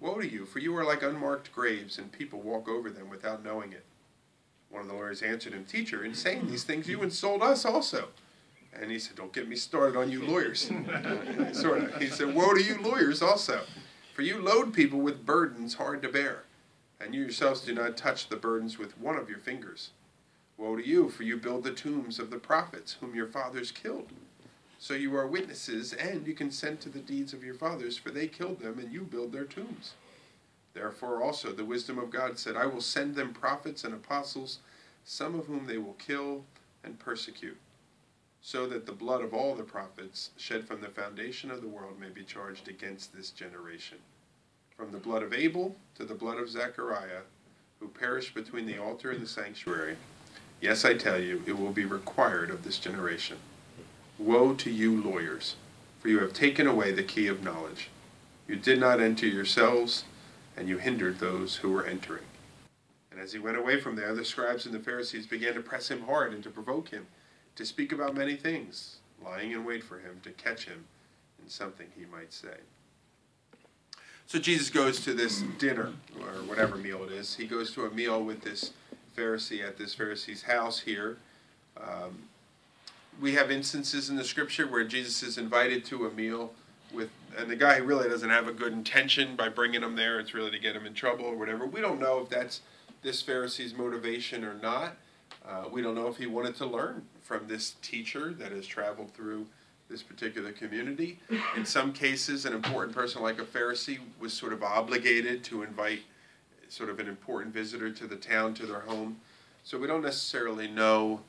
Woe 0.00 0.18
to 0.18 0.26
you, 0.26 0.46
for 0.46 0.58
you 0.58 0.74
are 0.74 0.84
like 0.84 1.02
unmarked 1.02 1.52
graves, 1.52 1.98
and 1.98 2.10
people 2.10 2.40
walk 2.40 2.66
over 2.66 2.88
them 2.88 3.10
without 3.10 3.44
knowing 3.44 3.72
it. 3.74 3.84
One 4.70 4.80
of 4.80 4.88
the 4.88 4.94
lawyers 4.94 5.20
answered 5.20 5.52
him, 5.52 5.66
Teacher, 5.66 6.02
in 6.02 6.14
saying 6.14 6.46
these 6.46 6.64
things, 6.64 6.88
you 6.88 7.02
insult 7.02 7.42
us 7.42 7.66
also. 7.66 8.08
And 8.72 8.90
he 8.90 8.98
said, 8.98 9.16
Don't 9.16 9.34
get 9.34 9.46
me 9.46 9.54
started 9.54 9.98
on 9.98 10.10
you 10.10 10.24
lawyers. 10.24 10.62
sort 11.52 11.82
of. 11.82 12.00
He 12.00 12.06
said, 12.06 12.34
Woe 12.34 12.54
to 12.54 12.62
you 12.62 12.80
lawyers 12.80 13.20
also, 13.20 13.60
for 14.14 14.22
you 14.22 14.40
load 14.40 14.72
people 14.72 15.00
with 15.00 15.26
burdens 15.26 15.74
hard 15.74 16.00
to 16.00 16.08
bear, 16.08 16.44
and 16.98 17.14
you 17.14 17.20
yourselves 17.20 17.60
do 17.60 17.74
not 17.74 17.98
touch 17.98 18.30
the 18.30 18.36
burdens 18.36 18.78
with 18.78 18.98
one 18.98 19.16
of 19.16 19.28
your 19.28 19.38
fingers. 19.38 19.90
Woe 20.58 20.74
to 20.74 20.86
you, 20.86 21.08
for 21.08 21.22
you 21.22 21.36
build 21.36 21.62
the 21.62 21.72
tombs 21.72 22.18
of 22.18 22.30
the 22.30 22.38
prophets 22.38 22.96
whom 23.00 23.14
your 23.14 23.28
fathers 23.28 23.70
killed. 23.70 24.08
So 24.80 24.94
you 24.94 25.16
are 25.16 25.26
witnesses, 25.26 25.92
and 25.92 26.26
you 26.26 26.34
consent 26.34 26.80
to 26.80 26.88
the 26.88 26.98
deeds 26.98 27.32
of 27.32 27.44
your 27.44 27.54
fathers, 27.54 27.96
for 27.96 28.10
they 28.10 28.26
killed 28.26 28.60
them, 28.60 28.78
and 28.78 28.92
you 28.92 29.02
build 29.02 29.32
their 29.32 29.44
tombs. 29.44 29.94
Therefore 30.74 31.22
also 31.22 31.52
the 31.52 31.64
wisdom 31.64 31.98
of 31.98 32.10
God 32.10 32.38
said, 32.38 32.56
I 32.56 32.66
will 32.66 32.80
send 32.80 33.14
them 33.14 33.32
prophets 33.32 33.84
and 33.84 33.94
apostles, 33.94 34.58
some 35.04 35.36
of 35.36 35.46
whom 35.46 35.66
they 35.66 35.78
will 35.78 35.94
kill 35.94 36.44
and 36.84 36.98
persecute, 36.98 37.56
so 38.40 38.66
that 38.66 38.84
the 38.86 38.92
blood 38.92 39.22
of 39.22 39.32
all 39.32 39.54
the 39.54 39.62
prophets 39.62 40.30
shed 40.36 40.66
from 40.66 40.80
the 40.80 40.88
foundation 40.88 41.50
of 41.50 41.60
the 41.60 41.68
world 41.68 41.98
may 42.00 42.10
be 42.10 42.24
charged 42.24 42.68
against 42.68 43.16
this 43.16 43.30
generation. 43.30 43.98
From 44.76 44.90
the 44.92 44.98
blood 44.98 45.22
of 45.22 45.32
Abel 45.32 45.76
to 45.96 46.04
the 46.04 46.14
blood 46.14 46.38
of 46.38 46.48
Zechariah, 46.48 47.22
who 47.80 47.88
perished 47.88 48.34
between 48.34 48.66
the 48.66 48.78
altar 48.78 49.10
and 49.10 49.22
the 49.22 49.26
sanctuary. 49.26 49.96
Yes, 50.60 50.84
I 50.84 50.94
tell 50.94 51.20
you, 51.20 51.42
it 51.46 51.58
will 51.58 51.72
be 51.72 51.84
required 51.84 52.50
of 52.50 52.64
this 52.64 52.78
generation. 52.78 53.38
Woe 54.18 54.54
to 54.54 54.70
you, 54.70 55.00
lawyers, 55.00 55.54
for 56.00 56.08
you 56.08 56.18
have 56.18 56.32
taken 56.32 56.66
away 56.66 56.92
the 56.92 57.04
key 57.04 57.28
of 57.28 57.44
knowledge. 57.44 57.90
You 58.48 58.56
did 58.56 58.80
not 58.80 59.00
enter 59.00 59.26
yourselves, 59.26 60.04
and 60.56 60.68
you 60.68 60.78
hindered 60.78 61.18
those 61.18 61.56
who 61.56 61.70
were 61.70 61.86
entering. 61.86 62.24
And 63.12 63.20
as 63.20 63.32
he 63.32 63.38
went 63.38 63.56
away 63.56 63.80
from 63.80 63.94
there, 63.94 64.14
the 64.14 64.24
scribes 64.24 64.66
and 64.66 64.74
the 64.74 64.80
Pharisees 64.80 65.26
began 65.26 65.54
to 65.54 65.60
press 65.60 65.90
him 65.90 66.02
hard 66.02 66.32
and 66.32 66.42
to 66.42 66.50
provoke 66.50 66.88
him. 66.88 67.06
to 67.58 67.66
speak 67.66 67.90
about 67.90 68.14
many 68.14 68.36
things, 68.36 68.98
lying 69.24 69.50
in 69.50 69.64
wait 69.64 69.82
for 69.82 69.98
him 69.98 70.20
to 70.22 70.30
catch 70.30 70.64
him 70.64 70.84
in 71.42 71.50
something 71.50 71.88
he 71.98 72.06
might 72.06 72.32
say. 72.32 72.56
So 74.26 74.38
Jesus 74.38 74.70
goes 74.70 75.00
to 75.00 75.12
this 75.12 75.42
dinner, 75.58 75.92
or 76.20 76.44
whatever 76.46 76.76
meal 76.76 77.02
it 77.02 77.10
is. 77.10 77.34
He 77.34 77.48
goes 77.48 77.72
to 77.72 77.84
a 77.84 77.90
meal 77.90 78.22
with 78.22 78.42
this 78.42 78.70
Pharisee 79.18 79.66
at 79.66 79.76
this 79.76 79.94
Pharisee's 79.94 80.42
house 80.42 80.80
here. 80.80 81.16
Um, 81.76 82.22
we 83.20 83.34
have 83.34 83.50
instances 83.50 84.08
in 84.10 84.16
the 84.16 84.24
scripture 84.24 84.66
where 84.66 84.84
Jesus 84.84 85.22
is 85.22 85.38
invited 85.38 85.84
to 85.86 86.06
a 86.06 86.10
meal 86.10 86.52
with, 86.92 87.10
and 87.36 87.50
the 87.50 87.56
guy 87.56 87.78
really 87.78 88.08
doesn't 88.08 88.30
have 88.30 88.46
a 88.46 88.52
good 88.52 88.72
intention 88.72 89.34
by 89.34 89.48
bringing 89.48 89.82
him 89.82 89.96
there. 89.96 90.20
It's 90.20 90.34
really 90.34 90.52
to 90.52 90.58
get 90.58 90.76
him 90.76 90.86
in 90.86 90.94
trouble 90.94 91.24
or 91.24 91.36
whatever. 91.36 91.66
We 91.66 91.80
don't 91.80 92.00
know 92.00 92.20
if 92.20 92.28
that's 92.28 92.60
this 93.02 93.22
Pharisee's 93.22 93.74
motivation 93.74 94.44
or 94.44 94.54
not. 94.54 94.96
Uh, 95.46 95.64
we 95.70 95.82
don't 95.82 95.94
know 95.94 96.08
if 96.08 96.16
he 96.16 96.26
wanted 96.26 96.54
to 96.56 96.66
learn 96.66 97.02
from 97.22 97.48
this 97.48 97.74
teacher 97.82 98.32
that 98.34 98.52
has 98.52 98.66
traveled 98.66 99.12
through 99.14 99.46
this 99.90 100.02
particular 100.02 100.52
community. 100.52 101.18
In 101.56 101.64
some 101.64 101.92
cases, 101.92 102.44
an 102.44 102.52
important 102.52 102.94
person 102.94 103.22
like 103.22 103.40
a 103.40 103.44
Pharisee 103.44 103.98
was 104.20 104.32
sort 104.32 104.52
of 104.52 104.62
obligated 104.62 105.42
to 105.44 105.62
invite 105.62 106.00
sort 106.68 106.90
of 106.90 107.00
an 107.00 107.08
important 107.08 107.54
visitor 107.54 107.90
to 107.90 108.06
the 108.06 108.16
town 108.16 108.54
to 108.54 108.66
their 108.66 108.80
home. 108.80 109.20
So 109.64 109.78
we 109.78 109.86
don't 109.86 110.02
necessarily 110.02 110.68
know 110.68 111.20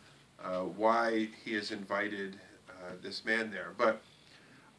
uh, 0.43 0.59
why 0.59 1.29
he 1.43 1.53
has 1.55 1.71
invited 1.71 2.37
uh, 2.69 2.93
this 3.01 3.25
man 3.25 3.51
there. 3.51 3.73
But 3.77 4.01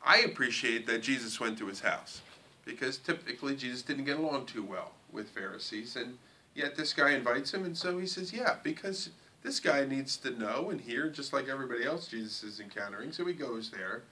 I 0.04 0.20
appreciate 0.20 0.86
that 0.86 1.02
Jesus 1.02 1.38
went 1.38 1.58
to 1.58 1.66
his 1.66 1.80
house 1.80 2.22
because 2.64 2.98
typically 2.98 3.56
Jesus 3.56 3.82
didn't 3.82 4.04
get 4.04 4.18
along 4.18 4.46
too 4.46 4.62
well 4.62 4.92
with 5.12 5.28
Pharisees. 5.30 5.96
And 5.96 6.18
yet 6.54 6.76
this 6.76 6.92
guy 6.92 7.12
invites 7.12 7.52
him, 7.52 7.64
and 7.64 7.76
so 7.76 7.98
he 7.98 8.06
says, 8.06 8.32
Yeah, 8.32 8.56
because 8.62 9.10
this 9.42 9.60
guy 9.60 9.84
needs 9.84 10.16
to 10.18 10.30
know 10.30 10.70
and 10.70 10.80
hear 10.80 11.08
just 11.08 11.32
like 11.32 11.48
everybody 11.48 11.84
else 11.84 12.08
Jesus 12.08 12.42
is 12.42 12.60
encountering. 12.60 13.12
So 13.12 13.24
he 13.26 13.32
goes 13.32 13.70
there. 13.70 14.02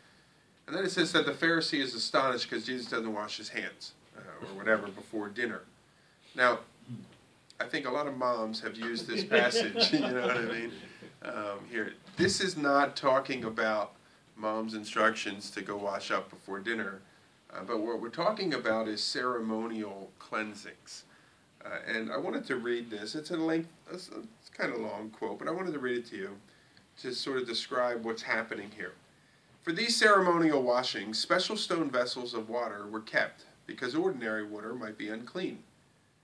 And 0.67 0.77
then 0.77 0.85
it 0.85 0.91
says 0.91 1.13
that 1.13 1.25
the 1.25 1.33
Pharisee 1.33 1.81
is 1.81 1.95
astonished 1.95 2.49
because 2.49 2.67
Jesus 2.67 2.87
doesn't 2.87 3.13
wash 3.13 3.39
his 3.39 3.49
hands 3.49 3.93
uh, 4.17 4.21
or 4.47 4.55
whatever 4.55 4.89
before 4.89 5.29
dinner. 5.29 5.63
Now, 6.35 6.61
I 7.61 7.65
think 7.65 7.87
a 7.87 7.91
lot 7.91 8.07
of 8.07 8.17
moms 8.17 8.61
have 8.61 8.77
used 8.77 9.07
this 9.07 9.25
passage, 9.39 9.93
you 9.93 10.01
know 10.01 10.27
what 10.27 10.37
I 10.37 10.43
mean? 10.43 10.73
Um, 11.23 11.59
here, 11.71 11.95
this 12.17 12.41
is 12.41 12.57
not 12.57 12.97
talking 12.97 13.45
about 13.45 13.93
mom's 14.37 14.75
instructions 14.75 15.51
to 15.51 15.63
go 15.63 15.77
wash 15.77 16.11
up 16.11 16.31
before 16.31 16.61
dinner, 16.61 17.01
uh, 17.53 17.65
but 17.67 17.81
what 17.81 18.01
we're 18.01 18.09
talking 18.09 18.55
about 18.55 18.87
is 18.87 19.03
ceremonial 19.03 20.11
cleansings. 20.19 21.05
Uh, 21.65 21.71
and 21.93 22.13
I 22.13 22.17
wanted 22.17 22.47
to 22.47 22.57
read 22.57 22.89
this. 22.89 23.17
It's 23.17 23.33
a 23.33 23.37
length, 23.37 23.69
it's, 23.93 24.09
it's 24.09 24.49
kind 24.51 24.73
of 24.73 24.81
long 24.81 25.11
quote, 25.11 25.41
but 25.41 25.49
I 25.49 25.51
wanted 25.51 25.73
to 25.73 25.81
read 25.81 25.99
it 25.99 26.07
to 26.07 26.17
you 26.17 26.31
to 27.01 27.13
sort 27.13 27.39
of 27.39 27.47
describe 27.47 28.05
what's 28.05 28.23
happening 28.23 28.71
here. 28.77 28.93
For 29.63 29.73
these 29.73 29.97
ceremonial 29.97 30.63
washings, 30.63 31.19
special 31.19 31.57
stone 31.57 31.91
vessels 31.91 32.33
of 32.33 32.49
water 32.49 32.87
were 32.87 33.01
kept 33.01 33.45
because 33.67 33.95
ordinary 33.95 34.45
water 34.45 34.75
might 34.75 34.97
be 34.97 35.09
unclean. 35.09 35.59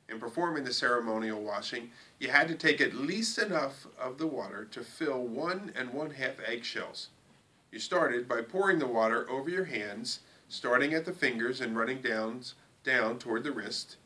In 0.08 0.20
performing 0.20 0.64
the 0.64 0.72
ceremonial 0.72 1.40
washing, 1.40 1.90
you 2.18 2.28
had 2.28 2.48
to 2.48 2.54
take 2.54 2.80
at 2.80 2.94
least 2.94 3.38
enough 3.38 3.86
of 3.98 4.18
the 4.18 4.26
water 4.26 4.64
to 4.66 4.84
fill 4.84 5.22
one 5.22 5.72
and 5.74 5.92
one 5.92 6.10
half 6.10 6.34
eggshells. 6.46 7.08
You 7.72 7.78
started 7.78 8.28
by 8.28 8.42
pouring 8.42 8.78
the 8.78 8.86
water 8.86 9.28
over 9.30 9.48
your 9.48 9.64
hands, 9.64 10.20
starting 10.48 10.94
at 10.94 11.04
the 11.04 11.12
fingers 11.12 11.60
and 11.60 11.76
running 11.76 12.02
down, 12.02 12.42
down 12.84 13.18
toward 13.18 13.44
the 13.44 13.52
wrist. 13.52 13.96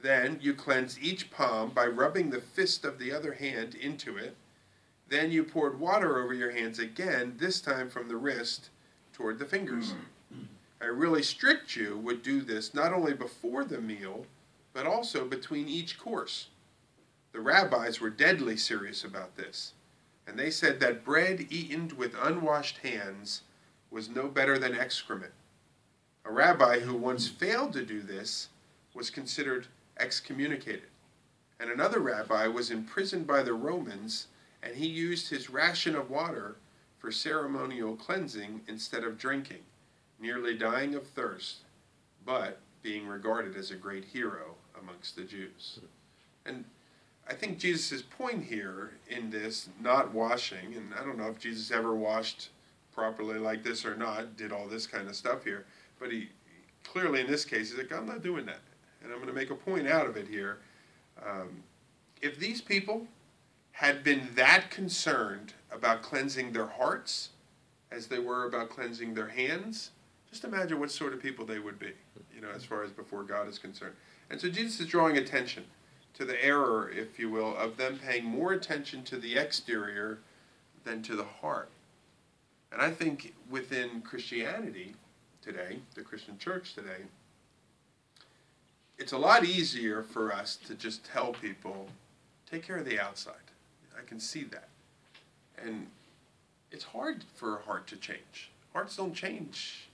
Then 0.00 0.38
you 0.40 0.54
cleansed 0.54 0.98
each 1.00 1.30
palm 1.30 1.70
by 1.70 1.86
rubbing 1.86 2.30
the 2.30 2.40
fist 2.40 2.84
of 2.84 2.98
the 2.98 3.10
other 3.10 3.32
hand 3.32 3.74
into 3.74 4.16
it. 4.16 4.36
Then 5.08 5.32
you 5.32 5.42
poured 5.42 5.80
water 5.80 6.22
over 6.22 6.34
your 6.34 6.50
hands 6.50 6.78
again, 6.78 7.34
this 7.38 7.60
time 7.60 7.88
from 7.88 8.08
the 8.08 8.16
wrist 8.16 8.68
toward 9.12 9.38
the 9.38 9.46
fingers. 9.46 9.94
Mm. 10.32 10.46
A 10.80 10.92
really 10.92 11.22
strict 11.22 11.68
Jew 11.68 11.96
would 11.98 12.22
do 12.22 12.40
this 12.40 12.74
not 12.74 12.92
only 12.92 13.14
before 13.14 13.64
the 13.64 13.80
meal, 13.80 14.26
but 14.78 14.86
also 14.86 15.24
between 15.24 15.66
each 15.66 15.98
course. 15.98 16.50
The 17.32 17.40
rabbis 17.40 18.00
were 18.00 18.10
deadly 18.10 18.56
serious 18.56 19.02
about 19.02 19.36
this, 19.36 19.72
and 20.24 20.38
they 20.38 20.52
said 20.52 20.78
that 20.78 21.04
bread 21.04 21.48
eaten 21.50 21.90
with 21.96 22.14
unwashed 22.22 22.78
hands 22.78 23.42
was 23.90 24.08
no 24.08 24.28
better 24.28 24.56
than 24.56 24.78
excrement. 24.78 25.32
A 26.24 26.30
rabbi 26.30 26.78
who 26.78 26.94
once 26.94 27.26
failed 27.26 27.72
to 27.72 27.84
do 27.84 28.02
this 28.02 28.50
was 28.94 29.10
considered 29.10 29.66
excommunicated. 29.98 30.90
And 31.58 31.72
another 31.72 31.98
rabbi 31.98 32.46
was 32.46 32.70
imprisoned 32.70 33.26
by 33.26 33.42
the 33.42 33.54
Romans, 33.54 34.28
and 34.62 34.76
he 34.76 34.86
used 34.86 35.28
his 35.28 35.50
ration 35.50 35.96
of 35.96 36.08
water 36.08 36.54
for 37.00 37.10
ceremonial 37.10 37.96
cleansing 37.96 38.60
instead 38.68 39.02
of 39.02 39.18
drinking, 39.18 39.64
nearly 40.20 40.56
dying 40.56 40.94
of 40.94 41.04
thirst, 41.04 41.62
but 42.24 42.60
being 42.80 43.08
regarded 43.08 43.56
as 43.56 43.72
a 43.72 43.74
great 43.74 44.04
hero 44.04 44.54
amongst 44.82 45.16
the 45.16 45.22
Jews. 45.22 45.80
And 46.46 46.64
I 47.28 47.34
think 47.34 47.58
Jesus' 47.58 48.02
point 48.02 48.44
here 48.44 48.92
in 49.08 49.30
this 49.30 49.68
not 49.80 50.12
washing, 50.12 50.74
and 50.74 50.92
I 50.98 51.04
don't 51.04 51.18
know 51.18 51.28
if 51.28 51.38
Jesus 51.38 51.70
ever 51.70 51.94
washed 51.94 52.48
properly 52.92 53.38
like 53.38 53.62
this 53.62 53.84
or 53.84 53.94
not, 53.96 54.36
did 54.36 54.50
all 54.50 54.66
this 54.66 54.86
kind 54.86 55.08
of 55.08 55.14
stuff 55.14 55.44
here, 55.44 55.66
but 56.00 56.10
he 56.10 56.28
clearly 56.84 57.20
in 57.20 57.26
this 57.26 57.44
case, 57.44 57.70
he's 57.70 57.78
like, 57.78 57.92
I'm 57.92 58.06
not 58.06 58.22
doing 58.22 58.46
that. 58.46 58.60
And 59.02 59.12
I'm 59.12 59.18
going 59.18 59.28
to 59.28 59.34
make 59.34 59.50
a 59.50 59.54
point 59.54 59.86
out 59.86 60.06
of 60.06 60.16
it 60.16 60.26
here. 60.26 60.58
Um, 61.24 61.62
if 62.22 62.38
these 62.38 62.60
people 62.60 63.06
had 63.72 64.02
been 64.02 64.28
that 64.34 64.70
concerned 64.70 65.52
about 65.70 66.02
cleansing 66.02 66.52
their 66.52 66.66
hearts 66.66 67.30
as 67.92 68.06
they 68.06 68.18
were 68.18 68.46
about 68.46 68.70
cleansing 68.70 69.14
their 69.14 69.28
hands, 69.28 69.90
just 70.30 70.44
imagine 70.44 70.78
what 70.78 70.90
sort 70.90 71.12
of 71.12 71.22
people 71.22 71.44
they 71.44 71.58
would 71.58 71.78
be, 71.78 71.92
you 72.34 72.40
know, 72.40 72.50
as 72.54 72.64
far 72.64 72.82
as 72.82 72.90
before 72.90 73.22
God 73.22 73.48
is 73.48 73.58
concerned. 73.58 73.94
And 74.30 74.40
so 74.40 74.48
Jesus 74.48 74.80
is 74.80 74.86
drawing 74.86 75.16
attention 75.16 75.64
to 76.14 76.24
the 76.24 76.42
error, 76.44 76.90
if 76.90 77.18
you 77.18 77.30
will, 77.30 77.56
of 77.56 77.76
them 77.76 77.98
paying 77.98 78.24
more 78.24 78.52
attention 78.52 79.04
to 79.04 79.16
the 79.16 79.36
exterior 79.36 80.18
than 80.84 81.02
to 81.02 81.16
the 81.16 81.24
heart. 81.24 81.70
And 82.72 82.82
I 82.82 82.90
think 82.90 83.34
within 83.48 84.02
Christianity 84.02 84.94
today, 85.40 85.78
the 85.94 86.02
Christian 86.02 86.36
church 86.38 86.74
today, 86.74 87.06
it's 88.98 89.12
a 89.12 89.18
lot 89.18 89.44
easier 89.44 90.02
for 90.02 90.32
us 90.32 90.56
to 90.66 90.74
just 90.74 91.04
tell 91.04 91.32
people, 91.32 91.88
take 92.50 92.66
care 92.66 92.76
of 92.76 92.84
the 92.84 93.00
outside. 93.00 93.34
I 93.96 94.04
can 94.06 94.20
see 94.20 94.44
that. 94.44 94.68
And 95.62 95.86
it's 96.70 96.84
hard 96.84 97.24
for 97.36 97.58
a 97.58 97.62
heart 97.62 97.86
to 97.88 97.96
change. 97.96 98.50
Hearts 98.72 98.96
don't 98.96 99.14
change 99.14 99.87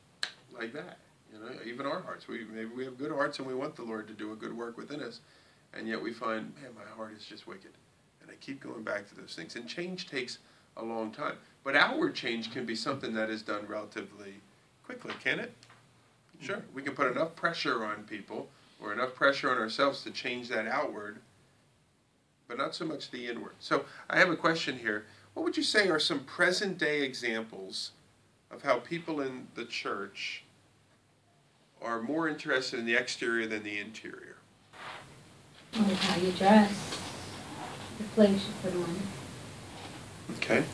like 0.59 0.73
that. 0.73 0.99
You 1.33 1.41
know, 1.41 1.51
even 1.67 1.87
our 1.87 2.01
hearts. 2.01 2.29
We 2.29 2.45
maybe 2.45 2.71
we 2.77 2.85
have 2.85 2.97
good 2.97 3.11
hearts 3.11 3.39
and 3.39 3.49
we 3.49 3.55
want 3.55 3.75
the 3.77 3.83
Lord 3.83 4.07
to 4.09 4.15
do 4.15 4.33
a 4.33 4.37
good 4.37 4.57
work 4.57 4.77
within 4.77 5.03
us, 5.03 5.21
and 5.73 5.89
yet 5.89 6.01
we 6.01 6.13
find, 6.13 6.53
man, 6.55 6.71
my 6.75 6.89
heart 6.97 7.13
is 7.17 7.25
just 7.25 7.47
wicked, 7.47 7.73
and 8.23 8.31
I 8.31 8.35
keep 8.41 8.61
going 8.61 8.83
back 8.83 9.09
to 9.09 9.15
those 9.15 9.35
things. 9.35 9.57
And 9.57 9.69
change 9.69 10.09
takes 10.09 10.39
a 10.77 10.85
long 10.85 11.11
time, 11.11 11.37
but 11.65 11.75
outward 11.75 12.15
change 12.15 12.53
can 12.53 12.65
be 12.65 12.77
something 12.77 13.15
that 13.15 13.31
is 13.31 13.43
done 13.43 13.67
relatively 13.67 14.35
quickly, 14.85 15.15
can 15.23 15.41
it? 15.41 15.53
Sure, 16.41 16.63
we 16.75 16.83
can 16.83 16.95
put 16.95 17.11
enough 17.11 17.35
pressure 17.35 17.85
on 17.85 18.05
people 18.05 18.49
or 18.81 18.93
enough 18.93 19.15
pressure 19.15 19.51
on 19.51 19.59
ourselves 19.59 20.03
to 20.03 20.11
change 20.11 20.49
that 20.49 20.67
outward, 20.67 21.19
but 22.49 22.59
not 22.59 22.75
so 22.75 22.85
much 22.85 23.11
the 23.11 23.27
inward. 23.27 23.55
So 23.61 23.87
I 24.11 24.19
have 24.19 24.31
a 24.31 24.37
question 24.37 24.79
here. 24.79 25.07
What 25.33 25.45
would 25.45 25.57
you 25.57 25.63
say 25.63 25.89
are 25.89 25.99
some 25.99 26.21
present 26.21 26.79
day 26.79 27.03
examples 27.03 27.93
of 28.51 28.63
how 28.63 28.79
people 28.79 29.21
in 29.21 29.49
the 29.55 29.65
church 29.65 30.44
are 31.85 32.01
more 32.01 32.29
interested 32.29 32.79
in 32.81 32.87
the 32.87 32.95
exterior 32.95 33.47
than 33.47 33.63
the 33.63 33.79
interior? 33.79 34.37
How 35.73 36.17
you 36.17 36.33
dress, 36.33 36.99
the 37.99 38.05
clothes 38.15 38.47
you 38.47 38.71
put 38.71 38.75
on. 38.75 38.97
Okay. 40.37 40.65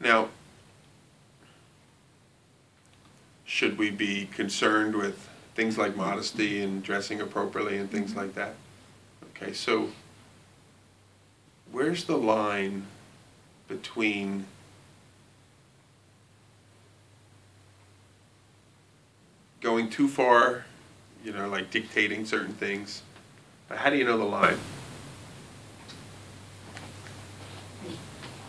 Now, 0.00 0.28
should 3.44 3.78
we 3.78 3.90
be 3.90 4.26
concerned 4.26 4.94
with 4.94 5.28
things 5.54 5.78
like 5.78 5.96
modesty 5.96 6.62
and 6.62 6.82
dressing 6.82 7.20
appropriately 7.20 7.78
and 7.78 7.90
things 7.90 8.14
like 8.14 8.34
that? 8.34 8.54
Okay, 9.30 9.52
so 9.52 9.88
where's 11.72 12.04
the 12.04 12.18
line 12.18 12.86
between 13.66 14.46
going 19.64 19.88
too 19.88 20.06
far, 20.06 20.66
you 21.24 21.32
know, 21.32 21.48
like 21.48 21.70
dictating 21.70 22.26
certain 22.26 22.52
things? 22.52 23.02
How 23.70 23.88
do 23.88 23.96
you 23.96 24.04
know 24.04 24.18
the 24.18 24.24
line? 24.24 24.58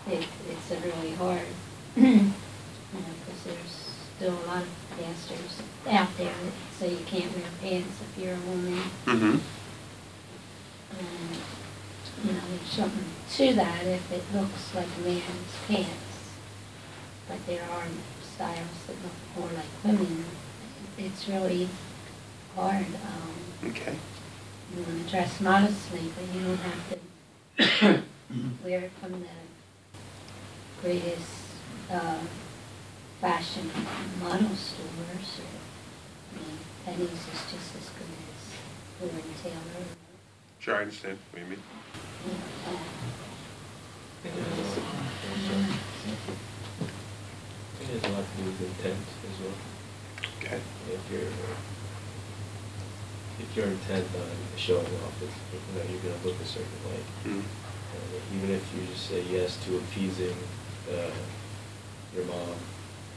It, 0.07 0.27
it's 0.49 0.83
really 0.83 1.15
hard, 1.15 1.47
you 1.95 2.03
know, 2.03 2.33
because 2.91 3.43
there's 3.45 3.95
still 4.17 4.33
a 4.33 4.45
lot 4.45 4.61
of 4.61 4.69
pastors 4.99 5.61
out 5.89 6.15
there 6.17 6.27
that 6.27 6.53
say 6.77 6.91
you 6.91 7.05
can't 7.05 7.31
wear 7.33 7.47
pants 7.61 8.01
if 8.01 8.21
you're 8.21 8.35
a 8.35 8.39
woman. 8.39 8.83
Mm-hmm. 9.05 9.37
And 10.99 11.39
you 12.25 12.31
know, 12.33 12.41
there's 12.49 12.69
something 12.69 13.05
to 13.37 13.53
that 13.53 13.87
if 13.87 14.11
it 14.11 14.23
looks 14.33 14.75
like 14.75 14.87
a 14.99 15.07
man's 15.07 15.55
pants. 15.67 15.89
But 17.27 17.43
there 17.47 17.63
are 17.63 17.85
styles 18.21 18.85
that 18.87 18.95
look 19.01 19.13
more 19.37 19.57
like 19.57 19.83
women. 19.83 20.25
It's 20.97 21.27
really 21.27 21.67
hard. 22.55 22.85
Um, 22.85 23.69
Okay. 23.69 23.95
you 24.75 24.81
want 24.83 25.03
to 25.05 25.11
dress 25.11 25.41
modestly, 25.41 26.11
but 26.15 26.33
you 26.33 26.41
don't 26.45 26.57
have 26.57 26.89
to 26.89 26.97
wear 28.63 28.79
it 28.81 28.91
from 29.01 29.11
the 29.11 29.35
greatest 30.81 31.31
uh, 31.91 32.19
fashion 33.19 33.69
model 34.21 34.55
stores. 34.55 35.39
Or, 35.39 35.59
I 36.31 36.37
mean, 36.39 36.57
Penney's 36.85 37.11
is 37.11 37.43
just 37.51 37.75
as 37.75 37.89
good 37.89 38.11
as 38.29 39.11
Lord 39.11 39.23
Taylor. 39.43 39.85
Sure, 40.59 40.75
I 40.75 40.81
understand 40.83 41.17
what 41.31 41.41
you 41.41 41.47
mean. 41.49 41.63
You 42.25 42.31
know, 42.31 42.37
I 44.23 44.27
think 44.27 44.35
it 47.81 47.87
has 47.87 48.03
a 48.03 48.13
lot 48.13 48.23
to 48.23 48.41
do 48.41 48.45
with 48.45 48.61
intent 48.61 49.05
as 49.29 49.39
well. 49.41 49.74
Okay. 50.45 50.61
If 50.93 51.01
you're, 51.09 51.25
if 53.41 53.49
you're 53.57 53.65
intent 53.65 54.05
on 54.13 54.29
showing 54.57 54.85
off, 55.01 55.17
it's, 55.17 55.33
you 55.49 55.57
know, 55.73 55.81
you're 55.89 56.05
gonna 56.05 56.21
look 56.23 56.37
a 56.39 56.45
certain 56.45 56.69
way. 56.85 57.01
Mm. 57.25 57.41
And 57.41 58.37
even 58.37 58.51
if 58.53 58.61
you 58.77 58.85
just 58.85 59.09
say 59.09 59.23
yes 59.23 59.57
to 59.65 59.77
appeasing, 59.77 60.37
uh, 60.93 61.09
your 62.13 62.25
mom 62.25 62.53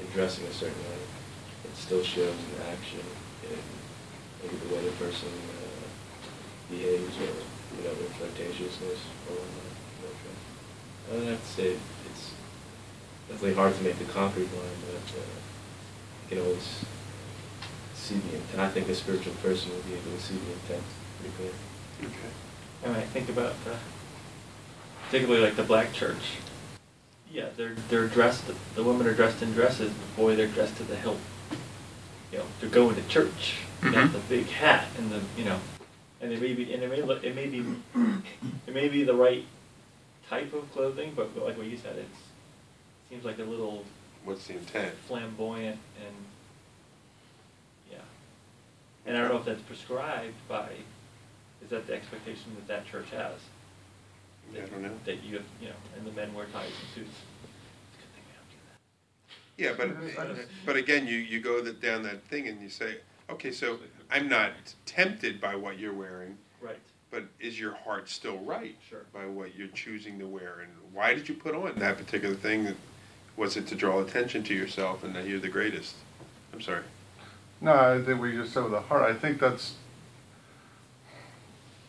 and 0.01 0.13
dressing 0.15 0.47
a 0.47 0.53
certain 0.55 0.81
way, 0.89 1.05
it 1.69 1.77
still 1.77 2.03
shows 2.03 2.33
in 2.33 2.63
action 2.73 3.05
in 3.45 3.61
maybe 4.41 4.57
the 4.65 4.75
way 4.75 4.89
the 4.89 4.93
person, 4.93 5.29
uh, 5.29 5.85
behaves 6.71 7.13
or, 7.19 7.37
you 7.77 7.85
know, 7.85 7.93
their 7.93 8.09
flirtatiousness 8.17 9.05
or 9.29 9.37
whatnot. 9.37 9.77
you 9.77 10.09
know, 10.09 10.17
so. 10.17 11.13
I 11.13 11.19
would 11.19 11.29
have 11.29 11.43
to 11.45 11.47
say 11.47 11.77
it's 12.09 12.33
definitely 13.29 13.55
hard 13.55 13.77
to 13.77 13.83
make 13.83 13.99
the 13.99 14.07
concrete 14.07 14.49
line, 14.57 14.81
but, 14.89 15.13
uh, 15.13 15.37
you 16.25 16.37
can 16.37 16.39
always 16.41 16.85
see 18.09 18.15
the 18.17 18.37
intent. 18.37 18.61
I 18.61 18.69
think 18.69 18.89
a 18.89 18.95
spiritual 18.95 19.35
person 19.35 19.71
will 19.71 19.83
be 19.83 19.93
able 19.93 20.11
to 20.17 20.21
see 20.23 20.35
the 20.35 20.53
intent 20.53 20.83
pretty 21.21 21.35
clear. 21.37 21.51
Okay. 22.01 22.33
And 22.85 22.97
I 22.97 23.03
think 23.03 23.29
about 23.29 23.53
the, 23.65 23.77
particularly 25.07 25.43
like 25.45 25.57
the 25.57 25.63
black 25.63 25.93
church. 25.93 26.37
Yeah, 27.31 27.49
they're 27.57 27.75
they're 27.91 28.07
dressed. 28.07 28.45
The 28.75 28.83
women 28.83 29.07
are 29.07 29.13
dressed 29.13 29.43
in 29.43 29.53
dresses. 29.53 29.91
The 29.91 30.17
boy, 30.17 30.35
they're 30.37 30.47
dressed 30.49 30.77
to 30.79 30.85
the 30.85 30.97
hilt. 30.97 31.19
You 32.33 32.39
know, 32.39 32.45
they're 32.61 32.71
going 32.71 32.97
to 32.97 33.03
church. 33.09 33.57
They 33.83 33.91
got 33.91 34.09
Mhm. 34.09 34.13
the 34.13 34.19
big 34.21 34.47
hat 34.49 34.87
and 34.97 35.11
the 35.11 35.21
you 35.37 35.45
know, 35.45 35.61
and 36.23 36.33
it 36.33 36.41
may 36.41 36.55
be 36.55 36.73
and 36.73 36.83
it 36.83 36.91
may 36.91 37.03
look 37.03 37.23
it 37.25 37.35
may 37.35 37.47
be 37.47 37.65
it 38.67 38.75
may 38.75 38.89
be 38.89 39.05
the 39.05 39.15
right 39.15 39.45
type 40.31 40.53
of 40.55 40.73
clothing, 40.73 41.13
but 41.15 41.37
like 41.37 41.59
what 41.59 41.67
you 41.67 41.77
said, 41.77 41.97
it's 41.97 42.19
seems 43.11 43.25
like 43.25 43.39
a 43.39 43.45
little 43.45 43.85
What's 44.25 44.47
the 44.47 44.55
intent? 44.55 44.95
flamboyant 45.07 45.79
and 46.05 46.15
yeah. 46.15 46.28
And 49.07 49.17
I 49.17 49.21
don't 49.21 49.31
know 49.31 49.39
if 49.39 49.45
that's 49.45 49.63
prescribed 49.63 50.35
by, 50.49 50.69
is 51.63 51.71
that 51.71 51.87
the 51.87 51.95
expectation 51.95 52.55
that 52.57 52.67
that 52.69 52.87
church 52.87 53.11
has? 53.11 53.35
I 54.55 54.67
don't 54.67 54.83
know. 54.83 54.91
That 55.05 55.23
you, 55.23 55.43
you 55.61 55.69
know, 55.69 55.75
and 55.97 56.07
the 56.07 56.13
men 56.13 56.33
wear 56.35 56.47
ties 56.47 56.67
and 56.67 56.95
suits. 56.95 57.17
It's 57.43 57.97
a 57.97 58.01
good 58.01 58.15
thing 58.15 58.25
we 58.27 59.65
don't 59.67 59.77
do 59.77 59.87
that. 59.87 60.17
Yeah, 60.17 60.27
but, 60.27 60.47
but 60.65 60.77
again, 60.77 61.07
you, 61.07 61.17
you 61.17 61.41
go 61.41 61.61
that, 61.63 61.81
down 61.81 62.03
that 62.05 62.23
thing 62.25 62.49
and 62.49 62.61
you 62.61 62.69
say, 62.69 62.97
okay, 63.31 63.53
so 63.53 63.79
I'm 64.11 64.29
not 64.29 64.53
tempted 64.87 65.41
by 65.41 65.55
what 65.55 65.79
you're 65.79 65.93
wearing, 65.93 66.37
Right. 66.63 66.79
but 67.11 67.25
is 67.41 67.61
your 67.61 67.75
heart 67.75 68.09
still 68.09 68.39
right? 68.39 68.77
Sure. 68.89 69.05
By 69.13 69.27
what 69.27 69.55
you're 69.55 69.69
choosing 69.69 70.19
to 70.19 70.27
wear, 70.27 70.61
and 70.61 70.71
why 70.93 71.15
did 71.15 71.29
you 71.29 71.35
put 71.35 71.55
on 71.55 71.75
that 71.79 71.99
particular 71.99 72.35
thing? 72.35 72.75
Was 73.37 73.57
it 73.57 73.67
to 73.69 73.75
draw 73.75 74.01
attention 74.01 74.43
to 74.45 74.55
yourself 74.55 75.05
and 75.05 75.15
that 75.15 75.27
you're 75.27 75.41
the 75.41 75.49
greatest? 75.49 75.95
I'm 76.53 76.61
sorry. 76.61 76.83
No, 77.61 77.73
I 77.73 78.03
think 78.03 78.21
we 78.21 78.33
just 78.33 78.53
said 78.53 78.63
with 78.63 78.73
the 78.73 78.81
heart. 78.81 79.03
I 79.03 79.15
think 79.15 79.41
that's. 79.41 79.75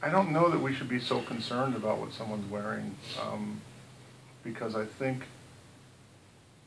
I 0.02 0.10
don't 0.10 0.32
know 0.32 0.50
that 0.50 0.60
we 0.60 0.74
should 0.74 0.90
be 0.90 1.00
so 1.00 1.22
concerned 1.22 1.76
about 1.76 2.00
what 2.00 2.14
someone's 2.14 2.50
wearing, 2.50 2.96
um, 3.22 3.62
because 4.44 4.76
I 4.76 4.86
think 4.86 5.24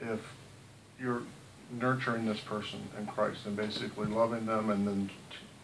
if 0.00 0.20
you're 1.00 1.22
nurturing 1.70 2.26
this 2.26 2.40
person 2.40 2.80
in 2.98 3.06
Christ 3.06 3.46
and 3.46 3.56
basically 3.56 4.06
loving 4.06 4.44
them 4.44 4.68
and 4.70 4.86
then 4.86 5.10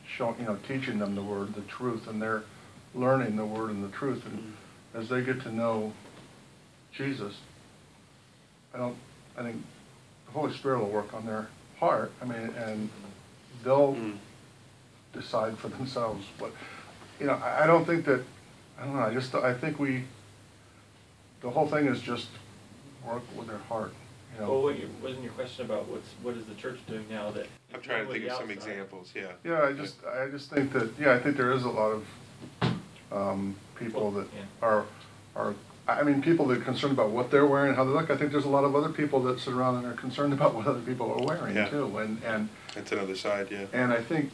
showing, 0.06 0.36
you 0.40 0.46
know, 0.46 0.58
teaching 0.66 0.98
them 0.98 1.14
the 1.14 1.22
word, 1.22 1.54
the 1.54 1.60
truth, 1.62 2.08
and 2.08 2.20
they're 2.20 2.42
learning 2.94 3.36
the 3.36 3.44
word 3.44 3.70
and 3.70 3.84
the 3.84 3.94
truth, 3.94 4.24
and 4.24 4.54
as 4.94 5.08
they 5.10 5.22
get 5.22 5.42
to 5.42 5.54
know 5.54 5.92
Jesus, 6.92 7.34
I 8.74 8.78
don't. 8.78 8.96
I 9.36 9.42
think 9.42 9.62
the 10.26 10.32
Holy 10.32 10.52
Spirit 10.52 10.80
will 10.80 10.90
work 10.90 11.14
on 11.14 11.26
their 11.26 11.48
heart. 11.78 12.10
I 12.20 12.24
mean, 12.24 12.50
and 12.56 12.88
they'll 13.64 13.94
Mm. 13.94 14.16
decide 15.12 15.58
for 15.58 15.68
themselves 15.68 16.26
But, 16.38 16.52
you 17.18 17.26
know, 17.26 17.32
I, 17.34 17.64
I 17.64 17.66
don't 17.66 17.84
think 17.84 18.04
that, 18.04 18.22
I 18.80 18.84
don't 18.84 18.94
know, 18.94 19.02
I 19.02 19.12
just, 19.12 19.34
I 19.34 19.54
think 19.54 19.78
we, 19.78 20.04
the 21.40 21.50
whole 21.50 21.66
thing 21.66 21.86
is 21.86 22.00
just 22.00 22.28
work 23.06 23.22
with 23.36 23.48
their 23.48 23.58
heart, 23.68 23.92
you 24.34 24.40
know. 24.40 24.50
Well, 24.52 24.62
what 24.64 24.78
you, 24.78 24.88
wasn't 25.02 25.22
your 25.24 25.32
question 25.32 25.64
about 25.64 25.88
what's, 25.88 26.08
what 26.22 26.36
is 26.36 26.44
the 26.46 26.54
church 26.54 26.78
doing 26.86 27.06
now 27.10 27.30
that? 27.32 27.46
I'm 27.74 27.80
trying 27.80 28.06
to 28.06 28.12
think 28.12 28.24
of 28.24 28.32
some 28.32 28.42
outside? 28.42 28.50
examples, 28.56 29.12
yeah. 29.14 29.32
Yeah, 29.44 29.62
I 29.62 29.72
just, 29.72 29.96
I 30.04 30.28
just 30.28 30.50
think 30.50 30.72
that, 30.72 30.90
yeah, 31.00 31.12
I 31.14 31.18
think 31.18 31.36
there 31.36 31.52
is 31.52 31.64
a 31.64 31.70
lot 31.70 31.92
of, 31.92 32.06
um, 33.10 33.56
people 33.76 34.02
Well, 34.02 34.10
that 34.22 34.26
yeah. 34.34 34.42
are, 34.62 34.84
are, 35.34 35.54
I 35.88 36.02
mean, 36.02 36.20
people 36.20 36.46
that 36.48 36.58
are 36.58 36.64
concerned 36.64 36.92
about 36.92 37.10
what 37.10 37.30
they're 37.30 37.46
wearing, 37.46 37.74
how 37.74 37.84
they 37.84 37.90
look. 37.92 38.10
I 38.10 38.16
think 38.16 38.30
there's 38.30 38.44
a 38.44 38.48
lot 38.50 38.64
of 38.64 38.76
other 38.76 38.90
people 38.90 39.20
that 39.22 39.40
sit 39.40 39.54
around 39.54 39.76
and 39.76 39.86
are 39.86 39.94
concerned 39.94 40.34
about 40.34 40.54
what 40.54 40.66
other 40.66 40.80
people 40.80 41.10
are 41.12 41.24
wearing 41.24 41.56
Yeah. 41.56 41.68
too, 41.70 41.96
and, 41.98 42.22
and, 42.24 42.48
That's 42.78 42.92
another 42.92 43.16
side, 43.16 43.48
yeah. 43.50 43.66
And 43.72 43.92
I 43.92 44.00
think, 44.00 44.30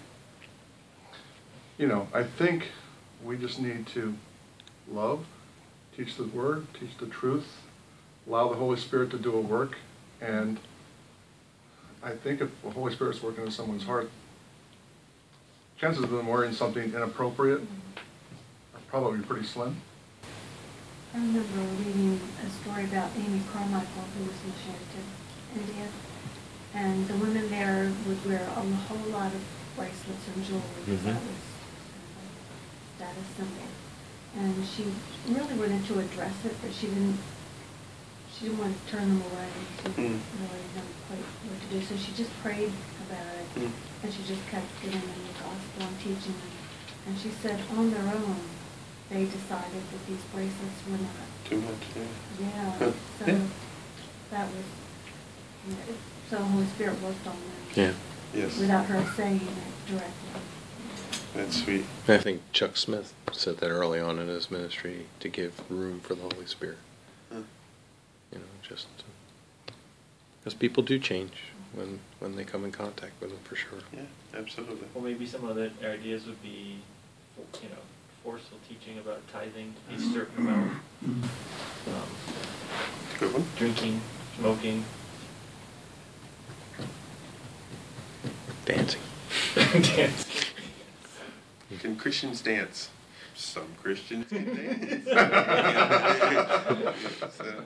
you 1.78 1.86
know, 1.86 2.08
I 2.12 2.24
think 2.24 2.68
we 3.24 3.38
just 3.38 3.58
need 3.58 3.86
to 3.88 4.14
love, 4.86 5.24
teach 5.96 6.16
the 6.16 6.24
word, 6.24 6.66
teach 6.78 6.98
the 6.98 7.06
truth, 7.06 7.62
allow 8.28 8.50
the 8.50 8.56
Holy 8.56 8.76
Spirit 8.76 9.10
to 9.12 9.18
do 9.18 9.34
a 9.34 9.40
work, 9.40 9.78
and 10.20 10.58
I 12.02 12.10
think 12.10 12.42
if 12.42 12.50
the 12.62 12.68
Holy 12.68 12.92
Spirit's 12.92 13.22
working 13.22 13.46
in 13.46 13.50
someone's 13.50 13.84
heart, 13.84 14.10
chances 15.78 16.04
of 16.04 16.10
them 16.10 16.26
wearing 16.26 16.52
something 16.52 16.92
inappropriate 16.92 17.62
are 18.74 18.80
probably 18.88 19.20
pretty 19.20 19.46
slim. 19.46 19.80
I 21.14 21.16
remember 21.16 21.60
reading 21.82 22.20
a 22.44 22.50
story 22.50 22.84
about 22.84 23.08
Amy 23.16 23.40
Carmichael, 23.50 24.04
who 24.18 24.24
was 24.24 24.36
in 24.44 24.52
to 24.52 25.60
India. 25.60 25.88
And 26.74 27.06
the 27.06 27.14
women 27.14 27.48
there 27.50 27.92
would 28.06 28.20
wear 28.26 28.42
a 28.42 28.62
whole 28.90 29.06
lot 29.14 29.30
of 29.32 29.40
bracelets 29.76 30.26
and 30.34 30.44
jewelry, 30.44 30.82
because 30.84 31.04
that 31.04 31.14
Mhm. 31.14 31.26
was 31.30 31.42
kind 31.94 32.34
of 32.34 32.46
a 32.50 32.96
status 32.98 33.28
symbol. 33.38 33.68
And 34.34 34.66
she 34.66 34.82
really 35.30 35.54
wanted 35.54 35.86
to 35.86 36.00
address 36.00 36.34
it, 36.44 36.56
but 36.60 36.74
she 36.74 36.88
didn't, 36.88 37.18
she 38.34 38.46
didn't 38.46 38.58
want 38.58 38.74
to 38.74 38.90
turn 38.90 39.06
them 39.06 39.22
away. 39.22 39.48
She 39.78 39.82
didn't 39.94 40.18
Mm. 40.18 40.20
really 40.42 40.66
know 40.74 40.86
quite 41.06 41.22
what 41.46 41.58
to 41.62 41.66
do, 41.70 41.78
so 41.86 41.94
she 41.96 42.10
just 42.12 42.34
prayed 42.42 42.72
about 43.06 43.34
it. 43.38 43.46
Mm. 43.54 43.70
And 44.02 44.12
she 44.12 44.22
just 44.26 44.42
kept 44.50 44.66
giving 44.82 45.00
them 45.00 45.22
the 45.30 45.38
gospel 45.38 45.86
and 45.86 45.96
teaching 46.02 46.34
them. 46.34 46.52
And 47.06 47.14
she 47.18 47.30
said 47.30 47.62
on 47.70 47.90
their 47.94 48.08
own, 48.10 48.40
they 49.10 49.24
decided 49.26 49.82
that 49.94 50.02
these 50.08 50.24
bracelets 50.34 50.80
were 50.90 50.98
not 50.98 51.22
Too 51.44 51.60
much, 51.60 51.84
yeah. 51.94 52.02
yeah, 52.40 52.70
Huh. 52.78 52.92
so 53.20 53.26
Yeah. 53.30 53.38
that 54.30 54.46
was, 54.48 54.66
you 55.68 55.72
know, 55.76 55.94
so 56.30 56.36
the 56.36 56.42
Holy 56.44 56.66
Spirit 56.66 57.00
worked 57.02 57.26
on 57.26 57.36
that. 57.36 57.76
Yeah. 57.80 57.92
Yes, 58.34 58.58
Without 58.58 58.86
her 58.86 59.04
saying 59.16 59.40
it 59.40 59.86
directly. 59.90 60.40
that's 61.36 61.62
sweet. 61.62 61.84
I 62.08 62.18
think 62.18 62.42
Chuck 62.52 62.76
Smith 62.76 63.14
said 63.32 63.58
that 63.58 63.68
early 63.68 64.00
on 64.00 64.18
in 64.18 64.26
his 64.26 64.50
ministry 64.50 65.06
to 65.20 65.28
give 65.28 65.52
room 65.70 66.00
for 66.00 66.14
the 66.16 66.22
Holy 66.22 66.46
Spirit. 66.46 66.78
Huh. 67.32 67.40
You 68.32 68.38
know, 68.38 68.44
just 68.68 68.88
because 70.40 70.54
people 70.54 70.82
do 70.82 70.98
change 70.98 71.32
when 71.74 72.00
when 72.18 72.34
they 72.34 72.42
come 72.44 72.64
in 72.64 72.72
contact 72.72 73.12
with 73.20 73.30
them, 73.30 73.38
for 73.44 73.54
sure. 73.54 73.78
Yeah, 73.92 74.00
absolutely. 74.36 74.88
Well, 74.94 75.04
maybe 75.04 75.26
some 75.26 75.44
other 75.44 75.70
ideas 75.84 76.26
would 76.26 76.42
be, 76.42 76.78
you 77.62 77.68
know, 77.68 77.76
forceful 78.24 78.58
teaching 78.68 78.98
about 78.98 79.20
tithing 79.32 79.74
to 79.74 79.96
be 79.96 80.02
a 80.02 80.12
certain 80.12 80.38
amount. 80.46 80.72
Um, 81.04 81.22
Good 83.20 83.32
one. 83.32 83.44
drinking, 83.56 84.00
smoking. 84.38 84.84
Dancing. 88.64 89.00
dancing. 89.54 90.44
Can 91.80 91.96
Christians 91.96 92.40
dance? 92.40 92.90
Some 93.34 93.66
Christians 93.82 94.26
can 94.28 94.54
dance. 94.54 95.04
So, 97.36 97.64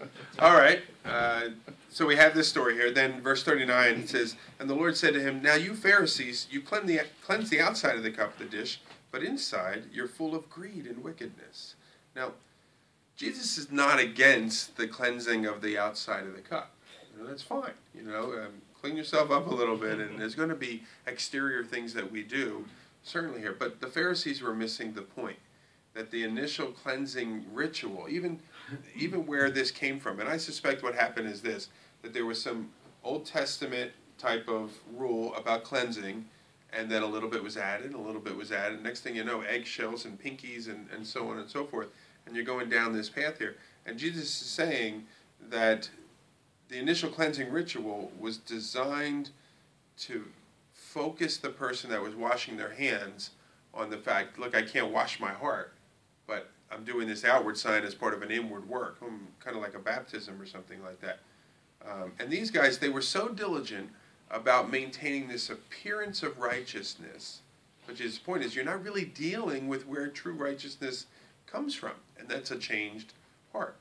all 0.38 0.54
right. 0.54 0.80
Uh, 1.04 1.48
so 1.90 2.06
we 2.06 2.16
have 2.16 2.34
this 2.34 2.48
story 2.48 2.74
here. 2.74 2.90
Then 2.90 3.20
verse 3.20 3.42
39 3.42 3.94
it 3.94 4.08
says, 4.08 4.36
And 4.58 4.70
the 4.70 4.74
Lord 4.74 4.96
said 4.96 5.14
to 5.14 5.20
him, 5.20 5.42
Now 5.42 5.54
you 5.54 5.74
Pharisees, 5.74 6.46
you 6.50 6.60
cleanse 6.62 6.86
the, 6.86 7.02
cleanse 7.22 7.50
the 7.50 7.60
outside 7.60 7.96
of 7.96 8.02
the 8.02 8.10
cup 8.10 8.32
of 8.32 8.38
the 8.38 8.56
dish, 8.56 8.80
but 9.10 9.22
inside 9.22 9.84
you're 9.92 10.08
full 10.08 10.34
of 10.34 10.48
greed 10.48 10.86
and 10.86 11.04
wickedness. 11.04 11.74
Now, 12.14 12.32
Jesus 13.16 13.58
is 13.58 13.70
not 13.70 13.98
against 13.98 14.76
the 14.76 14.86
cleansing 14.86 15.46
of 15.46 15.62
the 15.62 15.78
outside 15.78 16.24
of 16.24 16.34
the 16.34 16.42
cup. 16.42 16.72
You 17.12 17.22
know, 17.22 17.28
that's 17.28 17.42
fine. 17.42 17.72
You 17.94 18.02
know, 18.02 18.32
um, 18.32 18.62
clean 18.86 18.96
yourself 18.96 19.32
up 19.32 19.48
a 19.48 19.54
little 19.54 19.76
bit, 19.76 19.98
and 19.98 20.16
there's 20.16 20.36
going 20.36 20.48
to 20.48 20.54
be 20.54 20.84
exterior 21.08 21.64
things 21.64 21.92
that 21.92 22.08
we 22.08 22.22
do, 22.22 22.64
certainly 23.02 23.40
here. 23.40 23.56
But 23.58 23.80
the 23.80 23.88
Pharisees 23.88 24.40
were 24.40 24.54
missing 24.54 24.92
the 24.92 25.02
point 25.02 25.38
that 25.94 26.12
the 26.12 26.22
initial 26.22 26.68
cleansing 26.68 27.46
ritual, 27.52 28.06
even 28.08 28.38
even 28.96 29.26
where 29.26 29.50
this 29.50 29.72
came 29.72 29.98
from, 29.98 30.20
and 30.20 30.28
I 30.28 30.36
suspect 30.36 30.84
what 30.84 30.94
happened 30.94 31.28
is 31.28 31.42
this: 31.42 31.68
that 32.02 32.14
there 32.14 32.26
was 32.26 32.40
some 32.40 32.68
Old 33.02 33.26
Testament 33.26 33.90
type 34.18 34.48
of 34.48 34.70
rule 34.94 35.34
about 35.34 35.64
cleansing, 35.64 36.24
and 36.72 36.88
then 36.88 37.02
a 37.02 37.06
little 37.06 37.28
bit 37.28 37.42
was 37.42 37.56
added, 37.56 37.92
a 37.92 37.98
little 37.98 38.20
bit 38.20 38.36
was 38.36 38.52
added. 38.52 38.84
Next 38.84 39.00
thing 39.00 39.16
you 39.16 39.24
know, 39.24 39.40
eggshells 39.40 40.04
and 40.04 40.16
pinkies 40.16 40.68
and, 40.68 40.86
and 40.94 41.04
so 41.04 41.28
on 41.28 41.38
and 41.38 41.50
so 41.50 41.64
forth 41.64 41.88
and 42.26 42.34
you're 42.34 42.44
going 42.44 42.68
down 42.68 42.92
this 42.92 43.08
path 43.08 43.38
here. 43.38 43.56
And 43.86 43.96
Jesus 43.96 44.24
is 44.24 44.48
saying 44.48 45.04
that 45.48 45.88
the 46.68 46.78
initial 46.78 47.10
cleansing 47.10 47.50
ritual 47.50 48.10
was 48.18 48.38
designed 48.38 49.30
to 49.98 50.24
focus 50.72 51.36
the 51.36 51.48
person 51.48 51.90
that 51.90 52.02
was 52.02 52.14
washing 52.14 52.56
their 52.56 52.72
hands 52.72 53.30
on 53.72 53.90
the 53.90 53.98
fact, 53.98 54.38
look, 54.38 54.56
I 54.56 54.62
can't 54.62 54.90
wash 54.90 55.20
my 55.20 55.32
heart, 55.32 55.74
but 56.26 56.50
I'm 56.70 56.84
doing 56.84 57.06
this 57.06 57.24
outward 57.24 57.56
sign 57.56 57.84
as 57.84 57.94
part 57.94 58.14
of 58.14 58.22
an 58.22 58.30
inward 58.30 58.68
work, 58.68 58.96
um, 59.02 59.28
kind 59.40 59.56
of 59.56 59.62
like 59.62 59.74
a 59.74 59.78
baptism 59.78 60.40
or 60.40 60.46
something 60.46 60.82
like 60.82 61.00
that. 61.00 61.20
Um, 61.88 62.12
and 62.18 62.30
these 62.30 62.50
guys, 62.50 62.78
they 62.78 62.88
were 62.88 63.02
so 63.02 63.28
diligent 63.28 63.90
about 64.30 64.70
maintaining 64.70 65.28
this 65.28 65.50
appearance 65.50 66.22
of 66.22 66.38
righteousness, 66.38 67.42
which 67.84 68.00
is 68.00 68.18
the 68.18 68.24
point 68.24 68.42
is 68.42 68.56
you're 68.56 68.64
not 68.64 68.82
really 68.82 69.04
dealing 69.04 69.68
with 69.68 69.86
where 69.86 70.08
true 70.08 70.34
righteousness 70.34 71.06
comes 71.46 71.74
from, 71.74 71.92
and 72.18 72.28
that's 72.28 72.50
a 72.50 72.58
changed 72.58 73.12
heart. 73.52 73.76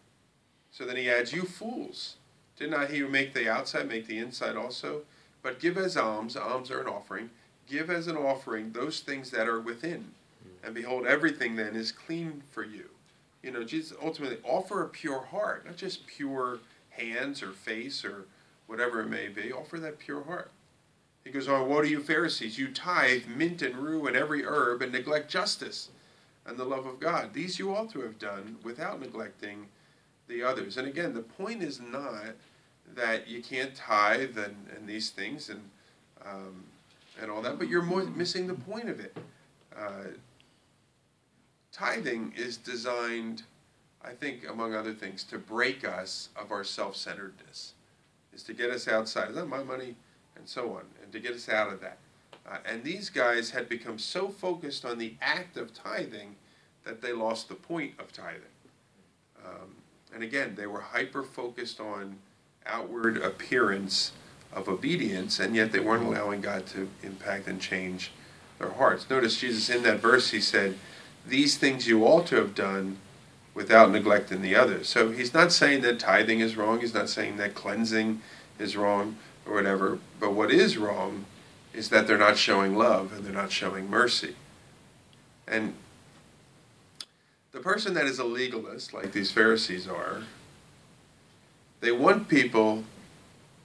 So 0.71 0.85
then 0.85 0.97
he 0.97 1.09
adds, 1.09 1.33
You 1.33 1.43
fools, 1.43 2.17
did 2.57 2.71
not 2.71 2.89
he 2.89 2.99
who 2.99 3.07
make 3.07 3.33
the 3.33 3.49
outside 3.49 3.87
make 3.87 4.07
the 4.07 4.17
inside 4.17 4.55
also? 4.55 5.01
But 5.41 5.59
give 5.59 5.77
as 5.77 5.97
alms, 5.97 6.35
alms 6.35 6.71
are 6.71 6.81
an 6.81 6.87
offering, 6.87 7.29
give 7.67 7.89
as 7.89 8.07
an 8.07 8.17
offering 8.17 8.71
those 8.71 9.01
things 9.01 9.29
that 9.31 9.47
are 9.47 9.59
within. 9.59 10.11
Hmm. 10.43 10.65
And 10.65 10.75
behold, 10.75 11.05
everything 11.05 11.55
then 11.55 11.75
is 11.75 11.91
clean 11.91 12.43
for 12.51 12.63
you. 12.63 12.89
You 13.43 13.51
know, 13.51 13.63
Jesus 13.63 13.95
ultimately 14.01 14.39
offer 14.43 14.81
a 14.81 14.89
pure 14.89 15.21
heart, 15.21 15.65
not 15.65 15.77
just 15.77 16.07
pure 16.07 16.59
hands 16.89 17.43
or 17.43 17.51
face 17.51 18.03
or 18.03 18.25
whatever 18.65 19.01
it 19.01 19.07
may 19.07 19.27
be. 19.27 19.51
Offer 19.51 19.79
that 19.81 19.99
pure 19.99 20.23
heart. 20.23 20.49
He 21.23 21.31
goes 21.31 21.47
on, 21.47 21.67
Woe 21.67 21.81
to 21.81 21.87
you, 21.87 22.01
Pharisees! 22.01 22.57
You 22.57 22.69
tithe 22.69 23.25
mint 23.27 23.61
and 23.61 23.75
rue 23.77 24.07
and 24.07 24.15
every 24.15 24.45
herb 24.45 24.81
and 24.81 24.91
neglect 24.91 25.29
justice 25.29 25.89
and 26.45 26.57
the 26.57 26.65
love 26.65 26.85
of 26.85 26.99
God. 26.99 27.33
These 27.33 27.59
you 27.59 27.75
ought 27.75 27.91
to 27.91 28.01
have 28.01 28.19
done 28.19 28.57
without 28.63 28.99
neglecting 28.99 29.67
the 30.27 30.43
others. 30.43 30.77
And 30.77 30.87
again, 30.87 31.13
the 31.13 31.21
point 31.21 31.61
is 31.63 31.79
not 31.79 32.35
that 32.95 33.27
you 33.27 33.41
can't 33.41 33.75
tithe 33.75 34.37
and, 34.37 34.55
and 34.75 34.87
these 34.87 35.09
things 35.09 35.49
and 35.49 35.61
um, 36.25 36.63
and 37.21 37.31
all 37.31 37.41
that, 37.41 37.57
but 37.57 37.69
you're 37.69 37.81
more 37.81 38.03
missing 38.03 38.47
the 38.47 38.53
point 38.53 38.89
of 38.89 38.99
it. 38.99 39.15
Uh, 39.77 40.09
tithing 41.71 42.33
is 42.35 42.57
designed, 42.57 43.43
I 44.03 44.11
think, 44.11 44.49
among 44.49 44.73
other 44.73 44.93
things, 44.93 45.23
to 45.25 45.37
break 45.37 45.87
us 45.87 46.29
of 46.35 46.51
our 46.51 46.63
self-centeredness, 46.63 47.73
is 48.33 48.43
to 48.43 48.53
get 48.53 48.69
us 48.69 48.87
outside. 48.87 49.33
That 49.33 49.47
my 49.47 49.63
money? 49.63 49.95
And 50.35 50.47
so 50.47 50.73
on, 50.73 50.83
and 51.01 51.11
to 51.13 51.19
get 51.19 51.33
us 51.33 51.47
out 51.47 51.71
of 51.71 51.79
that. 51.81 51.97
Uh, 52.45 52.57
and 52.65 52.83
these 52.83 53.09
guys 53.09 53.51
had 53.51 53.69
become 53.69 53.97
so 53.97 54.27
focused 54.27 54.83
on 54.83 54.97
the 54.97 55.15
act 55.21 55.55
of 55.57 55.73
tithing 55.73 56.35
that 56.83 57.01
they 57.01 57.13
lost 57.13 57.47
the 57.47 57.55
point 57.55 57.93
of 57.97 58.11
tithing. 58.11 58.41
Um, 59.45 59.75
and 60.15 60.23
again, 60.23 60.55
they 60.55 60.65
were 60.65 60.79
hyper 60.79 61.23
focused 61.23 61.81
on 61.81 62.15
outward 62.65 63.17
appearance 63.17 64.13
of 64.53 64.69
obedience, 64.69 65.39
and 65.41 65.53
yet 65.53 65.73
they 65.73 65.79
weren't 65.79 66.05
allowing 66.05 66.39
God 66.39 66.65
to 66.67 66.87
impact 67.03 67.47
and 67.47 67.59
change 67.59 68.11
their 68.57 68.71
hearts. 68.71 69.09
Notice 69.09 69.41
Jesus 69.41 69.69
in 69.69 69.83
that 69.83 69.99
verse, 69.99 70.31
he 70.31 70.39
said, 70.39 70.77
These 71.27 71.57
things 71.57 71.85
you 71.85 72.05
ought 72.05 72.27
to 72.27 72.37
have 72.37 72.55
done 72.55 72.97
without 73.53 73.91
neglecting 73.91 74.41
the 74.41 74.55
others. 74.55 74.87
So 74.87 75.11
he's 75.11 75.33
not 75.33 75.51
saying 75.51 75.81
that 75.81 75.99
tithing 75.99 76.39
is 76.39 76.55
wrong, 76.55 76.79
he's 76.79 76.93
not 76.93 77.09
saying 77.09 77.35
that 77.37 77.53
cleansing 77.53 78.21
is 78.57 78.77
wrong 78.77 79.17
or 79.45 79.53
whatever, 79.53 79.99
but 80.21 80.31
what 80.31 80.49
is 80.49 80.77
wrong 80.77 81.25
is 81.73 81.89
that 81.89 82.07
they're 82.07 82.17
not 82.17 82.37
showing 82.37 82.77
love 82.77 83.11
and 83.11 83.25
they're 83.25 83.33
not 83.33 83.51
showing 83.51 83.89
mercy. 83.89 84.35
And 85.45 85.73
the 87.55 87.61
person 87.61 87.93
that 87.93 88.05
is 88.05 88.19
a 88.19 88.23
legalist, 88.25 88.93
like 88.93 89.13
these 89.13 89.31
Pharisees 89.31 89.87
are, 89.87 90.21
they 91.79 91.91
want 91.93 92.27
people 92.27 92.83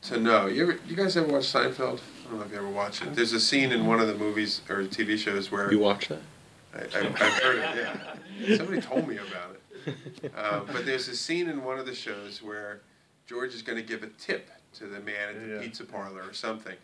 to 0.02 0.18
know. 0.18 0.46
You 0.46 0.62
ever, 0.62 0.78
you 0.86 0.94
guys 0.94 1.16
ever 1.16 1.26
watch 1.26 1.42
Seinfeld? 1.52 1.98
I 2.24 2.30
don't 2.30 2.38
know 2.38 2.44
if 2.46 2.52
you 2.52 2.58
ever 2.58 2.68
watched 2.68 3.02
it. 3.02 3.14
There's 3.16 3.32
a 3.32 3.40
scene 3.40 3.72
in 3.72 3.86
one 3.86 3.98
of 3.98 4.06
the 4.06 4.14
movies 4.14 4.60
or 4.70 4.84
TV 4.84 5.18
shows 5.18 5.50
where 5.50 5.72
You 5.72 5.80
watch 5.80 6.06
that? 6.08 6.20
I, 6.72 6.78
I, 6.78 7.00
I've 7.00 7.14
heard 7.42 7.58
it. 7.58 7.88
Yeah, 8.48 8.56
somebody 8.58 8.80
told 8.80 9.08
me 9.08 9.16
about 9.16 9.56
it. 9.86 10.32
Uh, 10.36 10.60
but 10.72 10.86
there's 10.86 11.08
a 11.08 11.16
scene 11.16 11.48
in 11.48 11.64
one 11.64 11.80
of 11.80 11.86
the 11.86 11.94
shows 11.94 12.40
where 12.44 12.82
George 13.26 13.54
is 13.54 13.62
going 13.62 13.76
to 13.76 13.84
give 13.84 14.04
a 14.04 14.08
tip 14.18 14.50
to 14.74 14.86
the 14.86 15.00
man 15.00 15.30
at 15.30 15.40
the 15.40 15.54
Yeah. 15.54 15.60
pizza 15.62 15.84
parlor 15.84 16.22
or 16.22 16.32
something, 16.32 16.76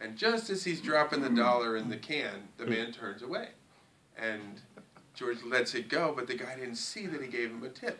and 0.00 0.16
just 0.16 0.50
as 0.50 0.64
he's 0.64 0.80
dropping 0.80 1.22
the 1.22 1.30
dollar 1.30 1.76
in 1.76 1.88
the 1.88 1.96
can, 1.96 2.48
the 2.56 2.66
man 2.66 2.90
turns 2.90 3.22
away, 3.22 3.50
and 4.20 4.60
George 5.18 5.42
lets 5.42 5.74
it 5.74 5.88
go, 5.88 6.12
but 6.14 6.28
the 6.28 6.34
guy 6.34 6.54
didn't 6.54 6.76
see 6.76 7.06
that 7.08 7.20
he 7.20 7.26
gave 7.26 7.50
him 7.50 7.64
a 7.64 7.68
tip. 7.68 7.98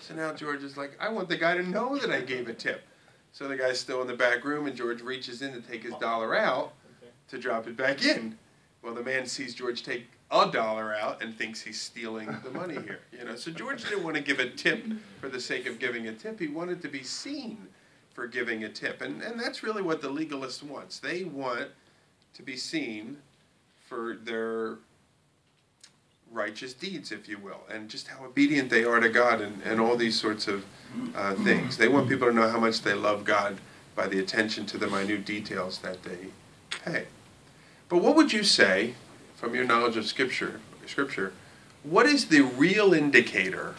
So 0.00 0.14
now 0.14 0.32
George 0.32 0.62
is 0.62 0.78
like, 0.78 0.96
I 0.98 1.10
want 1.10 1.28
the 1.28 1.36
guy 1.36 1.54
to 1.54 1.62
know 1.62 1.98
that 1.98 2.10
I 2.10 2.22
gave 2.22 2.48
a 2.48 2.54
tip. 2.54 2.84
So 3.32 3.46
the 3.46 3.56
guy's 3.56 3.78
still 3.78 4.00
in 4.00 4.06
the 4.06 4.16
back 4.16 4.46
room, 4.46 4.66
and 4.66 4.74
George 4.74 5.02
reaches 5.02 5.42
in 5.42 5.52
to 5.52 5.60
take 5.60 5.82
his 5.82 5.92
dollar 5.96 6.34
out 6.34 6.72
to 7.28 7.38
drop 7.38 7.66
it 7.66 7.76
back 7.76 8.02
in. 8.02 8.38
Well, 8.82 8.94
the 8.94 9.02
man 9.02 9.26
sees 9.26 9.54
George 9.54 9.82
take 9.82 10.06
a 10.30 10.50
dollar 10.50 10.94
out 10.94 11.22
and 11.22 11.36
thinks 11.36 11.60
he's 11.60 11.78
stealing 11.78 12.34
the 12.42 12.50
money 12.50 12.74
here. 12.76 13.00
You 13.12 13.26
know, 13.26 13.36
so 13.36 13.50
George 13.50 13.84
didn't 13.86 14.02
want 14.02 14.16
to 14.16 14.22
give 14.22 14.38
a 14.38 14.48
tip 14.48 14.86
for 15.20 15.28
the 15.28 15.40
sake 15.40 15.66
of 15.66 15.78
giving 15.78 16.08
a 16.08 16.14
tip. 16.14 16.40
He 16.40 16.48
wanted 16.48 16.80
to 16.80 16.88
be 16.88 17.02
seen 17.02 17.58
for 18.14 18.26
giving 18.26 18.64
a 18.64 18.70
tip, 18.70 19.02
and 19.02 19.22
and 19.22 19.38
that's 19.38 19.62
really 19.62 19.82
what 19.82 20.00
the 20.00 20.08
legalist 20.08 20.62
wants. 20.62 20.98
They 20.98 21.24
want 21.24 21.68
to 22.34 22.42
be 22.42 22.56
seen 22.56 23.18
for 23.86 24.16
their 24.22 24.78
righteous 26.32 26.72
deeds, 26.74 27.10
if 27.12 27.28
you 27.28 27.38
will, 27.38 27.60
and 27.70 27.88
just 27.88 28.08
how 28.08 28.24
obedient 28.24 28.70
they 28.70 28.84
are 28.84 29.00
to 29.00 29.08
God 29.08 29.40
and, 29.40 29.62
and 29.62 29.80
all 29.80 29.96
these 29.96 30.18
sorts 30.20 30.46
of 30.48 30.64
uh, 31.16 31.34
things. 31.36 31.76
They 31.76 31.88
want 31.88 32.08
people 32.08 32.28
to 32.28 32.32
know 32.34 32.48
how 32.48 32.60
much 32.60 32.82
they 32.82 32.94
love 32.94 33.24
God 33.24 33.58
by 33.94 34.06
the 34.06 34.18
attention 34.18 34.66
to 34.66 34.78
the 34.78 34.86
minute 34.86 35.24
details 35.24 35.78
that 35.78 36.02
they 36.02 36.28
pay. 36.70 37.06
But 37.88 37.98
what 37.98 38.14
would 38.16 38.32
you 38.32 38.44
say, 38.44 38.94
from 39.36 39.54
your 39.54 39.64
knowledge 39.64 39.96
of 39.96 40.06
Scripture, 40.06 40.60
Scripture, 40.86 41.32
what 41.82 42.06
is 42.06 42.26
the 42.26 42.42
real 42.42 42.92
indicator 42.92 43.74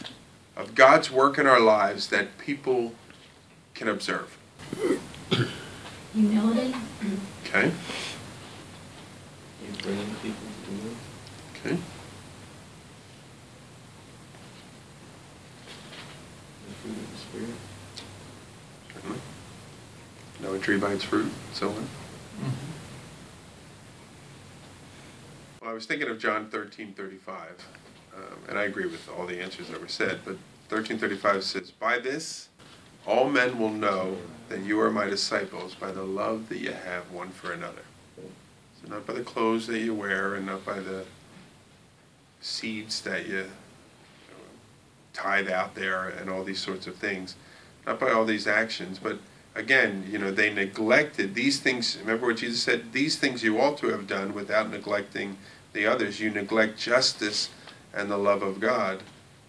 of 0.56 0.74
God's 0.74 1.10
work 1.10 1.38
in 1.38 1.46
our 1.46 1.60
lives 1.60 2.08
that 2.08 2.38
people 2.38 2.94
can 3.74 3.88
observe? 3.88 4.36
Humility, 6.12 6.74
Okay, 7.46 7.70
You 9.62 9.82
bringing 9.82 10.14
people 10.16 10.46
to 10.64 10.70
the 10.70 10.82
Lord. 10.82 10.96
okay. 11.64 11.78
Fruit 16.82 16.96
of 16.96 17.12
the 17.12 17.18
Spirit. 17.18 17.54
Certainly. 18.94 19.18
Know 20.42 20.58
tree 20.58 20.78
by 20.78 20.92
its 20.92 21.04
fruit, 21.04 21.30
so 21.52 21.68
on. 21.68 21.88
Well, 25.60 25.70
I 25.70 25.74
was 25.74 25.84
thinking 25.84 26.08
of 26.08 26.18
John 26.18 26.48
thirteen 26.48 26.94
thirty-five, 26.94 27.66
um, 28.16 28.38
and 28.48 28.58
I 28.58 28.64
agree 28.64 28.86
with 28.86 29.08
all 29.10 29.26
the 29.26 29.40
answers 29.40 29.68
that 29.68 29.80
were 29.80 29.88
said, 29.88 30.20
but 30.24 30.36
thirteen 30.68 30.98
thirty-five 30.98 31.44
says, 31.44 31.70
By 31.70 31.98
this 31.98 32.48
all 33.06 33.28
men 33.28 33.58
will 33.58 33.70
know 33.70 34.16
that 34.48 34.60
you 34.60 34.80
are 34.80 34.90
my 34.90 35.06
disciples, 35.06 35.74
by 35.74 35.92
the 35.92 36.02
love 36.02 36.48
that 36.48 36.58
you 36.58 36.72
have 36.72 37.10
one 37.12 37.28
for 37.30 37.52
another. 37.52 37.82
So 38.16 38.88
not 38.88 39.06
by 39.06 39.12
the 39.12 39.22
clothes 39.22 39.66
that 39.66 39.80
you 39.80 39.94
wear, 39.94 40.34
and 40.34 40.46
not 40.46 40.64
by 40.64 40.80
the 40.80 41.04
seeds 42.40 43.02
that 43.02 43.26
you 43.26 43.50
tithe 45.12 45.48
out 45.48 45.74
there, 45.74 46.08
and 46.08 46.30
all 46.30 46.44
these 46.44 46.60
sorts 46.60 46.86
of 46.86 46.96
things. 46.96 47.36
Not 47.86 47.98
by 47.98 48.10
all 48.10 48.24
these 48.24 48.46
actions, 48.46 48.98
but 48.98 49.18
again, 49.54 50.06
you 50.10 50.18
know, 50.18 50.30
they 50.30 50.52
neglected 50.52 51.34
these 51.34 51.60
things. 51.60 51.96
Remember 51.98 52.26
what 52.26 52.36
Jesus 52.36 52.62
said? 52.62 52.92
These 52.92 53.18
things 53.18 53.42
you 53.42 53.60
ought 53.60 53.78
to 53.78 53.88
have 53.88 54.06
done 54.06 54.34
without 54.34 54.70
neglecting 54.70 55.38
the 55.72 55.86
others. 55.86 56.20
You 56.20 56.30
neglect 56.30 56.78
justice 56.78 57.50
and 57.92 58.10
the 58.10 58.18
love 58.18 58.42
of 58.42 58.60
God 58.60 59.02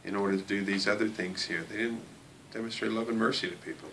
in 0.04 0.16
order 0.16 0.38
to 0.38 0.44
do 0.44 0.64
these 0.64 0.88
other 0.88 1.08
things 1.08 1.46
here. 1.46 1.64
They 1.70 1.78
didn't 1.78 2.04
demonstrate 2.52 2.92
love 2.92 3.10
and 3.10 3.18
mercy 3.18 3.50
to 3.50 3.56
people. 3.58 3.90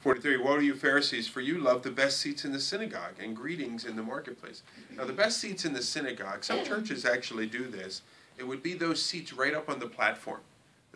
43 0.00 0.36
Woe 0.36 0.58
to 0.58 0.64
you, 0.64 0.74
Pharisees, 0.74 1.28
for 1.28 1.40
you 1.40 1.58
love 1.58 1.82
the 1.82 1.90
best 1.90 2.18
seats 2.20 2.44
in 2.44 2.52
the 2.52 2.60
synagogue 2.60 3.14
and 3.18 3.34
greetings 3.34 3.86
in 3.86 3.96
the 3.96 4.02
marketplace. 4.02 4.62
Now, 4.94 5.04
the 5.04 5.14
best 5.14 5.40
seats 5.40 5.64
in 5.64 5.72
the 5.72 5.82
synagogue, 5.82 6.44
some 6.44 6.62
churches 6.62 7.06
actually 7.06 7.46
do 7.46 7.66
this, 7.66 8.02
it 8.36 8.46
would 8.46 8.62
be 8.62 8.74
those 8.74 9.00
seats 9.00 9.32
right 9.32 9.54
up 9.54 9.70
on 9.70 9.78
the 9.78 9.86
platform. 9.86 10.40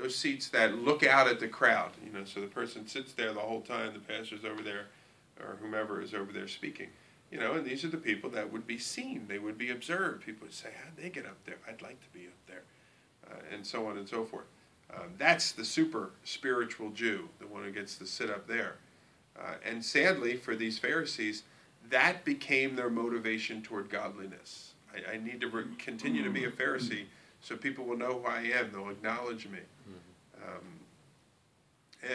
Those 0.01 0.15
seats 0.15 0.49
that 0.51 0.75
look 0.77 1.03
out 1.03 1.27
at 1.27 1.41
the 1.41 1.49
crowd, 1.49 1.91
you 2.05 2.13
know, 2.13 2.25
so 2.25 2.41
the 2.41 2.47
person 2.47 2.87
sits 2.87 3.13
there 3.13 3.33
the 3.33 3.41
whole 3.41 3.63
time, 3.63 3.95
the 3.95 3.99
pastor's 3.99 4.45
over 4.45 4.63
there, 4.63 4.87
or 5.41 5.57
whomever 5.61 6.01
is 6.01 6.15
over 6.15 6.33
there 6.33 6.47
speaking. 6.47 6.89
You 7.33 7.41
know, 7.41 7.55
and 7.55 7.67
these 7.67 7.85
are 7.85 7.89
the 7.89 7.97
people 7.97 8.31
that 8.31 8.53
would 8.53 8.67
be 8.67 8.79
seen, 8.79 9.27
they 9.29 9.39
would 9.39 9.59
be 9.59 9.71
observed. 9.71 10.25
People 10.25 10.47
would 10.47 10.55
say, 10.55 10.69
How'd 10.83 10.97
they 10.97 11.11
get 11.11 11.27
up 11.27 11.45
there? 11.45 11.57
I'd 11.67 11.83
like 11.83 12.01
to 12.01 12.19
be 12.19 12.27
up 12.27 12.47
there. 12.47 12.63
Uh, 13.29 13.55
and 13.55 13.67
so 13.67 13.87
on 13.87 13.99
and 13.99 14.09
so 14.09 14.25
forth. 14.25 14.47
Um, 14.95 15.15
that's 15.19 15.53
the 15.53 15.65
super 15.65 16.13
spiritual 16.25 16.91
Jew, 16.91 17.29
the 17.41 17.47
one 17.47 17.65
who 17.65 17.71
gets 17.71 17.97
to 17.97 18.07
sit 18.07 18.31
up 18.31 18.47
there. 18.47 18.77
Uh, 19.39 19.55
and 19.65 19.85
sadly, 19.85 20.37
for 20.37 20.55
these 20.55 20.79
Pharisees, 20.79 21.43
that 21.91 22.25
became 22.25 22.77
their 22.77 22.89
motivation 22.89 23.63
toward 23.63 23.91
godliness. 23.91 24.73
I, 24.95 25.15
I 25.15 25.17
need 25.19 25.41
to 25.41 25.49
re- 25.49 25.65
continue 25.77 26.23
to 26.23 26.31
be 26.31 26.45
a 26.45 26.51
Pharisee 26.51 27.07
so 27.41 27.57
people 27.57 27.85
will 27.85 27.97
know 27.97 28.21
who 28.21 28.27
I 28.27 28.41
am, 28.59 28.71
they'll 28.73 28.91
acknowledge 28.91 29.47
me. 29.49 29.61
Um, 30.47 30.64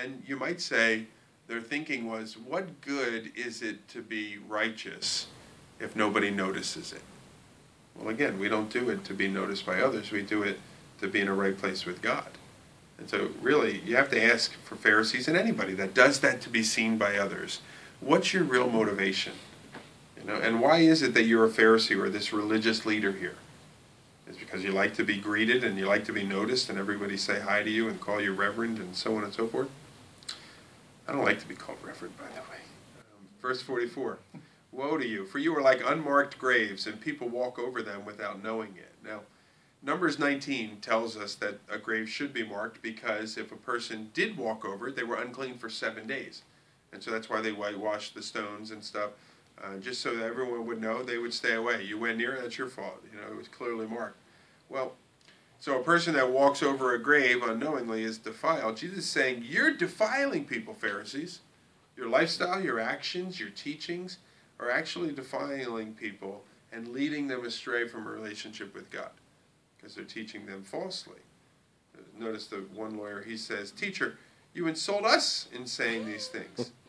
and 0.02 0.24
you 0.26 0.36
might 0.36 0.62
say 0.62 1.06
their 1.48 1.62
thinking 1.62 2.10
was, 2.10 2.38
what 2.38 2.82
good 2.82 3.32
is 3.36 3.62
it 3.62 3.88
to 3.90 4.02
be 4.02 4.38
righteous 4.48 5.28
if 5.80 5.96
nobody 5.96 6.32
notices 6.32 6.94
it? 6.94 7.02
Well, 7.96 8.10
again, 8.10 8.40
we 8.40 8.50
don't 8.50 8.72
do 8.72 8.90
it 8.90 9.04
to 9.06 9.14
be 9.14 9.28
noticed 9.28 9.66
by 9.66 9.82
others, 9.82 10.12
we 10.12 10.22
do 10.22 10.44
it 10.44 10.60
to 11.00 11.08
be 11.08 11.22
in 11.22 11.28
a 11.28 11.34
right 11.34 11.58
place 11.58 11.86
with 11.86 12.02
God. 12.02 12.28
And 12.98 13.10
so, 13.10 13.30
really, 13.42 13.82
you 13.86 13.96
have 13.96 14.10
to 14.12 14.24
ask 14.24 14.54
for 14.64 14.76
Pharisees 14.76 15.28
and 15.28 15.36
anybody 15.36 15.74
that 15.74 15.94
does 15.94 16.20
that 16.22 16.42
to 16.42 16.50
be 16.50 16.64
seen 16.64 16.98
by 16.98 17.18
others. 17.18 17.60
What's 18.00 18.34
your 18.34 18.44
real 18.44 18.70
motivation? 18.70 19.34
You 20.18 20.26
know, 20.26 20.36
and 20.36 20.62
why 20.62 20.80
is 20.80 21.02
it 21.02 21.14
that 21.16 21.24
you're 21.24 21.46
a 21.46 21.50
Pharisee 21.50 22.02
or 22.02 22.10
this 22.10 22.32
religious 22.32 22.86
leader 22.86 23.12
here? 23.12 23.36
Because 24.54 24.64
you 24.64 24.72
like 24.72 24.94
to 24.94 25.04
be 25.04 25.18
greeted 25.18 25.64
and 25.64 25.80
you 25.80 25.88
like 25.88 26.06
to 26.06 26.14
be 26.14 26.22
noticed 26.22 26.70
and 26.70 26.78
everybody 26.78 27.18
say 27.18 27.40
hi 27.40 27.64
to 27.64 27.70
you 27.72 27.88
and 27.90 28.00
call 28.00 28.22
you 28.22 28.34
reverend 28.34 28.78
and 28.78 28.96
so 28.96 29.16
on 29.16 29.24
and 29.24 29.34
so 29.34 29.48
forth. 29.48 29.68
I 31.08 31.12
don't 31.12 31.26
like 31.26 31.40
to 31.40 31.48
be 31.48 31.56
called 31.56 31.80
reverend, 31.84 32.16
by 32.20 32.26
the 32.26 32.42
way. 32.42 32.62
Um, 33.00 33.26
verse 33.42 33.64
44 33.64 34.20
Woe 34.72 34.98
to 35.00 35.08
you, 35.08 35.26
for 35.26 35.40
you 35.40 35.58
are 35.58 35.62
like 35.64 35.82
unmarked 35.84 36.38
graves, 36.38 36.86
and 36.86 37.02
people 37.02 37.30
walk 37.30 37.58
over 37.58 37.82
them 37.82 38.06
without 38.06 38.44
knowing 38.44 38.76
it. 38.78 38.94
Now, 39.04 39.22
Numbers 39.82 40.20
19 40.20 40.82
tells 40.82 41.18
us 41.18 41.34
that 41.34 41.58
a 41.68 41.80
grave 41.80 42.08
should 42.08 42.32
be 42.32 42.46
marked 42.46 42.80
because 42.84 43.40
if 43.40 43.52
a 43.52 43.56
person 43.56 44.12
did 44.14 44.38
walk 44.38 44.66
over 44.66 44.90
it, 44.90 44.96
they 44.96 45.02
were 45.02 45.20
unclean 45.20 45.58
for 45.58 45.68
seven 45.68 46.06
days. 46.06 46.44
And 46.92 47.02
so 47.02 47.10
that's 47.10 47.28
why 47.28 47.42
they 47.42 47.54
whitewashed 47.54 48.14
the 48.14 48.22
stones 48.22 48.70
and 48.70 48.84
stuff, 48.84 49.14
uh, 49.64 49.78
just 49.78 50.02
so 50.02 50.16
that 50.16 50.24
everyone 50.24 50.68
would 50.68 50.80
know 50.80 51.02
they 51.02 51.18
would 51.18 51.34
stay 51.34 51.56
away. 51.56 51.84
You 51.84 51.98
went 51.98 52.20
near, 52.20 52.38
that's 52.40 52.60
your 52.60 52.70
fault. 52.70 53.04
You 53.12 53.20
know, 53.20 53.34
it 53.34 53.36
was 53.36 53.48
clearly 53.48 53.88
marked. 53.88 54.18
Well, 54.70 54.94
so 55.60 55.80
a 55.80 55.84
person 55.84 56.14
that 56.16 56.30
walks 56.30 56.62
over 56.62 56.94
a 56.94 57.02
grave 57.02 57.42
unknowingly 57.42 58.04
is 58.04 58.18
defiled. 58.18 58.76
Jesus 58.76 58.98
is 58.98 59.06
saying, 59.06 59.46
You're 59.48 59.74
defiling 59.74 60.44
people, 60.44 60.74
Pharisees. 60.74 61.40
Your 61.96 62.10
lifestyle, 62.10 62.62
your 62.62 62.82
actions, 62.82 63.40
your 63.40 63.52
teachings 63.52 64.18
are 64.60 64.70
actually 64.70 65.14
defiling 65.14 65.94
people 65.94 66.44
and 66.74 66.90
leading 66.90 67.28
them 67.28 67.46
astray 67.46 67.88
from 67.88 68.08
a 68.08 68.10
relationship 68.10 68.74
with 68.76 68.90
God 68.90 69.12
because 69.78 69.96
they're 69.96 70.04
teaching 70.04 70.46
them 70.46 70.64
falsely. 70.64 71.20
Notice 72.20 72.48
the 72.48 72.66
one 72.74 72.98
lawyer, 72.98 73.24
he 73.26 73.38
says, 73.38 73.72
Teacher, 73.72 74.18
you 74.54 74.68
insult 74.68 75.06
us 75.06 75.48
in 75.54 75.66
saying 75.66 76.06
these 76.06 76.28
things. 76.28 76.72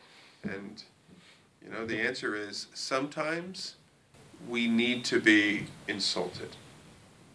And, 0.43 0.83
you 1.63 1.71
know, 1.71 1.87
the 1.87 1.99
answer 1.99 2.35
is 2.35 2.67
sometimes 2.75 3.77
we 4.47 4.67
need 4.67 5.03
to 5.05 5.19
be 5.19 5.65
insulted 5.87 6.55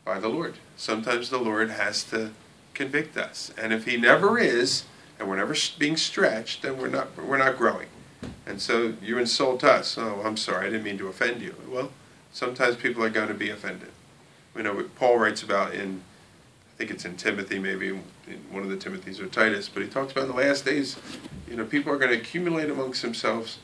by 0.05 0.19
the 0.19 0.29
Lord. 0.29 0.55
Sometimes 0.77 1.31
the 1.31 1.39
Lord 1.39 1.71
has 1.71 2.05
to 2.05 2.33
convict 2.75 3.17
us. 3.17 3.53
And 3.59 3.73
if 3.73 3.85
he 3.85 3.97
never 3.97 4.39
is, 4.39 4.85
and 5.19 5.29
we're 5.29 5.37
never 5.37 5.55
being 5.79 5.97
stretched, 5.97 6.63
then 6.63 6.79
we're 6.79 6.89
not, 6.89 7.17
we're 7.17 7.39
not 7.39 7.57
growing. 7.57 7.89
And 8.47 8.61
so 8.61 8.95
you 9.03 9.19
insult 9.19 9.65
us. 9.65 9.97
Oh, 9.99 10.23
I'm 10.25 10.37
sorry, 10.37 10.67
I 10.67 10.71
didn't 10.71 10.85
mean 10.85 10.99
to 10.99 11.09
offend 11.09 11.43
you. 11.43 11.55
Well, 11.69 11.91
sometimes 12.33 12.77
people 12.77 13.03
are 13.05 13.11
going 13.11 13.29
to 13.29 13.35
be 13.35 13.51
offended 13.51 13.91
you 14.57 14.63
know, 14.63 14.85
Paul 14.97 15.19
writes 15.19 15.43
about 15.43 15.75
in, 15.75 16.03
I 16.75 16.77
think 16.77 16.91
it's 16.91 17.05
in 17.05 17.17
Timothy, 17.17 17.59
maybe 17.59 17.89
in 17.89 18.03
one 18.51 18.63
of 18.63 18.69
the 18.69 18.77
Timothys 18.77 19.21
or 19.21 19.27
Titus, 19.27 19.69
but 19.69 19.83
he 19.83 19.89
talks 19.89 20.13
about 20.13 20.25
in 20.25 20.29
the 20.29 20.37
last 20.37 20.65
days, 20.65 20.97
you 21.49 21.57
know, 21.57 21.65
people 21.65 21.93
are 21.93 21.99
going 21.99 22.13
to 22.13 22.19
accumulate 22.19 22.71
amongst 22.71 23.03
themselves 23.03 23.59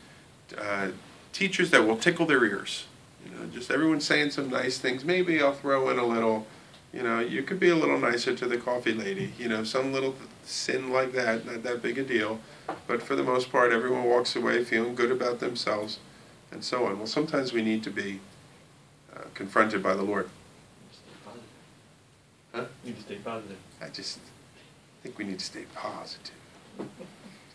uh, 0.56 0.88
teachers 1.32 1.70
that 1.70 1.86
will 1.86 1.96
tickle 1.96 2.26
their 2.26 2.44
ears. 2.44 2.86
You 3.26 3.38
know, 3.38 3.46
just 3.52 3.70
everyone 3.70 4.00
saying 4.00 4.30
some 4.30 4.50
nice 4.50 4.78
things. 4.78 5.04
Maybe 5.04 5.42
I'll 5.42 5.52
throw 5.52 5.90
in 5.90 5.98
a 5.98 6.06
little, 6.06 6.46
you 6.92 7.02
know, 7.02 7.18
you 7.18 7.42
could 7.42 7.58
be 7.58 7.70
a 7.70 7.74
little 7.74 7.98
nicer 7.98 8.34
to 8.36 8.46
the 8.46 8.56
coffee 8.56 8.92
lady. 8.92 9.32
You 9.38 9.48
know, 9.48 9.64
some 9.64 9.92
little 9.92 10.14
sin 10.44 10.92
like 10.92 11.12
that, 11.12 11.44
not 11.44 11.62
that 11.64 11.82
big 11.82 11.98
a 11.98 12.04
deal. 12.04 12.40
But 12.86 13.02
for 13.02 13.16
the 13.16 13.24
most 13.24 13.50
part, 13.50 13.72
everyone 13.72 14.04
walks 14.04 14.36
away 14.36 14.62
feeling 14.64 14.94
good 14.94 15.10
about 15.10 15.40
themselves 15.40 15.98
and 16.52 16.62
so 16.62 16.86
on. 16.86 16.98
Well, 16.98 17.06
sometimes 17.06 17.52
we 17.52 17.62
need 17.62 17.82
to 17.84 17.90
be 17.90 18.20
uh, 19.14 19.22
confronted 19.34 19.82
by 19.82 19.94
the 19.94 20.02
Lord. 20.02 20.28
Huh? 22.52 22.64
You 22.84 22.90
need 22.90 22.96
to 22.96 23.02
stay 23.02 23.16
positive. 23.16 23.58
I 23.82 23.88
just 23.88 24.20
think 25.02 25.18
we 25.18 25.24
need 25.24 25.38
to 25.38 25.44
stay 25.44 25.64
positive. 25.74 26.34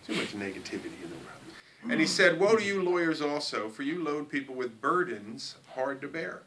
Too 0.05 0.15
much 0.15 0.33
negativity 0.33 1.01
in 1.01 1.09
the 1.09 1.15
world. 1.15 1.41
And 1.89 1.99
he 1.99 2.05
said, 2.05 2.39
Woe 2.39 2.55
to 2.55 2.63
you, 2.63 2.83
lawyers, 2.83 3.21
also, 3.21 3.69
for 3.69 3.83
you 3.83 4.03
load 4.03 4.29
people 4.29 4.53
with 4.53 4.81
burdens 4.81 5.55
hard 5.75 6.01
to 6.01 6.07
bear. 6.07 6.41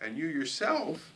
And 0.00 0.16
you 0.16 0.26
yourself 0.26 1.12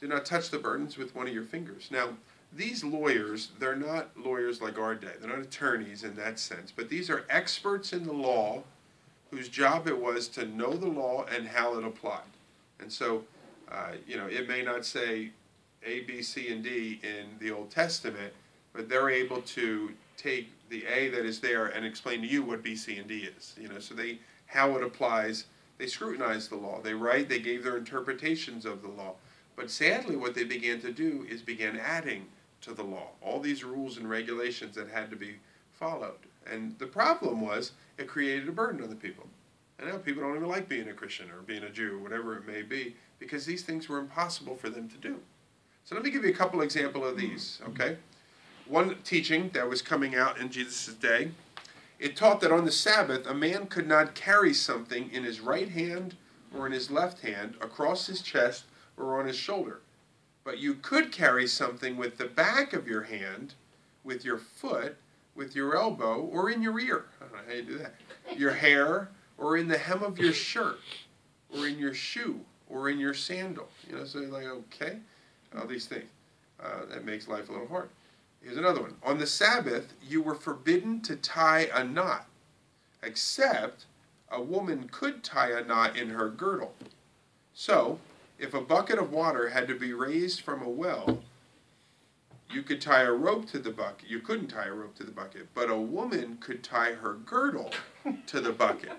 do 0.00 0.08
not 0.08 0.24
touch 0.24 0.50
the 0.50 0.58
burdens 0.58 0.96
with 0.96 1.14
one 1.14 1.28
of 1.28 1.34
your 1.34 1.44
fingers. 1.44 1.88
Now, 1.90 2.10
these 2.52 2.82
lawyers, 2.82 3.50
they're 3.58 3.76
not 3.76 4.10
lawyers 4.16 4.60
like 4.60 4.78
our 4.78 4.94
day. 4.94 5.12
They're 5.20 5.30
not 5.30 5.40
attorneys 5.40 6.02
in 6.02 6.16
that 6.16 6.38
sense. 6.38 6.72
But 6.74 6.88
these 6.88 7.08
are 7.08 7.24
experts 7.30 7.92
in 7.92 8.04
the 8.04 8.12
law 8.12 8.62
whose 9.30 9.48
job 9.48 9.86
it 9.86 9.96
was 9.96 10.26
to 10.28 10.46
know 10.46 10.72
the 10.72 10.88
law 10.88 11.24
and 11.32 11.46
how 11.46 11.78
it 11.78 11.84
applied. 11.84 12.22
And 12.80 12.92
so, 12.92 13.22
uh, 13.70 13.92
you 14.06 14.16
know, 14.16 14.26
it 14.26 14.48
may 14.48 14.62
not 14.62 14.84
say 14.84 15.30
a, 15.86 16.00
B, 16.00 16.22
C, 16.22 16.52
and 16.52 16.64
D 16.64 17.00
in 17.02 17.26
the 17.38 17.54
Old 17.54 17.70
Testament, 17.70 18.32
but 18.72 18.88
they're 18.88 19.10
able 19.10 19.42
to 19.42 19.92
take 20.16 20.48
the 20.68 20.84
A 20.86 21.08
that 21.10 21.24
is 21.24 21.40
there 21.40 21.66
and 21.66 21.84
explain 21.84 22.20
to 22.22 22.26
you 22.26 22.42
what 22.42 22.62
B, 22.62 22.74
C, 22.74 22.98
and 22.98 23.06
D 23.06 23.28
is. 23.36 23.54
You 23.60 23.68
know, 23.68 23.78
so 23.78 23.94
they 23.94 24.18
how 24.46 24.76
it 24.76 24.82
applies. 24.82 25.44
They 25.80 25.86
scrutinized 25.86 26.50
the 26.50 26.56
law. 26.56 26.82
They 26.82 26.92
write. 26.92 27.30
They 27.30 27.38
gave 27.38 27.64
their 27.64 27.78
interpretations 27.78 28.66
of 28.66 28.82
the 28.82 28.88
law. 28.88 29.14
But 29.56 29.70
sadly, 29.70 30.14
what 30.14 30.34
they 30.34 30.44
began 30.44 30.78
to 30.82 30.92
do 30.92 31.26
is 31.26 31.40
began 31.40 31.78
adding 31.78 32.26
to 32.60 32.74
the 32.74 32.82
law 32.82 33.08
all 33.22 33.40
these 33.40 33.64
rules 33.64 33.96
and 33.96 34.08
regulations 34.08 34.74
that 34.76 34.90
had 34.90 35.08
to 35.08 35.16
be 35.16 35.36
followed. 35.72 36.18
And 36.46 36.78
the 36.78 36.86
problem 36.86 37.40
was 37.40 37.72
it 37.96 38.08
created 38.08 38.46
a 38.46 38.52
burden 38.52 38.82
on 38.82 38.90
the 38.90 38.94
people. 38.94 39.26
And 39.78 39.88
now 39.88 39.96
people 39.96 40.22
don't 40.22 40.36
even 40.36 40.48
like 40.48 40.68
being 40.68 40.90
a 40.90 40.92
Christian 40.92 41.30
or 41.30 41.40
being 41.40 41.62
a 41.62 41.70
Jew, 41.70 41.96
or 41.96 41.98
whatever 41.98 42.36
it 42.36 42.46
may 42.46 42.60
be, 42.60 42.94
because 43.18 43.46
these 43.46 43.62
things 43.62 43.88
were 43.88 43.98
impossible 43.98 44.56
for 44.56 44.68
them 44.68 44.86
to 44.90 44.98
do. 44.98 45.18
So 45.86 45.94
let 45.94 46.04
me 46.04 46.10
give 46.10 46.24
you 46.24 46.30
a 46.30 46.34
couple 46.34 46.60
example 46.60 47.06
of 47.06 47.16
these, 47.16 47.58
mm. 47.64 47.68
okay? 47.70 47.96
One 48.66 48.96
teaching 49.02 49.48
that 49.54 49.66
was 49.66 49.80
coming 49.80 50.14
out 50.14 50.38
in 50.38 50.50
Jesus' 50.50 50.92
day, 50.94 51.30
it 52.00 52.16
taught 52.16 52.40
that 52.40 52.50
on 52.50 52.64
the 52.64 52.72
Sabbath 52.72 53.26
a 53.26 53.34
man 53.34 53.66
could 53.66 53.86
not 53.86 54.16
carry 54.16 54.52
something 54.52 55.08
in 55.12 55.22
his 55.22 55.40
right 55.40 55.68
hand 55.68 56.16
or 56.52 56.66
in 56.66 56.72
his 56.72 56.90
left 56.90 57.20
hand 57.20 57.54
across 57.60 58.08
his 58.08 58.22
chest 58.22 58.64
or 58.96 59.20
on 59.20 59.26
his 59.26 59.36
shoulder. 59.36 59.80
But 60.42 60.58
you 60.58 60.74
could 60.74 61.12
carry 61.12 61.46
something 61.46 61.96
with 61.96 62.16
the 62.16 62.24
back 62.24 62.72
of 62.72 62.88
your 62.88 63.02
hand, 63.02 63.54
with 64.02 64.24
your 64.24 64.38
foot, 64.38 64.96
with 65.36 65.54
your 65.54 65.76
elbow, 65.76 66.20
or 66.20 66.50
in 66.50 66.62
your 66.62 66.80
ear. 66.80 67.04
I 67.20 67.24
don't 67.24 67.32
know 67.32 67.38
how 67.46 67.54
you 67.54 67.62
do 67.62 67.78
that. 67.78 67.94
Your 68.36 68.52
hair, 68.52 69.10
or 69.38 69.56
in 69.56 69.68
the 69.68 69.78
hem 69.78 70.02
of 70.02 70.18
your 70.18 70.32
shirt, 70.32 70.80
or 71.54 71.68
in 71.68 71.78
your 71.78 71.94
shoe, 71.94 72.40
or 72.68 72.88
in 72.88 72.98
your 72.98 73.14
sandal. 73.14 73.68
You 73.88 73.96
know, 73.96 74.04
so 74.04 74.20
like, 74.20 74.46
okay 74.46 74.98
all 75.58 75.66
these 75.66 75.86
things. 75.86 76.08
Uh, 76.62 76.84
that 76.90 77.04
makes 77.04 77.26
life 77.26 77.48
a 77.48 77.52
little 77.52 77.68
hard. 77.68 77.88
Here's 78.42 78.56
another 78.56 78.80
one. 78.80 78.96
On 79.02 79.18
the 79.18 79.26
Sabbath, 79.26 79.92
you 80.02 80.22
were 80.22 80.34
forbidden 80.34 81.00
to 81.02 81.16
tie 81.16 81.68
a 81.74 81.84
knot, 81.84 82.26
except 83.02 83.84
a 84.30 84.40
woman 84.40 84.88
could 84.90 85.22
tie 85.22 85.50
a 85.50 85.64
knot 85.64 85.96
in 85.96 86.10
her 86.10 86.28
girdle. 86.28 86.74
So, 87.52 87.98
if 88.38 88.54
a 88.54 88.60
bucket 88.60 88.98
of 88.98 89.12
water 89.12 89.50
had 89.50 89.68
to 89.68 89.74
be 89.74 89.92
raised 89.92 90.40
from 90.40 90.62
a 90.62 90.68
well, 90.68 91.20
you 92.50 92.62
could 92.62 92.80
tie 92.80 93.02
a 93.02 93.12
rope 93.12 93.46
to 93.50 93.58
the 93.58 93.70
bucket. 93.70 94.08
You 94.08 94.20
couldn't 94.20 94.48
tie 94.48 94.66
a 94.66 94.72
rope 94.72 94.94
to 94.96 95.04
the 95.04 95.12
bucket, 95.12 95.48
but 95.54 95.70
a 95.70 95.76
woman 95.76 96.38
could 96.40 96.64
tie 96.64 96.92
her 96.92 97.14
girdle 97.14 97.70
to 98.26 98.40
the 98.40 98.52
bucket 98.52 98.92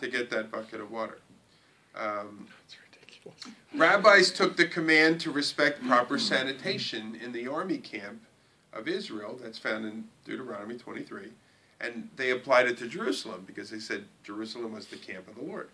to 0.00 0.08
get 0.08 0.30
that 0.30 0.50
bucket 0.50 0.80
of 0.80 0.90
water. 0.90 1.18
Um, 1.94 2.46
That's 2.62 2.76
ridiculous. 2.90 3.40
Rabbis 3.74 4.30
took 4.30 4.56
the 4.56 4.66
command 4.66 5.20
to 5.22 5.30
respect 5.30 5.84
proper 5.86 6.18
sanitation 6.18 7.18
in 7.22 7.32
the 7.32 7.48
army 7.48 7.78
camp 7.78 8.22
of 8.76 8.88
Israel, 8.88 9.38
that's 9.40 9.58
found 9.58 9.84
in 9.84 10.04
Deuteronomy 10.24 10.76
23, 10.76 11.28
and 11.80 12.08
they 12.16 12.30
applied 12.30 12.66
it 12.66 12.76
to 12.78 12.88
Jerusalem 12.88 13.44
because 13.46 13.70
they 13.70 13.78
said 13.78 14.04
Jerusalem 14.24 14.72
was 14.72 14.86
the 14.86 14.96
camp 14.96 15.28
of 15.28 15.36
the 15.36 15.42
Lord. 15.42 15.68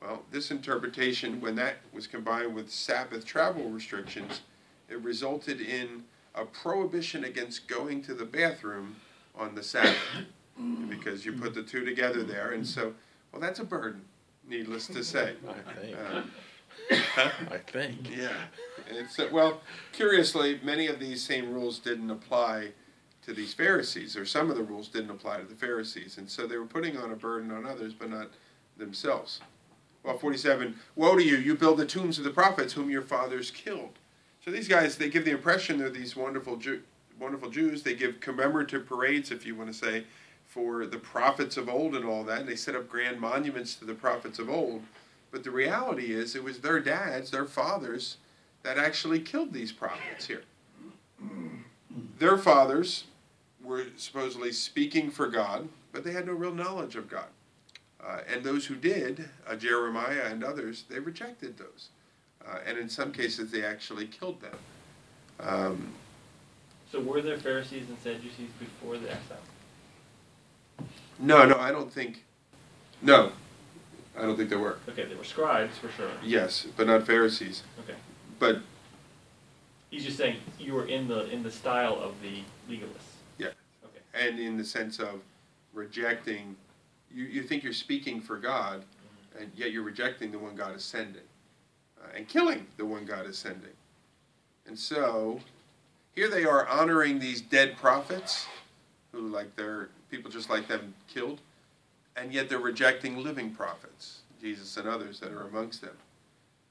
Well, 0.00 0.22
this 0.30 0.50
interpretation, 0.50 1.40
when 1.40 1.54
that 1.56 1.76
was 1.92 2.06
combined 2.06 2.54
with 2.54 2.70
Sabbath 2.70 3.24
travel 3.24 3.70
restrictions, 3.70 4.42
it 4.88 5.00
resulted 5.00 5.60
in 5.60 6.04
a 6.34 6.44
prohibition 6.44 7.24
against 7.24 7.68
going 7.68 8.02
to 8.02 8.14
the 8.14 8.24
bathroom 8.24 8.96
on 9.34 9.54
the 9.54 9.62
Sabbath 9.62 9.96
because 10.88 11.24
you 11.24 11.32
put 11.32 11.54
the 11.54 11.62
two 11.62 11.84
together 11.84 12.22
there, 12.22 12.52
and 12.52 12.66
so, 12.66 12.92
well, 13.32 13.40
that's 13.40 13.60
a 13.60 13.64
burden, 13.64 14.02
needless 14.48 14.86
to 14.88 15.02
say. 15.02 15.34
I 15.48 15.80
think. 15.80 15.96
Um, 16.12 16.30
I 16.90 17.58
think. 17.66 18.14
yeah. 18.16 18.36
And 18.90 19.08
so, 19.08 19.28
well, 19.32 19.60
curiously, 19.92 20.60
many 20.62 20.86
of 20.86 20.98
these 20.98 21.22
same 21.24 21.52
rules 21.52 21.78
didn't 21.78 22.10
apply 22.10 22.72
to 23.22 23.32
these 23.32 23.54
Pharisees, 23.54 24.16
or 24.16 24.26
some 24.26 24.50
of 24.50 24.56
the 24.56 24.62
rules 24.62 24.88
didn't 24.88 25.10
apply 25.10 25.38
to 25.38 25.46
the 25.46 25.54
Pharisees, 25.54 26.18
and 26.18 26.28
so 26.28 26.46
they 26.46 26.58
were 26.58 26.66
putting 26.66 26.96
on 26.98 27.10
a 27.10 27.16
burden 27.16 27.50
on 27.50 27.64
others, 27.64 27.94
but 27.94 28.10
not 28.10 28.28
themselves. 28.76 29.40
Well, 30.02 30.18
47, 30.18 30.76
woe 30.96 31.16
to 31.16 31.22
you, 31.24 31.36
you 31.36 31.54
build 31.54 31.78
the 31.78 31.86
tombs 31.86 32.18
of 32.18 32.24
the 32.24 32.30
prophets 32.30 32.74
whom 32.74 32.90
your 32.90 33.02
fathers 33.02 33.50
killed. 33.50 33.98
So 34.44 34.50
these 34.50 34.68
guys, 34.68 34.98
they 34.98 35.08
give 35.08 35.24
the 35.24 35.30
impression 35.30 35.78
they're 35.78 35.88
these 35.88 36.14
wonderful, 36.14 36.56
Jew, 36.56 36.82
wonderful 37.18 37.48
Jews. 37.48 37.82
They 37.82 37.94
give 37.94 38.20
commemorative 38.20 38.86
parades, 38.86 39.30
if 39.30 39.46
you 39.46 39.54
want 39.54 39.72
to 39.72 39.74
say, 39.74 40.04
for 40.46 40.84
the 40.84 40.98
prophets 40.98 41.56
of 41.56 41.70
old 41.70 41.96
and 41.96 42.04
all 42.04 42.24
that. 42.24 42.40
And 42.40 42.48
they 42.48 42.56
set 42.56 42.76
up 42.76 42.86
grand 42.86 43.18
monuments 43.18 43.74
to 43.76 43.86
the 43.86 43.94
prophets 43.94 44.38
of 44.38 44.50
old. 44.50 44.82
But 45.34 45.42
the 45.42 45.50
reality 45.50 46.12
is, 46.12 46.36
it 46.36 46.44
was 46.44 46.60
their 46.60 46.78
dads, 46.78 47.32
their 47.32 47.44
fathers, 47.44 48.18
that 48.62 48.78
actually 48.78 49.18
killed 49.18 49.52
these 49.52 49.72
prophets 49.72 50.28
here. 50.28 50.44
Their 52.20 52.38
fathers 52.38 53.06
were 53.60 53.86
supposedly 53.96 54.52
speaking 54.52 55.10
for 55.10 55.26
God, 55.26 55.68
but 55.90 56.04
they 56.04 56.12
had 56.12 56.26
no 56.26 56.34
real 56.34 56.54
knowledge 56.54 56.94
of 56.94 57.10
God. 57.10 57.26
Uh, 58.00 58.20
and 58.32 58.44
those 58.44 58.66
who 58.66 58.76
did, 58.76 59.28
uh, 59.44 59.56
Jeremiah 59.56 60.22
and 60.26 60.44
others, 60.44 60.84
they 60.88 61.00
rejected 61.00 61.58
those. 61.58 61.88
Uh, 62.46 62.58
and 62.64 62.78
in 62.78 62.88
some 62.88 63.10
cases, 63.10 63.50
they 63.50 63.64
actually 63.64 64.06
killed 64.06 64.40
them. 64.40 64.58
Um, 65.40 65.94
So 66.92 67.00
were 67.00 67.20
there 67.20 67.38
Pharisees 67.38 67.88
and 67.88 67.98
Sadducees 67.98 68.50
before 68.60 68.98
the 68.98 69.10
exile? 69.10 69.38
no, 71.18 71.44
no, 71.44 71.58
I 71.58 71.72
don't 71.72 71.92
think. 71.92 72.24
No, 73.02 73.32
I 74.16 74.22
don't 74.22 74.36
think 74.36 74.48
there 74.48 74.58
were. 74.58 74.78
Okay, 74.88 75.04
they 75.04 75.14
were 75.14 75.24
scribes 75.24 75.76
for 75.78 75.88
sure. 75.90 76.10
Yes, 76.22 76.66
but 76.76 76.86
not 76.86 77.06
Pharisees. 77.06 77.62
Okay. 77.80 77.98
But 78.38 78.58
He's 79.94 80.04
just 80.04 80.16
saying 80.16 80.38
you 80.58 80.74
were 80.74 80.86
in 80.86 81.06
the 81.06 81.30
in 81.30 81.44
the 81.44 81.50
style 81.52 81.94
of 81.94 82.20
the 82.20 82.42
legalists. 82.68 83.14
Yeah. 83.38 83.48
Okay. 83.84 84.26
and 84.28 84.40
in 84.40 84.56
the 84.56 84.64
sense 84.64 84.98
of 84.98 85.20
rejecting, 85.72 86.56
you, 87.14 87.24
you 87.24 87.44
think 87.44 87.62
you're 87.62 87.72
speaking 87.72 88.20
for 88.20 88.36
God, 88.36 88.84
and 89.38 89.52
yet 89.54 89.70
you're 89.70 89.84
rejecting 89.84 90.32
the 90.32 90.38
one 90.38 90.56
God 90.56 90.74
is 90.74 90.84
sending, 90.84 91.22
uh, 92.02 92.08
and 92.16 92.26
killing 92.26 92.66
the 92.76 92.84
one 92.84 93.04
God 93.04 93.24
is 93.26 93.38
sending. 93.38 93.70
And 94.66 94.76
so, 94.76 95.38
here 96.16 96.28
they 96.28 96.44
are 96.44 96.66
honoring 96.66 97.20
these 97.20 97.40
dead 97.40 97.76
prophets, 97.76 98.46
who 99.12 99.28
like 99.28 99.54
their 99.54 99.90
people 100.10 100.28
just 100.28 100.50
like 100.50 100.66
them 100.66 100.92
killed, 101.06 101.40
and 102.16 102.32
yet 102.32 102.48
they're 102.48 102.58
rejecting 102.58 103.22
living 103.22 103.50
prophets, 103.50 104.20
Jesus 104.40 104.76
and 104.76 104.88
others 104.88 105.20
that 105.20 105.32
are 105.32 105.42
amongst 105.42 105.80
them. 105.80 105.96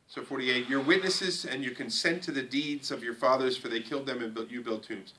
So 0.07 0.21
48, 0.21 0.69
you're 0.69 0.81
witnesses 0.81 1.45
and 1.45 1.63
you 1.63 1.71
consent 1.71 2.21
to 2.23 2.31
the 2.31 2.43
deeds 2.43 2.91
of 2.91 3.03
your 3.03 3.15
fathers, 3.15 3.57
for 3.57 3.67
they 3.67 3.79
killed 3.79 4.05
them 4.05 4.21
and 4.21 4.33
built, 4.33 4.51
you 4.51 4.61
built 4.61 4.83
tombs. 4.83 5.13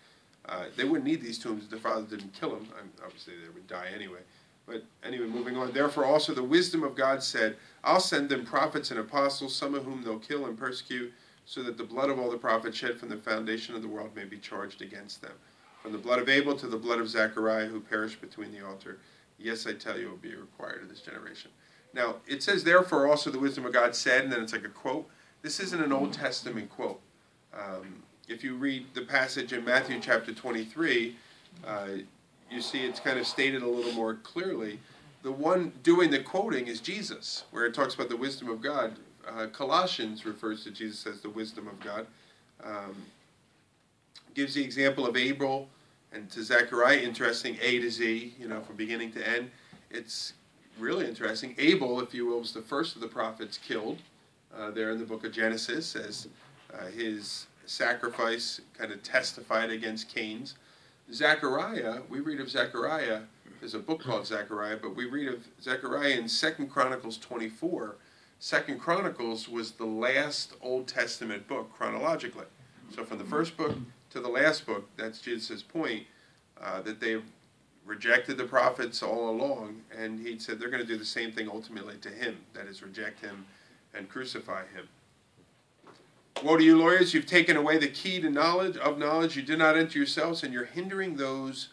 Uh, 0.46 0.66
they 0.76 0.84
wouldn't 0.84 1.04
need 1.04 1.22
these 1.22 1.38
tombs 1.38 1.64
if 1.64 1.70
their 1.70 1.78
fathers 1.80 2.08
didn't 2.08 2.32
kill 2.32 2.50
them. 2.50 2.68
I'm, 2.78 2.90
obviously, 3.04 3.34
they 3.42 3.48
would 3.48 3.66
die 3.66 3.88
anyway. 3.94 4.20
But 4.66 4.84
anyway, 5.02 5.26
moving 5.26 5.56
on. 5.56 5.72
Therefore, 5.72 6.04
also 6.04 6.32
the 6.32 6.42
wisdom 6.42 6.82
of 6.82 6.94
God 6.94 7.22
said, 7.22 7.56
I'll 7.82 8.00
send 8.00 8.28
them 8.28 8.46
prophets 8.46 8.90
and 8.90 9.00
apostles, 9.00 9.54
some 9.54 9.74
of 9.74 9.84
whom 9.84 10.02
they'll 10.02 10.18
kill 10.18 10.46
and 10.46 10.56
persecute, 10.56 11.12
so 11.44 11.62
that 11.62 11.76
the 11.76 11.84
blood 11.84 12.08
of 12.08 12.18
all 12.18 12.30
the 12.30 12.38
prophets 12.38 12.76
shed 12.76 12.98
from 12.98 13.08
the 13.08 13.16
foundation 13.16 13.74
of 13.74 13.82
the 13.82 13.88
world 13.88 14.14
may 14.14 14.24
be 14.24 14.38
charged 14.38 14.80
against 14.80 15.20
them. 15.20 15.32
From 15.82 15.92
the 15.92 15.98
blood 15.98 16.18
of 16.18 16.28
Abel 16.28 16.56
to 16.56 16.66
the 16.66 16.78
blood 16.78 16.98
of 16.98 17.08
Zechariah, 17.08 17.66
who 17.66 17.80
perished 17.80 18.20
between 18.20 18.52
the 18.52 18.64
altar. 18.66 18.98
Yes, 19.38 19.66
I 19.66 19.72
tell 19.72 19.98
you, 19.98 20.06
it 20.06 20.10
will 20.10 20.16
be 20.16 20.34
required 20.34 20.82
of 20.82 20.88
this 20.88 21.00
generation. 21.00 21.50
Now, 21.92 22.16
it 22.26 22.42
says, 22.42 22.64
therefore, 22.64 23.08
also 23.08 23.30
the 23.30 23.38
wisdom 23.38 23.66
of 23.66 23.72
God 23.72 23.94
said, 23.94 24.24
and 24.24 24.32
then 24.32 24.42
it's 24.42 24.52
like 24.52 24.64
a 24.64 24.68
quote. 24.68 25.08
This 25.42 25.60
isn't 25.60 25.82
an 25.82 25.92
Old 25.92 26.12
Testament 26.12 26.70
quote. 26.70 27.00
Um, 27.52 28.02
if 28.28 28.42
you 28.42 28.56
read 28.56 28.86
the 28.94 29.02
passage 29.02 29.52
in 29.52 29.64
Matthew 29.64 30.00
chapter 30.00 30.32
23, 30.32 31.16
uh, 31.66 31.86
you 32.50 32.60
see 32.60 32.84
it's 32.84 33.00
kind 33.00 33.18
of 33.18 33.26
stated 33.26 33.62
a 33.62 33.68
little 33.68 33.92
more 33.92 34.14
clearly. 34.14 34.80
The 35.22 35.32
one 35.32 35.72
doing 35.82 36.10
the 36.10 36.20
quoting 36.20 36.66
is 36.66 36.80
Jesus, 36.80 37.44
where 37.50 37.64
it 37.64 37.74
talks 37.74 37.94
about 37.94 38.08
the 38.08 38.16
wisdom 38.16 38.48
of 38.48 38.60
God. 38.60 38.96
Uh, 39.26 39.46
Colossians 39.46 40.26
refers 40.26 40.64
to 40.64 40.70
Jesus 40.70 41.06
as 41.06 41.20
the 41.20 41.30
wisdom 41.30 41.66
of 41.68 41.78
God. 41.80 42.06
Um, 42.62 42.94
gives 44.34 44.54
the 44.54 44.64
example 44.64 45.06
of 45.06 45.16
Abel 45.16 45.68
and 46.14 46.30
to 46.30 46.42
Zechariah, 46.42 46.98
interesting 46.98 47.58
A 47.60 47.80
to 47.80 47.90
Z, 47.90 48.34
you 48.38 48.48
know, 48.48 48.60
from 48.60 48.76
beginning 48.76 49.12
to 49.12 49.28
end. 49.28 49.50
It's 49.90 50.34
really 50.78 51.06
interesting. 51.06 51.54
Abel, 51.58 52.00
if 52.00 52.14
you 52.14 52.26
will, 52.26 52.40
was 52.40 52.52
the 52.52 52.62
first 52.62 52.94
of 52.94 53.00
the 53.00 53.08
prophets 53.08 53.58
killed 53.58 53.98
uh, 54.56 54.70
there 54.70 54.90
in 54.92 54.98
the 54.98 55.04
book 55.04 55.24
of 55.24 55.32
Genesis 55.32 55.96
as 55.96 56.28
uh, 56.72 56.86
his 56.86 57.46
sacrifice 57.66 58.60
kind 58.78 58.92
of 58.92 59.02
testified 59.02 59.70
against 59.70 60.08
Cain's. 60.08 60.54
Zechariah, 61.12 62.00
we 62.08 62.20
read 62.20 62.40
of 62.40 62.48
Zechariah, 62.48 63.20
there's 63.60 63.74
a 63.74 63.78
book 63.78 64.02
called 64.02 64.26
Zechariah, 64.26 64.78
but 64.80 64.94
we 64.94 65.06
read 65.06 65.28
of 65.28 65.46
Zechariah 65.62 66.18
in 66.18 66.28
Second 66.28 66.68
Chronicles 66.70 67.18
24. 67.18 67.96
Second 68.38 68.78
Chronicles 68.78 69.48
was 69.48 69.72
the 69.72 69.84
last 69.84 70.54
Old 70.60 70.86
Testament 70.86 71.46
book 71.48 71.72
chronologically. 71.72 72.46
So 72.94 73.04
from 73.04 73.18
the 73.18 73.24
first 73.24 73.56
book 73.56 73.74
to 74.14 74.20
the 74.20 74.28
last 74.28 74.64
book, 74.64 74.88
that's 74.96 75.20
Jesus' 75.20 75.62
point, 75.62 76.04
uh, 76.62 76.80
that 76.82 77.00
they've 77.00 77.24
rejected 77.84 78.38
the 78.38 78.44
prophets 78.44 79.02
all 79.02 79.28
along, 79.28 79.82
and 79.96 80.24
he 80.24 80.38
said 80.38 80.58
they're 80.58 80.70
going 80.70 80.82
to 80.82 80.88
do 80.88 80.96
the 80.96 81.04
same 81.04 81.32
thing 81.32 81.48
ultimately 81.48 81.96
to 81.96 82.08
him, 82.08 82.38
that 82.54 82.66
is, 82.66 82.80
reject 82.80 83.20
him 83.20 83.44
and 83.92 84.08
crucify 84.08 84.62
him. 84.72 84.88
Woe 86.44 86.56
to 86.56 86.64
you, 86.64 86.78
lawyers! 86.78 87.12
You've 87.12 87.26
taken 87.26 87.56
away 87.56 87.76
the 87.76 87.88
key 87.88 88.20
to 88.20 88.30
knowledge 88.30 88.76
of 88.76 88.98
knowledge. 88.98 89.36
You 89.36 89.42
did 89.42 89.58
not 89.58 89.76
enter 89.76 89.98
yourselves, 89.98 90.44
and 90.44 90.52
you're 90.52 90.64
hindering 90.64 91.16
those 91.16 91.70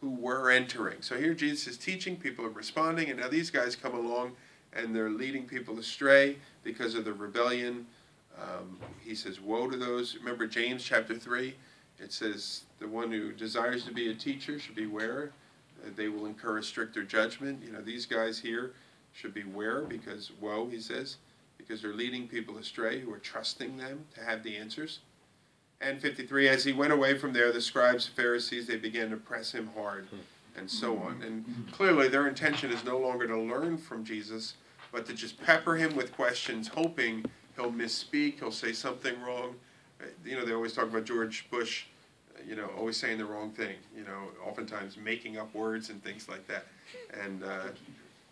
who 0.00 0.10
were 0.10 0.50
entering. 0.50 1.00
So 1.00 1.16
here 1.16 1.32
Jesus 1.32 1.68
is 1.68 1.78
teaching, 1.78 2.16
people 2.16 2.44
are 2.44 2.50
responding, 2.50 3.08
and 3.08 3.20
now 3.20 3.28
these 3.28 3.50
guys 3.50 3.76
come 3.76 3.94
along 3.94 4.32
and 4.72 4.94
they're 4.94 5.10
leading 5.10 5.46
people 5.46 5.78
astray 5.78 6.38
because 6.64 6.96
of 6.96 7.04
the 7.04 7.12
rebellion. 7.12 7.86
Um, 8.36 8.78
he 9.00 9.14
says, 9.14 9.40
Woe 9.40 9.70
to 9.70 9.76
those. 9.76 10.16
Remember 10.16 10.48
James 10.48 10.82
chapter 10.82 11.14
3? 11.14 11.54
It 11.98 12.12
says, 12.12 12.62
The 12.80 12.88
one 12.88 13.10
who 13.10 13.32
desires 13.32 13.84
to 13.84 13.92
be 13.92 14.10
a 14.10 14.14
teacher 14.14 14.58
should 14.58 14.74
beware. 14.74 15.32
Uh, 15.84 15.90
they 15.94 16.08
will 16.08 16.26
incur 16.26 16.58
a 16.58 16.62
stricter 16.62 17.02
judgment. 17.02 17.62
You 17.64 17.72
know, 17.72 17.80
these 17.80 18.06
guys 18.06 18.38
here 18.38 18.72
should 19.12 19.34
beware 19.34 19.82
because, 19.82 20.32
woe, 20.40 20.68
he 20.68 20.80
says, 20.80 21.16
because 21.56 21.80
they're 21.80 21.94
leading 21.94 22.26
people 22.28 22.58
astray 22.58 23.00
who 23.00 23.12
are 23.12 23.18
trusting 23.18 23.76
them 23.76 24.04
to 24.14 24.24
have 24.24 24.42
the 24.42 24.56
answers. 24.56 25.00
And 25.80 26.00
53, 26.00 26.48
as 26.48 26.64
he 26.64 26.72
went 26.72 26.92
away 26.92 27.16
from 27.18 27.32
there, 27.32 27.52
the 27.52 27.60
scribes, 27.60 28.06
Pharisees, 28.06 28.66
they 28.66 28.76
began 28.76 29.10
to 29.10 29.16
press 29.16 29.52
him 29.52 29.70
hard, 29.74 30.08
and 30.56 30.70
so 30.70 30.96
on. 30.98 31.22
And 31.22 31.44
clearly, 31.72 32.08
their 32.08 32.26
intention 32.26 32.70
is 32.72 32.84
no 32.84 32.98
longer 32.98 33.26
to 33.26 33.38
learn 33.38 33.76
from 33.76 34.04
Jesus, 34.04 34.54
but 34.92 35.04
to 35.06 35.12
just 35.12 35.40
pepper 35.42 35.76
him 35.76 35.94
with 35.94 36.12
questions, 36.12 36.68
hoping 36.68 37.24
he'll 37.56 37.72
misspeak, 37.72 38.38
he'll 38.38 38.50
say 38.50 38.72
something 38.72 39.20
wrong. 39.20 39.56
Uh, 40.04 40.08
You 40.24 40.36
know, 40.36 40.44
they 40.44 40.52
always 40.52 40.72
talk 40.72 40.84
about 40.84 41.04
George 41.04 41.46
Bush, 41.50 41.84
uh, 42.36 42.42
you 42.46 42.56
know, 42.56 42.70
always 42.78 42.96
saying 42.96 43.18
the 43.18 43.24
wrong 43.24 43.50
thing, 43.50 43.76
you 43.96 44.04
know, 44.04 44.28
oftentimes 44.46 44.96
making 44.96 45.38
up 45.38 45.54
words 45.54 45.90
and 45.90 46.02
things 46.02 46.28
like 46.28 46.46
that. 46.48 46.66
And, 47.22 47.42
uh, 47.42 47.68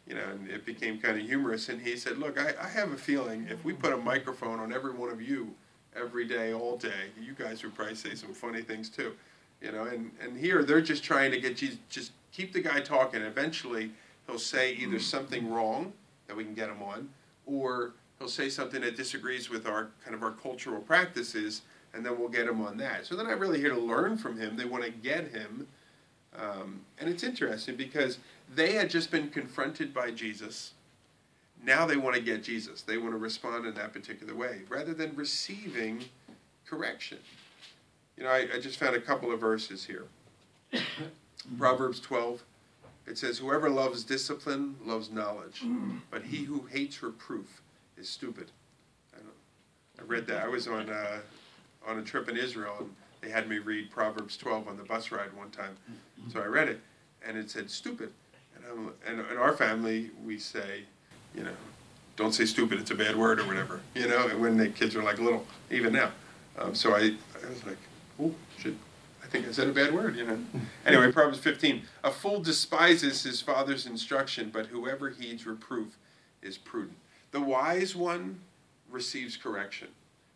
you 0.06 0.14
know, 0.14 0.24
and 0.30 0.48
it 0.50 0.64
became 0.66 0.98
kind 0.98 1.18
of 1.18 1.26
humorous. 1.26 1.68
And 1.68 1.80
he 1.80 1.96
said, 1.96 2.18
Look, 2.18 2.38
I, 2.38 2.54
I 2.60 2.68
have 2.68 2.92
a 2.92 2.96
feeling 2.96 3.46
if 3.50 3.64
we 3.64 3.72
put 3.72 3.92
a 3.92 3.96
microphone 3.96 4.58
on 4.58 4.72
every 4.72 4.92
one 4.92 5.10
of 5.10 5.20
you 5.22 5.54
every 5.94 6.26
day, 6.26 6.52
all 6.52 6.76
day, 6.76 7.10
you 7.20 7.34
guys 7.34 7.62
would 7.62 7.74
probably 7.74 7.94
say 7.94 8.14
some 8.14 8.32
funny 8.34 8.62
things 8.62 8.88
too. 8.88 9.12
You 9.60 9.70
know, 9.72 9.84
and, 9.84 10.10
and 10.20 10.36
here 10.36 10.64
they're 10.64 10.80
just 10.80 11.04
trying 11.04 11.30
to 11.30 11.40
get 11.40 11.62
you, 11.62 11.70
just 11.88 12.12
keep 12.32 12.52
the 12.52 12.60
guy 12.60 12.80
talking. 12.80 13.22
Eventually, 13.22 13.92
he'll 14.26 14.38
say 14.38 14.72
either 14.74 14.98
something 14.98 15.48
wrong 15.50 15.92
that 16.26 16.36
we 16.36 16.44
can 16.44 16.54
get 16.54 16.68
him 16.68 16.82
on, 16.82 17.08
or 17.46 17.92
he'll 18.22 18.28
say 18.28 18.48
something 18.48 18.82
that 18.82 18.96
disagrees 18.96 19.50
with 19.50 19.66
our 19.66 19.90
kind 20.04 20.14
of 20.14 20.22
our 20.22 20.30
cultural 20.30 20.80
practices, 20.80 21.62
and 21.92 22.06
then 22.06 22.16
we'll 22.16 22.28
get 22.28 22.46
him 22.46 22.60
on 22.60 22.76
that. 22.76 23.04
So 23.04 23.16
they're 23.16 23.26
not 23.26 23.40
really 23.40 23.58
here 23.58 23.70
to 23.70 23.80
learn 23.80 24.16
from 24.16 24.38
him; 24.38 24.56
they 24.56 24.64
want 24.64 24.84
to 24.84 24.90
get 24.90 25.28
him. 25.28 25.66
Um, 26.38 26.80
and 27.00 27.10
it's 27.10 27.24
interesting 27.24 27.74
because 27.74 28.18
they 28.54 28.74
had 28.74 28.88
just 28.88 29.10
been 29.10 29.28
confronted 29.28 29.92
by 29.92 30.12
Jesus. 30.12 30.72
Now 31.64 31.84
they 31.84 31.96
want 31.96 32.14
to 32.14 32.22
get 32.22 32.44
Jesus. 32.44 32.82
They 32.82 32.96
want 32.96 33.12
to 33.12 33.18
respond 33.18 33.66
in 33.66 33.74
that 33.74 33.92
particular 33.92 34.34
way 34.34 34.60
rather 34.68 34.94
than 34.94 35.16
receiving 35.16 36.04
correction. 36.64 37.18
You 38.16 38.24
know, 38.24 38.30
I, 38.30 38.46
I 38.54 38.60
just 38.60 38.78
found 38.78 38.94
a 38.94 39.00
couple 39.00 39.32
of 39.32 39.40
verses 39.40 39.84
here. 39.84 40.04
Proverbs 41.58 41.98
12, 42.00 42.42
it 43.06 43.18
says, 43.18 43.38
Whoever 43.38 43.68
loves 43.68 44.04
discipline 44.04 44.76
loves 44.84 45.10
knowledge, 45.10 45.62
but 46.10 46.22
he 46.22 46.44
who 46.44 46.66
hates 46.70 47.02
reproof 47.02 47.62
is 48.02 48.08
stupid. 48.08 48.50
I, 49.14 49.20
I 50.00 50.04
read 50.04 50.26
that. 50.26 50.42
I 50.42 50.48
was 50.48 50.66
on 50.66 50.90
uh, 50.90 51.20
on 51.86 51.98
a 51.98 52.02
trip 52.02 52.28
in 52.28 52.36
Israel, 52.36 52.74
and 52.80 52.90
they 53.20 53.30
had 53.30 53.48
me 53.48 53.58
read 53.58 53.90
Proverbs 53.90 54.36
12 54.36 54.68
on 54.68 54.76
the 54.76 54.82
bus 54.82 55.10
ride 55.10 55.32
one 55.34 55.50
time. 55.50 55.76
So 56.32 56.40
I 56.40 56.46
read 56.46 56.68
it, 56.68 56.80
and 57.26 57.38
it 57.38 57.50
said 57.50 57.70
stupid. 57.70 58.10
And, 58.56 58.64
I'm, 58.70 58.92
and 59.06 59.30
in 59.30 59.36
our 59.36 59.56
family, 59.56 60.10
we 60.24 60.38
say, 60.38 60.82
you 61.34 61.44
know, 61.44 61.52
don't 62.16 62.32
say 62.32 62.44
stupid, 62.44 62.78
it's 62.78 62.90
a 62.90 62.94
bad 62.94 63.16
word 63.16 63.40
or 63.40 63.46
whatever, 63.46 63.80
you 63.94 64.06
know, 64.06 64.28
and 64.28 64.40
when 64.40 64.56
the 64.56 64.68
kids 64.68 64.94
are 64.94 65.02
like 65.02 65.18
little, 65.18 65.46
even 65.70 65.92
now. 65.92 66.10
Um, 66.58 66.74
so 66.74 66.94
I, 66.94 67.16
I 67.42 67.48
was 67.48 67.64
like, 67.66 67.78
oh, 68.20 68.34
shit, 68.58 68.74
I 69.24 69.26
think 69.26 69.48
I 69.48 69.52
said 69.52 69.68
a 69.68 69.72
bad 69.72 69.94
word, 69.94 70.16
you 70.16 70.26
know. 70.26 70.38
anyway, 70.86 71.10
Proverbs 71.10 71.38
15. 71.38 71.82
A 72.04 72.10
fool 72.10 72.40
despises 72.40 73.22
his 73.22 73.40
father's 73.40 73.86
instruction, 73.86 74.50
but 74.52 74.66
whoever 74.66 75.10
heeds 75.10 75.46
reproof 75.46 75.96
is 76.42 76.58
prudent. 76.58 76.96
The 77.32 77.40
wise 77.40 77.96
one 77.96 78.40
receives 78.90 79.36
correction. 79.36 79.88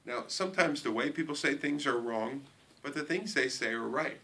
Now, 0.05 0.24
sometimes 0.28 0.82
the 0.82 0.92
way 0.92 1.11
people 1.11 1.34
say 1.34 1.55
things 1.55 1.86
are 1.86 1.99
wrong, 1.99 2.42
but 2.82 2.94
the 2.94 3.03
things 3.03 3.34
they 3.34 3.49
say 3.49 3.72
are 3.72 3.88
right. 3.88 4.18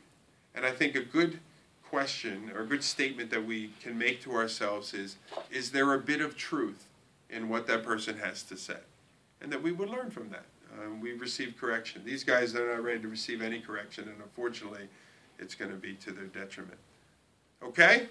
And 0.55 0.65
I 0.65 0.71
think 0.71 0.95
a 0.95 1.03
good 1.03 1.39
question 1.85 2.51
or 2.55 2.63
a 2.63 2.67
good 2.67 2.83
statement 2.83 3.31
that 3.31 3.45
we 3.45 3.71
can 3.83 3.99
make 3.99 4.23
to 4.23 4.33
ourselves 4.33 4.95
is 4.95 5.17
is 5.51 5.71
there 5.71 5.93
a 5.93 5.99
bit 5.99 6.21
of 6.21 6.37
truth 6.37 6.87
in 7.29 7.49
what 7.49 7.67
that 7.67 7.85
person 7.85 8.19
has 8.19 8.43
to 8.45 8.57
say? 8.57 8.79
And 9.41 9.53
that 9.53 9.63
we 9.63 9.73
would 9.73 9.91
learn 9.91 10.11
from 10.11 10.31
that. 10.31 10.45
Um, 10.81 11.01
we 11.01 11.13
receive 11.13 11.55
correction. 11.61 12.03
These 12.05 12.25
guys 12.25 12.55
are 12.55 12.75
not 12.75 12.83
ready 12.83 13.01
to 13.01 13.09
receive 13.09 13.43
any 13.43 13.61
correction, 13.61 14.09
and 14.09 14.19
unfortunately, 14.23 14.89
it's 15.39 15.55
going 15.55 15.71
to 15.71 15.77
be 15.77 15.95
to 15.95 16.13
their 16.13 16.27
detriment. 16.27 16.79
Okay? 17.63 18.09